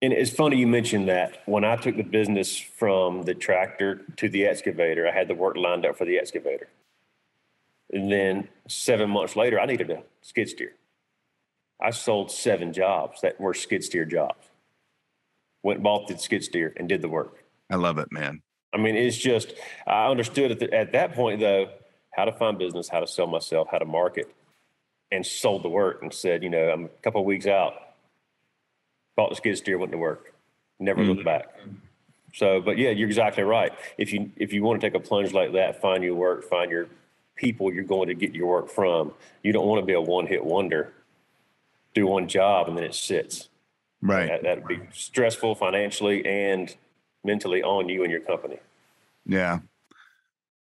And 0.00 0.12
it's 0.12 0.30
funny 0.30 0.56
you 0.56 0.66
mentioned 0.66 1.08
that. 1.08 1.42
When 1.46 1.64
I 1.64 1.76
took 1.76 1.96
the 1.96 2.04
business 2.04 2.56
from 2.56 3.22
the 3.22 3.34
tractor 3.34 4.02
to 4.16 4.28
the 4.28 4.46
excavator, 4.46 5.08
I 5.08 5.12
had 5.12 5.28
the 5.28 5.34
work 5.34 5.56
lined 5.56 5.84
up 5.84 5.96
for 5.96 6.04
the 6.04 6.18
excavator. 6.18 6.68
And 7.92 8.12
then 8.12 8.48
seven 8.68 9.10
months 9.10 9.34
later, 9.34 9.58
I 9.58 9.66
needed 9.66 9.90
a 9.90 10.02
skid 10.22 10.48
steer. 10.48 10.72
I 11.80 11.90
sold 11.90 12.30
seven 12.30 12.72
jobs 12.72 13.20
that 13.22 13.40
were 13.40 13.54
skid 13.54 13.82
steer 13.82 14.04
jobs. 14.04 14.46
Went 15.62 15.78
and 15.78 15.84
bought 15.84 16.06
the 16.06 16.16
skid 16.18 16.44
steer 16.44 16.72
and 16.76 16.88
did 16.88 17.02
the 17.02 17.08
work. 17.08 17.44
I 17.70 17.76
love 17.76 17.98
it, 17.98 18.12
man. 18.12 18.42
I 18.72 18.76
mean, 18.76 18.94
it's 18.94 19.16
just, 19.16 19.54
I 19.86 20.06
understood 20.08 20.52
at, 20.52 20.58
the, 20.60 20.72
at 20.72 20.92
that 20.92 21.14
point, 21.14 21.40
though, 21.40 21.70
how 22.12 22.24
to 22.24 22.32
find 22.32 22.58
business, 22.58 22.88
how 22.88 23.00
to 23.00 23.06
sell 23.06 23.26
myself, 23.26 23.68
how 23.70 23.78
to 23.78 23.84
market, 23.84 24.32
and 25.10 25.24
sold 25.24 25.64
the 25.64 25.68
work 25.68 26.02
and 26.02 26.12
said, 26.12 26.42
you 26.42 26.50
know, 26.50 26.68
I'm 26.68 26.84
a 26.84 26.88
couple 27.02 27.20
of 27.20 27.26
weeks 27.26 27.46
out, 27.46 27.74
bought 29.18 29.30
the 29.30 29.36
skid 29.36 29.58
steer, 29.58 29.76
went 29.76 29.90
to 29.90 29.98
work, 29.98 30.32
never 30.78 31.02
looked 31.02 31.22
mm. 31.22 31.24
back. 31.24 31.58
So, 32.34 32.60
but 32.60 32.78
yeah, 32.78 32.90
you're 32.90 33.08
exactly 33.08 33.42
right. 33.42 33.72
If 33.98 34.12
you 34.12 34.30
if 34.36 34.52
you 34.52 34.62
want 34.62 34.80
to 34.80 34.86
take 34.86 34.94
a 34.94 35.00
plunge 35.00 35.32
like 35.32 35.54
that, 35.54 35.82
find 35.82 36.04
your 36.04 36.14
work, 36.14 36.48
find 36.48 36.70
your 36.70 36.86
people 37.34 37.74
you're 37.74 37.82
going 37.82 38.06
to 38.06 38.14
get 38.14 38.32
your 38.32 38.46
work 38.46 38.70
from. 38.70 39.12
You 39.42 39.52
don't 39.52 39.66
want 39.66 39.80
to 39.80 39.86
be 39.86 39.94
a 39.94 40.00
one 40.00 40.28
hit 40.28 40.44
wonder. 40.44 40.92
Do 41.94 42.06
one 42.06 42.28
job 42.28 42.68
and 42.68 42.76
then 42.76 42.84
it 42.84 42.94
sits. 42.94 43.48
Right. 44.00 44.28
That 44.28 44.44
that'd 44.44 44.68
be 44.68 44.78
stressful 44.92 45.56
financially 45.56 46.24
and 46.24 46.72
mentally 47.24 47.60
on 47.64 47.88
you 47.88 48.04
and 48.04 48.12
your 48.12 48.20
company. 48.20 48.58
Yeah. 49.26 49.58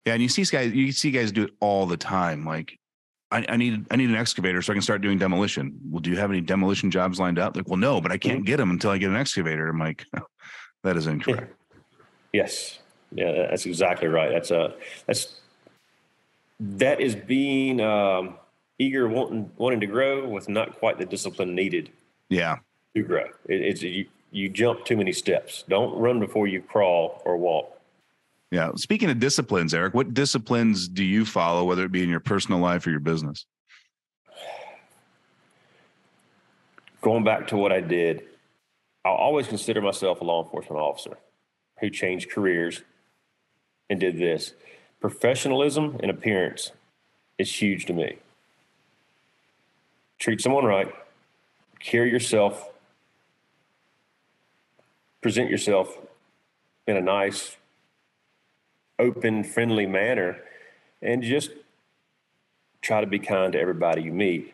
Yeah. 0.05 0.13
And 0.13 0.21
you 0.21 0.29
see 0.29 0.45
guys, 0.45 0.71
you 0.71 0.93
see 0.93 1.11
guys 1.11 1.33
do 1.33 1.43
it 1.43 1.51
all 1.59 1.87
the 1.87 1.97
time. 1.97 2.45
Like, 2.45 2.79
I, 3.35 3.45
I 3.49 3.57
need 3.57 3.85
I 3.91 3.97
need 3.97 4.09
an 4.09 4.15
excavator 4.15 4.61
so 4.61 4.71
I 4.71 4.75
can 4.75 4.81
start 4.81 5.01
doing 5.01 5.17
demolition. 5.17 5.77
Well, 5.89 5.99
do 5.99 6.09
you 6.09 6.15
have 6.15 6.29
any 6.29 6.39
demolition 6.39 6.89
jobs 6.89 7.19
lined 7.19 7.37
up? 7.37 7.55
Like, 7.57 7.67
well, 7.67 7.77
no, 7.77 7.99
but 7.99 8.11
I 8.11 8.17
can't 8.17 8.45
get 8.45 8.57
them 8.57 8.69
until 8.69 8.91
I 8.91 8.97
get 8.97 9.09
an 9.09 9.17
excavator. 9.17 9.67
I'm 9.67 9.77
like, 9.79 10.05
that 10.83 10.95
is 10.95 11.05
incorrect. 11.07 11.53
Yes. 12.31 12.79
Yeah, 13.11 13.47
that's 13.49 13.65
exactly 13.65 14.07
right. 14.07 14.31
That's 14.31 14.51
a 14.51 14.73
that's 15.05 15.35
that 16.59 17.01
is 17.01 17.15
being 17.15 17.81
um, 17.81 18.35
eager, 18.79 19.07
wanting 19.07 19.51
wanting 19.57 19.81
to 19.81 19.87
grow 19.87 20.27
with 20.27 20.47
not 20.47 20.79
quite 20.79 20.97
the 20.97 21.05
discipline 21.05 21.53
needed 21.55 21.89
Yeah. 22.29 22.59
to 22.95 23.03
grow. 23.03 23.25
It, 23.47 23.61
it's 23.61 23.81
you, 23.81 24.05
you 24.31 24.47
jump 24.49 24.85
too 24.85 24.95
many 24.95 25.11
steps. 25.11 25.65
Don't 25.67 25.97
run 25.99 26.19
before 26.21 26.47
you 26.47 26.61
crawl 26.61 27.21
or 27.25 27.35
walk. 27.37 27.74
Yeah. 28.51 28.71
Speaking 28.75 29.09
of 29.09 29.19
disciplines, 29.19 29.73
Eric, 29.73 29.93
what 29.93 30.13
disciplines 30.13 30.87
do 30.87 31.03
you 31.03 31.25
follow, 31.25 31.65
whether 31.65 31.83
it 31.83 31.91
be 31.91 32.03
in 32.03 32.09
your 32.09 32.19
personal 32.19 32.59
life 32.59 32.85
or 32.85 32.91
your 32.91 32.99
business? 32.99 33.45
Going 37.01 37.23
back 37.23 37.47
to 37.47 37.57
what 37.57 37.71
I 37.71 37.81
did, 37.81 38.23
I'll 39.03 39.13
always 39.13 39.47
consider 39.47 39.81
myself 39.81 40.21
a 40.21 40.23
law 40.23 40.43
enforcement 40.43 40.81
officer 40.81 41.17
who 41.79 41.89
changed 41.89 42.31
careers 42.31 42.81
and 43.89 43.99
did 43.99 44.17
this. 44.17 44.53
Professionalism 44.99 45.97
and 46.01 46.09
appearance 46.09 46.71
is 47.37 47.53
huge 47.61 47.85
to 47.85 47.93
me. 47.93 48.17
Treat 50.17 50.41
someone 50.41 50.65
right, 50.65 50.91
carry 51.79 52.09
yourself, 52.09 52.69
present 55.21 55.49
yourself 55.49 55.97
in 56.87 56.97
a 56.97 57.01
nice, 57.01 57.57
open, 58.99 59.43
friendly 59.43 59.85
manner, 59.85 60.37
and 61.01 61.21
just 61.23 61.51
try 62.81 63.01
to 63.01 63.07
be 63.07 63.19
kind 63.19 63.53
to 63.53 63.59
everybody 63.59 64.03
you 64.03 64.11
meet. 64.11 64.53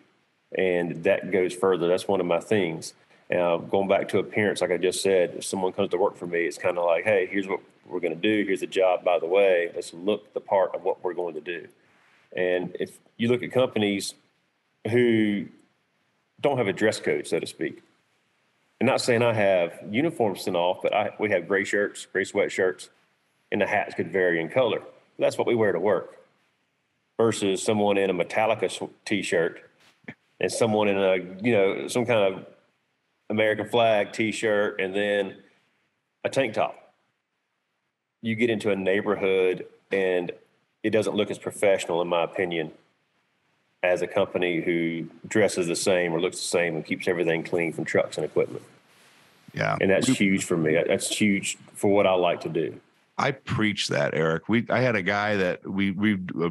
And 0.57 1.03
that 1.03 1.31
goes 1.31 1.53
further. 1.53 1.87
That's 1.87 2.07
one 2.07 2.19
of 2.19 2.25
my 2.25 2.39
things. 2.39 2.93
Going 3.29 3.87
back 3.87 4.09
to 4.09 4.19
appearance, 4.19 4.61
like 4.61 4.71
I 4.71 4.77
just 4.77 5.01
said, 5.01 5.35
if 5.37 5.45
someone 5.45 5.71
comes 5.71 5.89
to 5.91 5.97
work 5.97 6.17
for 6.17 6.27
me, 6.27 6.41
it's 6.41 6.57
kind 6.57 6.77
of 6.77 6.85
like, 6.85 7.05
hey, 7.05 7.27
here's 7.31 7.47
what 7.47 7.61
we're 7.85 8.01
going 8.01 8.13
to 8.13 8.19
do. 8.19 8.45
Here's 8.45 8.59
the 8.59 8.67
job, 8.67 9.03
by 9.03 9.19
the 9.19 9.25
way. 9.25 9.71
Let's 9.73 9.93
look 9.93 10.33
the 10.33 10.41
part 10.41 10.75
of 10.75 10.83
what 10.83 11.03
we're 11.03 11.13
going 11.13 11.35
to 11.35 11.41
do. 11.41 11.67
And 12.35 12.75
if 12.79 12.97
you 13.17 13.29
look 13.29 13.43
at 13.43 13.51
companies 13.51 14.13
who 14.89 15.45
don't 16.41 16.57
have 16.57 16.67
a 16.67 16.73
dress 16.73 16.99
code, 16.99 17.27
so 17.27 17.39
to 17.39 17.47
speak, 17.47 17.81
and 18.79 18.87
not 18.87 18.99
saying 18.99 19.21
I 19.21 19.33
have 19.33 19.79
uniforms 19.89 20.43
sent 20.43 20.55
off, 20.57 20.81
but 20.81 20.93
I, 20.93 21.11
we 21.19 21.29
have 21.29 21.47
gray 21.47 21.63
shirts, 21.63 22.05
gray 22.05 22.23
sweatshirts, 22.23 22.89
and 23.51 23.61
the 23.61 23.67
hats 23.67 23.95
could 23.95 24.11
vary 24.11 24.39
in 24.39 24.49
color. 24.49 24.81
That's 25.19 25.37
what 25.37 25.47
we 25.47 25.55
wear 25.55 25.71
to 25.71 25.79
work 25.79 26.17
versus 27.17 27.61
someone 27.61 27.97
in 27.97 28.09
a 28.09 28.13
Metallica 28.13 28.89
t-shirt 29.05 29.69
and 30.39 30.51
someone 30.51 30.87
in 30.87 30.97
a, 30.97 31.15
you 31.43 31.53
know, 31.53 31.87
some 31.87 32.05
kind 32.05 32.33
of 32.33 32.45
American 33.29 33.69
flag 33.69 34.11
t-shirt 34.13 34.79
and 34.79 34.95
then 34.95 35.37
a 36.23 36.29
tank 36.29 36.53
top. 36.53 36.93
You 38.21 38.35
get 38.35 38.49
into 38.49 38.71
a 38.71 38.75
neighborhood 38.75 39.65
and 39.91 40.31
it 40.83 40.89
doesn't 40.91 41.15
look 41.15 41.29
as 41.29 41.37
professional, 41.37 42.01
in 42.01 42.07
my 42.07 42.23
opinion, 42.23 42.71
as 43.83 44.01
a 44.01 44.07
company 44.07 44.61
who 44.61 45.07
dresses 45.27 45.67
the 45.67 45.75
same 45.75 46.13
or 46.13 46.21
looks 46.21 46.37
the 46.37 46.43
same 46.43 46.75
and 46.75 46.85
keeps 46.85 47.07
everything 47.07 47.43
clean 47.43 47.73
from 47.73 47.85
trucks 47.85 48.17
and 48.17 48.25
equipment. 48.25 48.63
Yeah. 49.53 49.75
And 49.81 49.89
that's 49.91 50.07
huge 50.07 50.45
for 50.45 50.55
me. 50.55 50.77
That's 50.87 51.09
huge 51.09 51.57
for 51.73 51.91
what 51.91 52.07
I 52.07 52.13
like 52.13 52.41
to 52.41 52.49
do. 52.49 52.79
I 53.21 53.31
preach 53.31 53.87
that, 53.89 54.13
Eric. 54.15 54.49
We 54.49 54.65
I 54.69 54.79
had 54.79 54.95
a 54.95 55.01
guy 55.03 55.35
that 55.37 55.69
we 55.69 55.91
we 55.91 56.17
uh, 56.41 56.49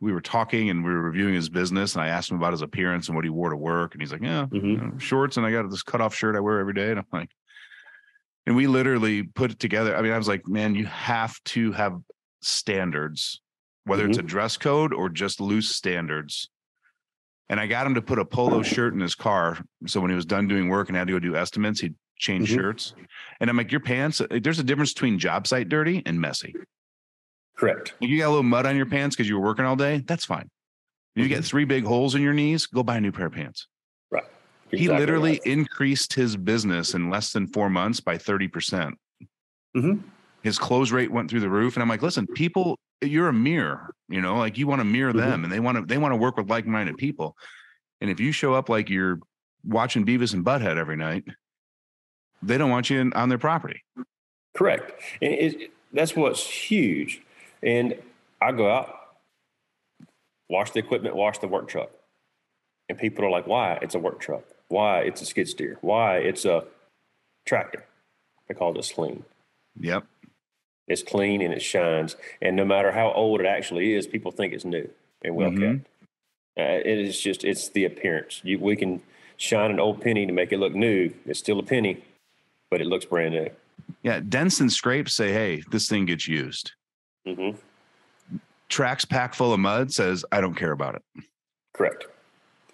we 0.00 0.12
were 0.12 0.20
talking 0.20 0.68
and 0.70 0.84
we 0.84 0.90
were 0.90 1.00
reviewing 1.02 1.34
his 1.34 1.48
business, 1.48 1.94
and 1.94 2.02
I 2.04 2.08
asked 2.08 2.30
him 2.30 2.36
about 2.36 2.52
his 2.52 2.62
appearance 2.62 3.08
and 3.08 3.16
what 3.16 3.24
he 3.24 3.30
wore 3.30 3.50
to 3.50 3.56
work, 3.56 3.94
and 3.94 4.02
he's 4.02 4.12
like, 4.12 4.22
"Yeah, 4.22 4.46
Mhm. 4.46 4.62
you 4.62 4.76
know, 4.76 4.98
shorts, 4.98 5.36
and 5.36 5.46
I 5.46 5.50
got 5.52 5.68
this 5.70 5.82
cutoff 5.82 6.14
shirt 6.14 6.36
I 6.36 6.40
wear 6.40 6.58
every 6.60 6.74
day." 6.74 6.90
And 6.90 6.98
I'm 6.98 7.06
like, 7.12 7.30
and 8.46 8.54
we 8.56 8.66
literally 8.66 9.22
put 9.22 9.50
it 9.50 9.58
together. 9.58 9.96
I 9.96 10.02
mean, 10.02 10.12
I 10.12 10.18
was 10.18 10.28
like, 10.28 10.46
"Man, 10.46 10.74
you 10.74 10.86
have 10.86 11.42
to 11.46 11.72
have 11.72 11.98
standards, 12.42 13.40
whether 13.84 14.06
it's 14.06 14.18
a 14.18 14.22
dress 14.22 14.56
code 14.56 14.92
or 14.92 15.08
just 15.08 15.40
loose 15.40 15.74
standards." 15.74 16.48
And 17.48 17.60
I 17.60 17.66
got 17.66 17.86
him 17.86 17.94
to 17.94 18.02
put 18.02 18.18
a 18.18 18.24
polo 18.24 18.62
shirt 18.62 18.94
in 18.94 19.00
his 19.00 19.14
car, 19.14 19.58
so 19.86 20.00
when 20.00 20.10
he 20.10 20.16
was 20.16 20.24
done 20.26 20.48
doing 20.48 20.68
work 20.68 20.88
and 20.88 20.96
had 20.96 21.06
to 21.08 21.12
go 21.12 21.18
do 21.18 21.36
estimates, 21.36 21.80
he'd 21.80 21.94
change 22.22 22.50
Mhm. 22.50 22.54
shirts. 22.54 22.94
And 23.40 23.50
I'm 23.50 23.56
like, 23.56 23.72
"Your 23.72 23.80
pants? 23.80 24.20
uh, 24.20 24.26
There's 24.40 24.58
a 24.60 24.64
difference 24.64 24.92
between 24.94 25.18
job 25.18 25.46
site 25.46 25.68
dirty 25.68 26.02
and 26.06 26.20
messy." 26.20 26.54
Correct. 27.56 27.94
You 28.00 28.16
got 28.18 28.28
a 28.28 28.30
little 28.30 28.42
mud 28.44 28.64
on 28.64 28.76
your 28.76 28.86
pants 28.86 29.14
because 29.14 29.28
you 29.28 29.34
were 29.38 29.44
working 29.44 29.64
all 29.64 29.76
day. 29.76 30.02
That's 30.06 30.24
fine. 30.24 30.48
You 31.14 31.28
get 31.28 31.44
three 31.44 31.66
big 31.66 31.84
holes 31.84 32.14
in 32.14 32.22
your 32.22 32.32
knees. 32.32 32.64
Go 32.66 32.82
buy 32.82 32.96
a 32.96 33.00
new 33.00 33.12
pair 33.12 33.26
of 33.26 33.32
pants. 33.34 33.66
Right. 34.10 34.24
he 34.70 34.88
literally 34.88 35.32
right. 35.32 35.46
increased 35.46 36.14
his 36.14 36.34
business 36.34 36.94
in 36.94 37.10
less 37.10 37.32
than 37.34 37.46
four 37.46 37.68
months 37.68 38.00
by 38.00 38.16
thirty 38.16 38.48
percent. 38.48 38.96
Mhm. 39.76 40.02
His 40.42 40.58
close 40.58 40.90
rate 40.92 41.10
went 41.12 41.28
through 41.28 41.40
the 41.40 41.50
roof, 41.50 41.76
and 41.76 41.82
I'm 41.82 41.88
like, 41.90 42.00
listen, 42.02 42.26
people, 42.26 42.78
you're 43.02 43.28
a 43.28 43.32
mirror. 43.34 43.94
You 44.08 44.22
know, 44.22 44.38
like 44.38 44.56
you 44.56 44.66
want 44.66 44.80
to 44.80 44.84
mirror 44.84 45.12
Mhm. 45.12 45.16
them, 45.18 45.44
and 45.44 45.52
they 45.52 45.60
want 45.60 45.76
to 45.78 45.84
they 45.84 45.98
want 45.98 46.12
to 46.12 46.16
work 46.16 46.36
with 46.38 46.48
like 46.48 46.66
minded 46.66 46.96
people. 46.96 47.36
And 48.00 48.08
if 48.10 48.18
you 48.18 48.32
show 48.32 48.54
up 48.54 48.68
like 48.70 48.88
you're 48.88 49.18
watching 49.62 50.06
Beavis 50.06 50.32
and 50.32 50.42
Butthead 50.44 50.76
every 50.78 50.96
night, 50.96 51.24
they 52.42 52.58
don't 52.58 52.70
want 52.70 52.90
you 52.90 53.00
in, 53.00 53.12
on 53.14 53.28
their 53.28 53.38
property. 53.38 53.82
Correct. 54.54 54.92
And 55.20 55.32
it, 55.32 55.72
that's 55.92 56.14
what's 56.16 56.46
huge. 56.46 57.22
And 57.62 57.94
I 58.40 58.52
go 58.52 58.70
out, 58.70 58.98
wash 60.48 60.70
the 60.72 60.78
equipment, 60.80 61.14
wash 61.16 61.38
the 61.38 61.48
work 61.48 61.68
truck. 61.68 61.90
And 62.88 62.98
people 62.98 63.24
are 63.24 63.30
like, 63.30 63.46
why? 63.46 63.78
It's 63.80 63.94
a 63.94 63.98
work 63.98 64.20
truck. 64.20 64.44
Why? 64.68 65.00
It's 65.00 65.22
a 65.22 65.26
skid 65.26 65.48
steer. 65.48 65.78
Why? 65.80 66.16
It's 66.18 66.44
a 66.44 66.64
tractor. 67.46 67.84
Because 68.48 68.74
it's 68.76 68.92
clean. 68.92 69.24
Yep. 69.80 70.04
It's 70.88 71.02
clean 71.02 71.40
and 71.40 71.54
it 71.54 71.62
shines. 71.62 72.16
And 72.42 72.56
no 72.56 72.64
matter 72.64 72.92
how 72.92 73.12
old 73.12 73.40
it 73.40 73.46
actually 73.46 73.94
is, 73.94 74.06
people 74.06 74.30
think 74.32 74.52
it's 74.52 74.64
new 74.64 74.90
and 75.22 75.36
well 75.36 75.50
Mhm. 75.50 75.60
kept. 75.84 75.88
Uh, 76.58 76.80
it 76.84 76.98
is 76.98 77.18
just, 77.18 77.44
it's 77.44 77.70
the 77.70 77.84
appearance. 77.84 78.42
You, 78.44 78.58
we 78.58 78.76
can 78.76 79.00
shine 79.38 79.70
an 79.70 79.80
old 79.80 80.02
penny 80.02 80.26
to 80.26 80.32
make 80.32 80.52
it 80.52 80.58
look 80.58 80.74
new. 80.74 81.10
It's 81.24 81.38
still 81.38 81.58
a 81.58 81.62
penny, 81.62 82.04
but 82.72 82.80
it 82.80 82.86
looks 82.86 83.04
brand 83.04 83.34
new. 83.34 83.50
Yeah. 84.02 84.20
Dents 84.26 84.60
and 84.60 84.72
scrapes 84.72 85.12
say, 85.12 85.30
hey, 85.30 85.62
this 85.70 85.88
thing 85.90 86.06
gets 86.06 86.26
used. 86.26 86.72
hmm 87.26 87.50
Tracks 88.70 89.04
packed 89.04 89.34
full 89.34 89.52
of 89.52 89.60
mud 89.60 89.92
says, 89.92 90.24
I 90.32 90.40
don't 90.40 90.54
care 90.54 90.72
about 90.72 90.94
it. 90.94 91.02
Correct. 91.74 92.06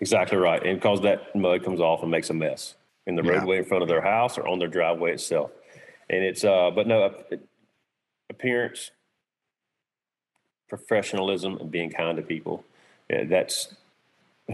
Exactly 0.00 0.38
right. 0.38 0.64
And 0.64 0.78
because 0.78 1.00
that 1.02 1.34
mud 1.34 1.64
comes 1.64 1.80
off 1.80 2.02
and 2.02 2.10
makes 2.12 2.30
a 2.30 2.34
mess 2.34 2.76
in 3.08 3.16
the 3.16 3.24
Yeah. 3.24 3.32
roadway 3.32 3.58
in 3.58 3.64
front 3.64 3.82
of 3.82 3.88
their 3.88 4.00
house 4.00 4.38
or 4.38 4.46
on 4.46 4.60
their 4.60 4.68
driveway 4.68 5.14
itself. 5.14 5.50
And 6.08 6.22
it's, 6.22 6.44
uh, 6.44 6.70
but 6.72 6.86
no, 6.86 7.12
appearance, 8.30 8.92
professionalism, 10.68 11.58
and 11.58 11.72
being 11.72 11.90
kind 11.90 12.16
to 12.18 12.22
people. 12.22 12.64
Yeah, 13.10 13.24
that's 13.24 13.74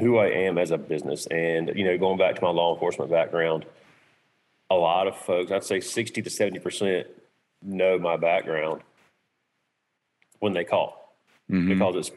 who 0.00 0.16
I 0.16 0.28
am 0.28 0.56
as 0.56 0.70
a 0.70 0.78
business. 0.78 1.26
And, 1.26 1.70
you 1.76 1.84
know, 1.84 1.98
going 1.98 2.16
back 2.16 2.36
to 2.36 2.42
my 2.42 2.48
law 2.50 2.72
enforcement 2.72 3.10
background, 3.10 3.66
a 4.74 4.80
lot 4.80 5.06
of 5.06 5.16
folks, 5.16 5.50
I'd 5.50 5.64
say 5.64 5.80
60 5.80 6.22
to 6.22 6.30
70% 6.30 7.06
know 7.62 7.98
my 7.98 8.16
background 8.16 8.82
when 10.40 10.52
they 10.52 10.64
call 10.64 11.16
Mhm. 11.50 11.68
because 11.68 11.94
it's 12.08 12.10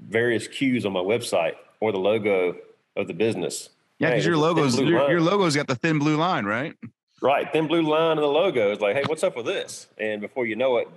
various 0.00 0.46
cues 0.48 0.84
on 0.86 0.92
my 0.92 1.00
website 1.00 1.54
or 1.80 1.92
the 1.92 1.98
logo 1.98 2.56
of 2.96 3.06
the 3.06 3.14
business. 3.14 3.70
Yeah, 3.98 4.10
because 4.10 4.24
Hey, 4.24 4.30
your 4.30 4.36
there's 4.54 4.74
a 4.74 4.76
thin 4.78 4.86
logo's 4.86 4.90
your, 5.08 5.10
your 5.10 5.20
logo's 5.20 5.56
got 5.56 5.66
the 5.66 5.74
thin 5.76 5.98
blue 5.98 6.16
line, 6.16 6.44
right? 6.44 6.74
Right, 7.20 7.50
thin 7.52 7.68
blue 7.68 7.82
line 7.82 8.18
of 8.18 8.22
the 8.22 8.28
logo 8.28 8.72
is 8.72 8.80
like, 8.80 8.96
hey, 8.96 9.04
what's 9.06 9.22
up 9.22 9.36
with 9.36 9.46
this? 9.46 9.86
And 9.98 10.20
before 10.20 10.44
you 10.46 10.56
know 10.56 10.78
it, 10.78 10.88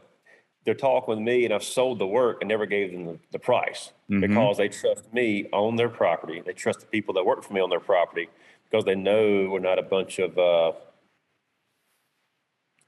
they're 0.64 0.74
talking 0.74 1.10
with 1.16 1.20
me, 1.20 1.46
and 1.46 1.54
I've 1.54 1.64
sold 1.64 2.00
the 2.00 2.08
work 2.08 2.38
and 2.42 2.50
never 2.50 2.66
gave 2.66 2.92
them 2.92 3.06
the, 3.06 3.20
the 3.34 3.40
price 3.40 3.92
Mhm. 4.10 4.22
because 4.22 4.58
they 4.58 4.68
trust 4.70 5.14
me 5.14 5.48
on 5.54 5.76
their 5.76 5.90
property. 5.90 6.42
They 6.44 6.54
trust 6.54 6.80
the 6.80 6.88
people 6.88 7.14
that 7.16 7.26
work 7.26 7.44
for 7.44 7.54
me 7.54 7.62
on 7.62 7.70
their 7.70 7.80
property 7.80 8.28
because 8.70 8.84
they 8.86 8.96
know 8.96 9.48
we're 9.52 9.60
not 9.60 9.78
a 9.78 9.84
bunch 9.84 10.18
of, 10.18 10.36
uh, 10.40 10.72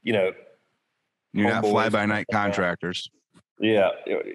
you 0.02 0.12
know, 0.12 0.32
You're 1.32 1.50
not 1.50 1.64
fly 1.64 1.88
by 1.88 2.06
night 2.06 2.26
contractors. 2.30 3.08
Yeah, 3.60 3.90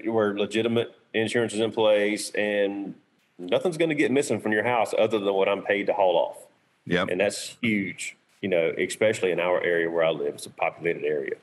where 0.05 0.37
legitimate 0.37 0.93
insurance 1.13 1.53
is 1.53 1.59
in 1.59 1.71
place 1.71 2.31
and 2.31 2.95
nothing's 3.39 3.77
going 3.77 3.89
to 3.89 3.95
get 3.95 4.11
missing 4.11 4.39
from 4.41 4.51
your 4.51 4.63
house 4.63 4.93
other 4.97 5.19
than 5.19 5.33
what 5.33 5.47
I'm 5.47 5.61
paid 5.63 5.87
to 5.87 5.93
haul 5.93 6.15
off. 6.17 6.37
Yeah, 6.85 7.05
And 7.09 7.21
that's 7.21 7.55
huge, 7.61 8.17
you 8.41 8.49
know, 8.49 8.73
especially 8.77 9.31
in 9.31 9.39
our 9.39 9.61
area 9.63 9.89
where 9.89 10.03
I 10.03 10.09
live. 10.09 10.33
It's 10.35 10.45
a 10.45 10.49
populated 10.49 11.05
area. 11.05 11.35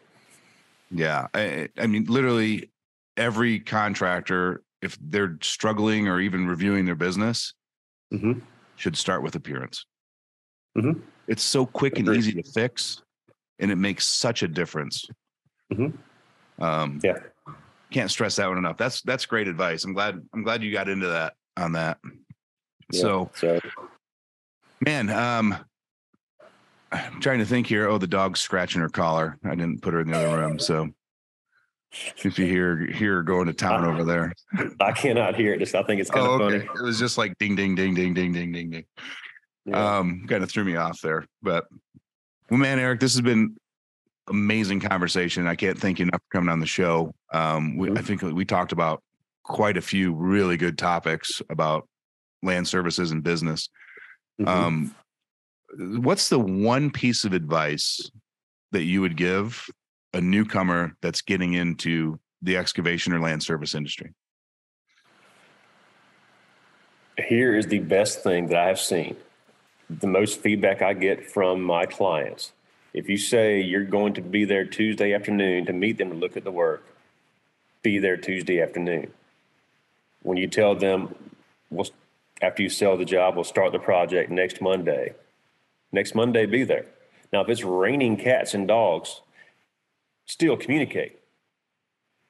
Yeah. 0.90 1.28
I, 1.32 1.68
I 1.78 1.86
mean, 1.86 2.04
literally 2.04 2.68
every 3.16 3.60
contractor, 3.60 4.62
if 4.82 4.98
they're 5.00 5.38
struggling 5.40 6.08
or 6.08 6.20
even 6.20 6.46
reviewing 6.46 6.84
their 6.84 6.94
business, 6.94 7.54
Mhm. 8.12 8.42
should 8.76 8.96
start 8.96 9.22
with 9.22 9.34
appearance. 9.36 9.86
Mhm. 10.76 11.00
It's 11.28 11.42
so 11.42 11.64
quick 11.64 11.98
and 11.98 12.08
easy 12.08 12.32
to 12.32 12.42
fix, 12.42 13.00
and 13.60 13.70
it 13.70 13.76
makes 13.76 14.06
such 14.06 14.42
a 14.42 14.48
difference. 14.48 15.06
Mhm. 15.72 15.96
Um, 16.58 17.00
Yeah. 17.02 17.18
can't 17.90 18.10
stress 18.10 18.36
that 18.36 18.48
one 18.48 18.58
enough. 18.58 18.76
That's 18.76 19.02
that's 19.02 19.26
great 19.26 19.48
advice. 19.48 19.84
I'm 19.84 19.92
glad 19.92 20.20
I'm 20.32 20.42
glad 20.42 20.62
you 20.62 20.72
got 20.72 20.88
into 20.88 21.08
that 21.08 21.34
on 21.56 21.72
that. 21.72 21.98
Yeah. 22.92 23.00
So, 23.00 23.30
So, 23.34 23.60
man, 24.84 25.10
um, 25.10 25.56
I'm 26.92 27.20
trying 27.20 27.38
to 27.38 27.44
think 27.44 27.66
here. 27.66 27.88
Oh, 27.88 27.98
the 27.98 28.06
dog's 28.06 28.40
scratching 28.40 28.80
her 28.80 28.88
collar. 28.88 29.38
I 29.44 29.50
didn't 29.50 29.82
put 29.82 29.94
her 29.94 30.00
in 30.00 30.10
the 30.10 30.16
other 30.16 30.38
room, 30.38 30.58
so 30.58 30.90
if 31.92 32.38
you 32.38 32.46
hear 32.46 32.86
hear 32.86 33.16
her 33.16 33.22
going 33.22 33.46
to 33.46 33.52
town 33.52 33.84
over 33.84 34.04
there, 34.04 34.32
I 34.80 34.92
cannot 34.92 35.36
hear 35.36 35.54
it. 35.54 35.58
Just, 35.58 35.74
I 35.74 35.82
think 35.82 36.00
it's 36.00 36.10
kind 36.10 36.26
oh, 36.26 36.34
of 36.34 36.40
okay. 36.42 36.66
funny. 36.66 36.80
It 36.80 36.82
was 36.82 36.98
just 36.98 37.18
like 37.18 37.36
ding, 37.38 37.54
ding, 37.54 37.74
ding, 37.74 37.94
ding, 37.94 38.14
ding, 38.14 38.32
ding, 38.32 38.52
ding, 38.52 38.70
ding. 38.70 38.84
Yeah. 39.66 39.98
Um, 39.98 40.26
kind 40.28 40.42
of 40.42 40.50
threw 40.50 40.64
me 40.64 40.76
off 40.76 41.00
there, 41.00 41.26
but 41.42 41.66
well, 42.50 42.58
man, 42.58 42.78
Eric, 42.78 43.00
this 43.00 43.14
has 43.14 43.20
been 43.20 43.56
amazing 44.28 44.80
conversation. 44.80 45.46
I 45.46 45.54
can't 45.54 45.78
thank 45.78 45.98
you 45.98 46.04
enough 46.04 46.20
for 46.22 46.38
coming 46.38 46.50
on 46.50 46.60
the 46.60 46.66
show. 46.66 47.14
Um, 47.32 47.76
we, 47.76 47.90
I 47.92 48.02
think 48.02 48.22
we 48.22 48.44
talked 48.44 48.72
about 48.72 49.02
quite 49.44 49.76
a 49.76 49.80
few 49.80 50.12
really 50.14 50.56
good 50.56 50.76
topics 50.76 51.40
about 51.48 51.88
land 52.42 52.66
services 52.66 53.12
and 53.12 53.22
business. 53.22 53.68
Mhm. 54.40 54.48
Um, 54.48 54.94
what's 56.02 56.28
the 56.28 56.38
one 56.38 56.90
piece 56.90 57.24
of 57.24 57.32
advice 57.32 58.10
that 58.72 58.84
you 58.84 59.00
would 59.00 59.16
give 59.16 59.66
a 60.12 60.20
newcomer 60.20 60.96
that's 61.02 61.22
getting 61.22 61.54
into 61.54 62.18
the 62.42 62.56
excavation 62.56 63.12
or 63.12 63.20
land 63.20 63.42
service 63.42 63.74
industry? 63.74 64.12
Here 67.28 67.54
is 67.54 67.66
the 67.66 67.80
best 67.80 68.22
thing 68.22 68.46
that 68.48 68.58
I 68.58 68.68
have 68.68 68.80
seen. 68.80 69.16
The 69.98 70.06
most 70.06 70.38
feedback 70.38 70.82
I 70.82 70.92
get 70.92 71.28
from 71.28 71.62
my 71.62 71.84
clients. 71.84 72.52
If 72.94 73.08
you 73.08 73.16
say 73.16 73.60
you're 73.60 73.82
going 73.84 74.14
to 74.14 74.20
be 74.20 74.44
there 74.44 74.64
Tuesday 74.64 75.12
afternoon 75.12 75.66
to 75.66 75.72
meet 75.72 75.98
them 75.98 76.10
to 76.10 76.14
look 76.14 76.36
at 76.36 76.44
the 76.44 76.52
work, 76.52 76.86
be 77.82 77.98
there 77.98 78.16
Tuesday 78.16 78.60
afternoon. 78.60 79.10
When 80.22 80.36
you 80.36 80.46
tell 80.46 80.76
them, 80.76 81.16
we'll, 81.70 81.88
after 82.40 82.62
you 82.62 82.68
sell 82.68 82.96
the 82.96 83.04
job, 83.04 83.34
we'll 83.34 83.42
start 83.42 83.72
the 83.72 83.80
project 83.80 84.30
next 84.30 84.60
Monday. 84.60 85.14
Next 85.90 86.14
Monday, 86.14 86.46
be 86.46 86.62
there. 86.62 86.86
Now, 87.32 87.40
if 87.40 87.48
it's 87.48 87.64
raining 87.64 88.16
cats 88.16 88.54
and 88.54 88.68
dogs, 88.68 89.22
still 90.26 90.56
communicate. 90.56 91.18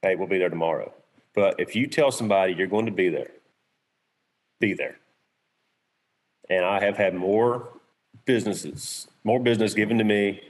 Hey, 0.00 0.14
we'll 0.14 0.28
be 0.28 0.38
there 0.38 0.48
tomorrow. 0.48 0.94
But 1.34 1.60
if 1.60 1.76
you 1.76 1.86
tell 1.86 2.10
somebody 2.10 2.54
you're 2.54 2.66
going 2.68 2.86
to 2.86 2.92
be 2.92 3.10
there, 3.10 3.32
be 4.60 4.72
there. 4.72 4.96
And 6.50 6.64
I 6.64 6.80
have 6.80 6.96
had 6.96 7.14
more 7.14 7.68
businesses, 8.26 9.06
more 9.22 9.38
business 9.38 9.72
given 9.72 9.96
to 9.98 10.04
me 10.04 10.42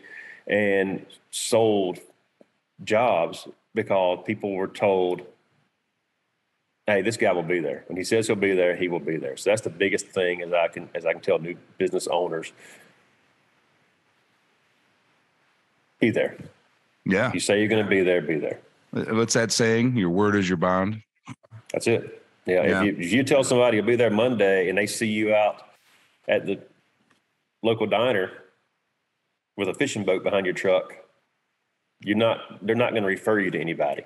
and 0.47 1.05
sold 1.31 2.01
jobs 2.83 3.47
because 3.75 4.19
people 4.27 4.55
were 4.55 4.67
told, 4.67 5.21
hey, 6.87 7.03
this 7.03 7.19
guy 7.19 7.33
will 7.33 7.43
be 7.43 7.61
there. 7.61 7.85
When 7.87 7.99
he 7.99 8.05
says 8.05 8.27
he'll 8.27 8.37
be 8.37 8.55
there, 8.55 8.75
he 8.75 8.89
will 8.89 8.99
be 8.99 9.19
there. 9.19 9.37
So 9.37 9.51
that's 9.51 9.61
the 9.61 9.71
biggest 9.71 10.07
thing 10.07 10.43
as 10.43 10.53
I 10.55 10.69
can 10.69 10.89
as 10.95 11.05
I 11.05 11.13
can 11.13 11.21
tell 11.21 11.39
new 11.39 11.57
business 11.77 12.09
owners. 12.09 12.53
Be 16.01 16.11
there. 16.11 16.39
Yeah. 17.05 17.31
You 17.35 17.41
say 17.41 17.59
you're 17.59 17.69
going 17.69 17.85
to 17.85 17.91
be 17.91 18.03
there, 18.03 18.23
be 18.23 18.39
there. 18.39 18.59
What's 18.93 19.35
that 19.35 19.53
saying? 19.53 19.97
Your 19.97 20.11
word 20.11 20.35
is 20.35 20.49
your 20.49 20.57
bond. 20.57 21.03
That's 21.73 21.87
it. 21.87 22.23
Yeah. 22.47 22.67
Yeah. 22.67 22.81
If, 22.81 22.87
you, 22.87 23.05
if 23.05 23.13
you 23.13 23.23
tell 23.23 23.45
somebody 23.45 23.77
you'll 23.77 23.87
be 23.87 23.97
there 23.97 24.11
Monday 24.11 24.71
and 24.71 24.79
they 24.79 24.87
see 24.87 25.07
you 25.07 25.35
out 25.35 25.70
at 26.31 26.47
the 26.47 26.59
local 27.63 27.87
diner 27.87 28.31
with 29.57 29.69
a 29.69 29.75
fishing 29.75 30.05
boat 30.05 30.23
behind 30.23 30.47
your 30.47 30.55
truck, 30.55 30.95
you're 32.03 32.17
not. 32.17 32.65
They're 32.65 32.77
not 32.77 32.93
going 32.93 33.03
to 33.03 33.09
refer 33.09 33.41
you 33.41 33.51
to 33.51 33.61
anybody. 33.61 34.05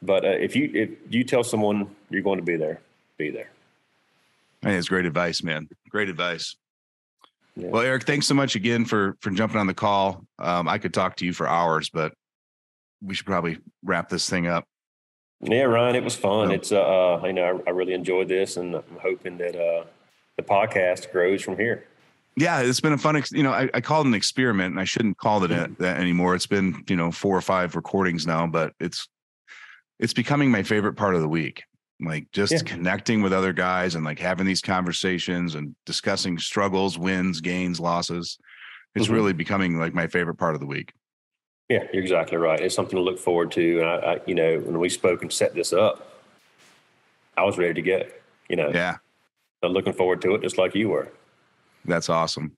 But 0.00 0.24
uh, 0.24 0.28
if 0.28 0.56
you 0.56 0.70
if 0.72 0.90
you 1.10 1.24
tell 1.24 1.44
someone 1.44 1.94
you're 2.08 2.22
going 2.22 2.38
to 2.38 2.44
be 2.44 2.56
there, 2.56 2.80
be 3.18 3.30
there. 3.30 3.50
Think 4.62 4.78
it's 4.78 4.88
great 4.88 5.04
advice, 5.04 5.42
man. 5.42 5.68
Great 5.90 6.08
advice. 6.08 6.56
Yeah. 7.56 7.68
Well, 7.68 7.82
Eric, 7.82 8.04
thanks 8.04 8.26
so 8.26 8.34
much 8.34 8.54
again 8.54 8.84
for 8.84 9.16
for 9.20 9.30
jumping 9.30 9.60
on 9.60 9.66
the 9.66 9.74
call. 9.74 10.24
Um, 10.38 10.68
I 10.68 10.78
could 10.78 10.94
talk 10.94 11.16
to 11.16 11.26
you 11.26 11.32
for 11.34 11.46
hours, 11.46 11.90
but 11.90 12.14
we 13.02 13.14
should 13.14 13.26
probably 13.26 13.58
wrap 13.82 14.08
this 14.08 14.28
thing 14.28 14.46
up. 14.46 14.64
Yeah, 15.40 15.64
Ryan, 15.64 15.96
it 15.96 16.04
was 16.04 16.16
fun. 16.16 16.50
It's 16.50 16.72
uh, 16.72 16.80
uh, 16.80 17.26
you 17.26 17.34
know, 17.34 17.62
I, 17.66 17.68
I 17.68 17.72
really 17.72 17.92
enjoyed 17.92 18.28
this, 18.28 18.56
and 18.56 18.76
I'm 18.76 18.98
hoping 19.02 19.36
that 19.38 19.54
uh, 19.54 19.84
the 20.36 20.42
podcast 20.42 21.10
grows 21.12 21.42
from 21.42 21.56
here. 21.56 21.86
Yeah, 22.36 22.60
it's 22.60 22.80
been 22.80 22.92
a 22.92 22.98
fun. 22.98 23.16
Ex- 23.16 23.30
you 23.32 23.42
know, 23.44 23.52
I, 23.52 23.70
I 23.74 23.80
called 23.80 24.06
it 24.06 24.08
an 24.08 24.14
experiment, 24.14 24.72
and 24.72 24.80
I 24.80 24.84
shouldn't 24.84 25.18
call 25.18 25.44
it 25.44 25.50
a- 25.52 25.70
that 25.78 26.00
anymore. 26.00 26.34
It's 26.34 26.46
been 26.46 26.82
you 26.88 26.96
know 26.96 27.12
four 27.12 27.36
or 27.36 27.40
five 27.40 27.76
recordings 27.76 28.26
now, 28.26 28.46
but 28.46 28.72
it's 28.80 29.08
it's 30.00 30.12
becoming 30.12 30.50
my 30.50 30.62
favorite 30.64 30.94
part 30.94 31.14
of 31.14 31.20
the 31.20 31.28
week. 31.28 31.62
Like 32.00 32.26
just 32.32 32.52
Yeah. 32.52 32.58
connecting 32.64 33.22
with 33.22 33.32
other 33.32 33.52
guys 33.52 33.94
and 33.94 34.04
like 34.04 34.18
having 34.18 34.46
these 34.46 34.60
conversations 34.60 35.54
and 35.54 35.76
discussing 35.86 36.36
struggles, 36.38 36.98
wins, 36.98 37.40
gains, 37.40 37.78
losses. 37.78 38.36
It's 38.96 39.06
Mhm. 39.06 39.12
really 39.12 39.32
becoming 39.32 39.78
like 39.78 39.94
my 39.94 40.08
favorite 40.08 40.34
part 40.34 40.54
of 40.54 40.60
the 40.60 40.66
week. 40.66 40.92
Yeah, 41.68 41.84
you're 41.92 42.02
exactly 42.02 42.36
right. 42.36 42.60
It's 42.60 42.74
something 42.74 42.96
to 42.96 43.02
look 43.02 43.18
forward 43.20 43.52
to. 43.52 43.78
And 43.80 43.88
I, 43.88 43.94
I 43.94 44.20
you 44.26 44.34
know, 44.34 44.58
when 44.58 44.80
we 44.80 44.88
spoke 44.88 45.22
and 45.22 45.32
set 45.32 45.54
this 45.54 45.72
up, 45.72 46.20
I 47.36 47.44
was 47.44 47.56
ready 47.56 47.74
to 47.74 47.82
go. 47.82 48.02
You 48.48 48.56
know, 48.56 48.70
Yeah. 48.74 48.96
Looking 49.68 49.92
forward 49.92 50.22
to 50.22 50.34
it, 50.34 50.42
just 50.42 50.58
like 50.58 50.74
you 50.74 50.90
were. 50.90 51.08
That's 51.84 52.08
awesome. 52.08 52.56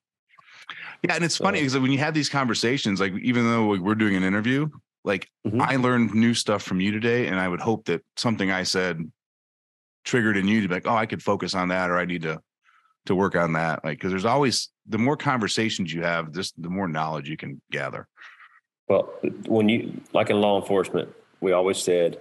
Yeah, 1.03 1.15
and 1.15 1.25
it's 1.25 1.37
funny 1.37 1.61
because 1.61 1.79
when 1.79 1.93
you 1.93 1.99
have 1.99 2.15
these 2.15 2.29
conversations, 2.29 3.01
like 3.01 3.13
even 3.23 3.45
though 3.45 3.77
we're 3.77 3.95
doing 3.95 4.17
an 4.17 4.23
interview, 4.23 4.69
like 5.05 5.31
Mhm. 5.47 5.61
I 5.61 5.77
learned 5.77 6.15
new 6.15 6.35
stuff 6.35 6.63
from 6.63 6.81
you 6.81 6.91
today, 6.91 7.29
and 7.29 7.39
I 7.39 7.49
would 7.49 7.61
hope 7.61 7.85
that 7.87 8.05
something 8.17 8.51
I 8.51 8.65
said 8.65 9.11
triggered 10.05 10.37
in 10.37 10.49
you 10.49 10.63
to 10.63 10.69
be 10.69 10.75
like, 10.75 10.87
oh, 10.87 10.97
I 10.97 11.07
could 11.07 11.23
focus 11.23 11.55
on 11.55 11.69
that, 11.69 11.91
or 11.91 11.99
I 11.99 12.05
need 12.05 12.23
to 12.23 12.43
to 13.07 13.15
work 13.15 13.37
on 13.37 13.53
that. 13.53 13.85
Like, 13.85 13.99
because 13.99 14.11
there's 14.11 14.25
always 14.25 14.71
the 14.89 14.99
more 14.99 15.17
conversations 15.17 15.93
you 15.93 16.03
have, 16.03 16.33
just 16.33 16.61
the 16.61 16.69
more 16.69 16.89
knowledge 16.89 17.29
you 17.29 17.37
can 17.37 17.61
gather. 17.71 18.09
Well, 18.89 19.13
when 19.47 19.69
you, 19.69 20.01
like 20.13 20.29
in 20.31 20.41
law 20.41 20.61
enforcement, 20.61 21.09
we 21.41 21.53
always 21.53 21.79
said, 21.79 22.19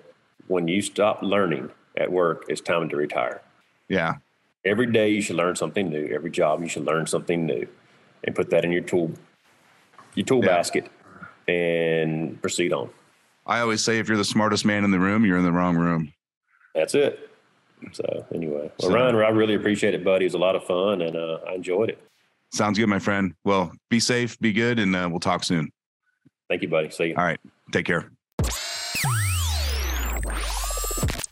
when 0.48 0.68
you 0.68 0.82
stop 0.84 1.24
learning 1.24 1.72
at 1.98 2.12
work, 2.12 2.46
it's 2.50 2.62
time 2.62 2.88
to 2.90 2.96
retire. 2.98 3.42
Yeah, 3.90 4.16
Every 4.66 4.88
day 4.88 5.10
you 5.10 5.22
should 5.22 5.36
learn 5.36 5.56
something 5.56 5.90
new. 5.90 6.08
Every 6.08 6.32
job 6.32 6.62
you 6.62 6.68
should 6.70 6.86
learn 6.86 7.06
something 7.06 7.46
new, 7.46 7.68
and 8.24 8.36
put 8.36 8.50
that 8.50 8.66
in 8.66 8.72
your 8.72 8.82
tool, 8.82 9.12
your 10.16 10.26
tool 10.26 10.44
Yeah. 10.44 10.56
basket, 10.58 10.90
and 11.48 12.42
proceed 12.42 12.74
on. 12.74 12.90
I 13.46 13.60
always 13.60 13.84
say 13.84 14.00
if 14.00 14.08
you're 14.08 14.18
the 14.18 14.26
smartest 14.26 14.66
man 14.66 14.84
in 14.84 14.90
the 14.92 15.00
room, 15.00 15.24
you're 15.26 15.38
in 15.38 15.44
the 15.44 15.52
wrong 15.52 15.78
room. 15.78 16.12
That's 16.74 16.96
it. 16.96 17.30
So 17.92 18.26
anyway, 18.34 18.72
well, 18.80 18.90
So- 18.90 18.94
Ryan, 18.94 19.16
I 19.18 19.30
really 19.30 19.54
appreciate 19.54 19.94
it, 19.94 20.04
buddy. 20.04 20.26
It 20.26 20.28
was 20.28 20.34
a 20.34 20.40
lot 20.40 20.56
of 20.56 20.64
fun, 20.64 21.02
and 21.02 21.16
uh, 21.16 21.40
I 21.48 21.54
enjoyed 21.54 21.90
it. 21.90 22.02
Sounds 22.52 22.80
good, 22.80 22.88
my 22.88 23.00
friend. 23.00 23.34
Well, 23.44 23.72
be 23.90 24.00
safe, 24.00 24.40
be 24.40 24.52
good, 24.54 24.80
and 24.80 24.96
uh, 24.96 25.08
we'll 25.12 25.20
talk 25.20 25.44
soon. 25.44 25.72
Thank 26.50 26.62
you, 26.64 26.68
buddy. 26.70 26.90
See 26.90 27.08
you. 27.08 27.16
All 27.16 27.24
right, 27.24 27.40
take 27.72 27.86
care. 27.86 28.10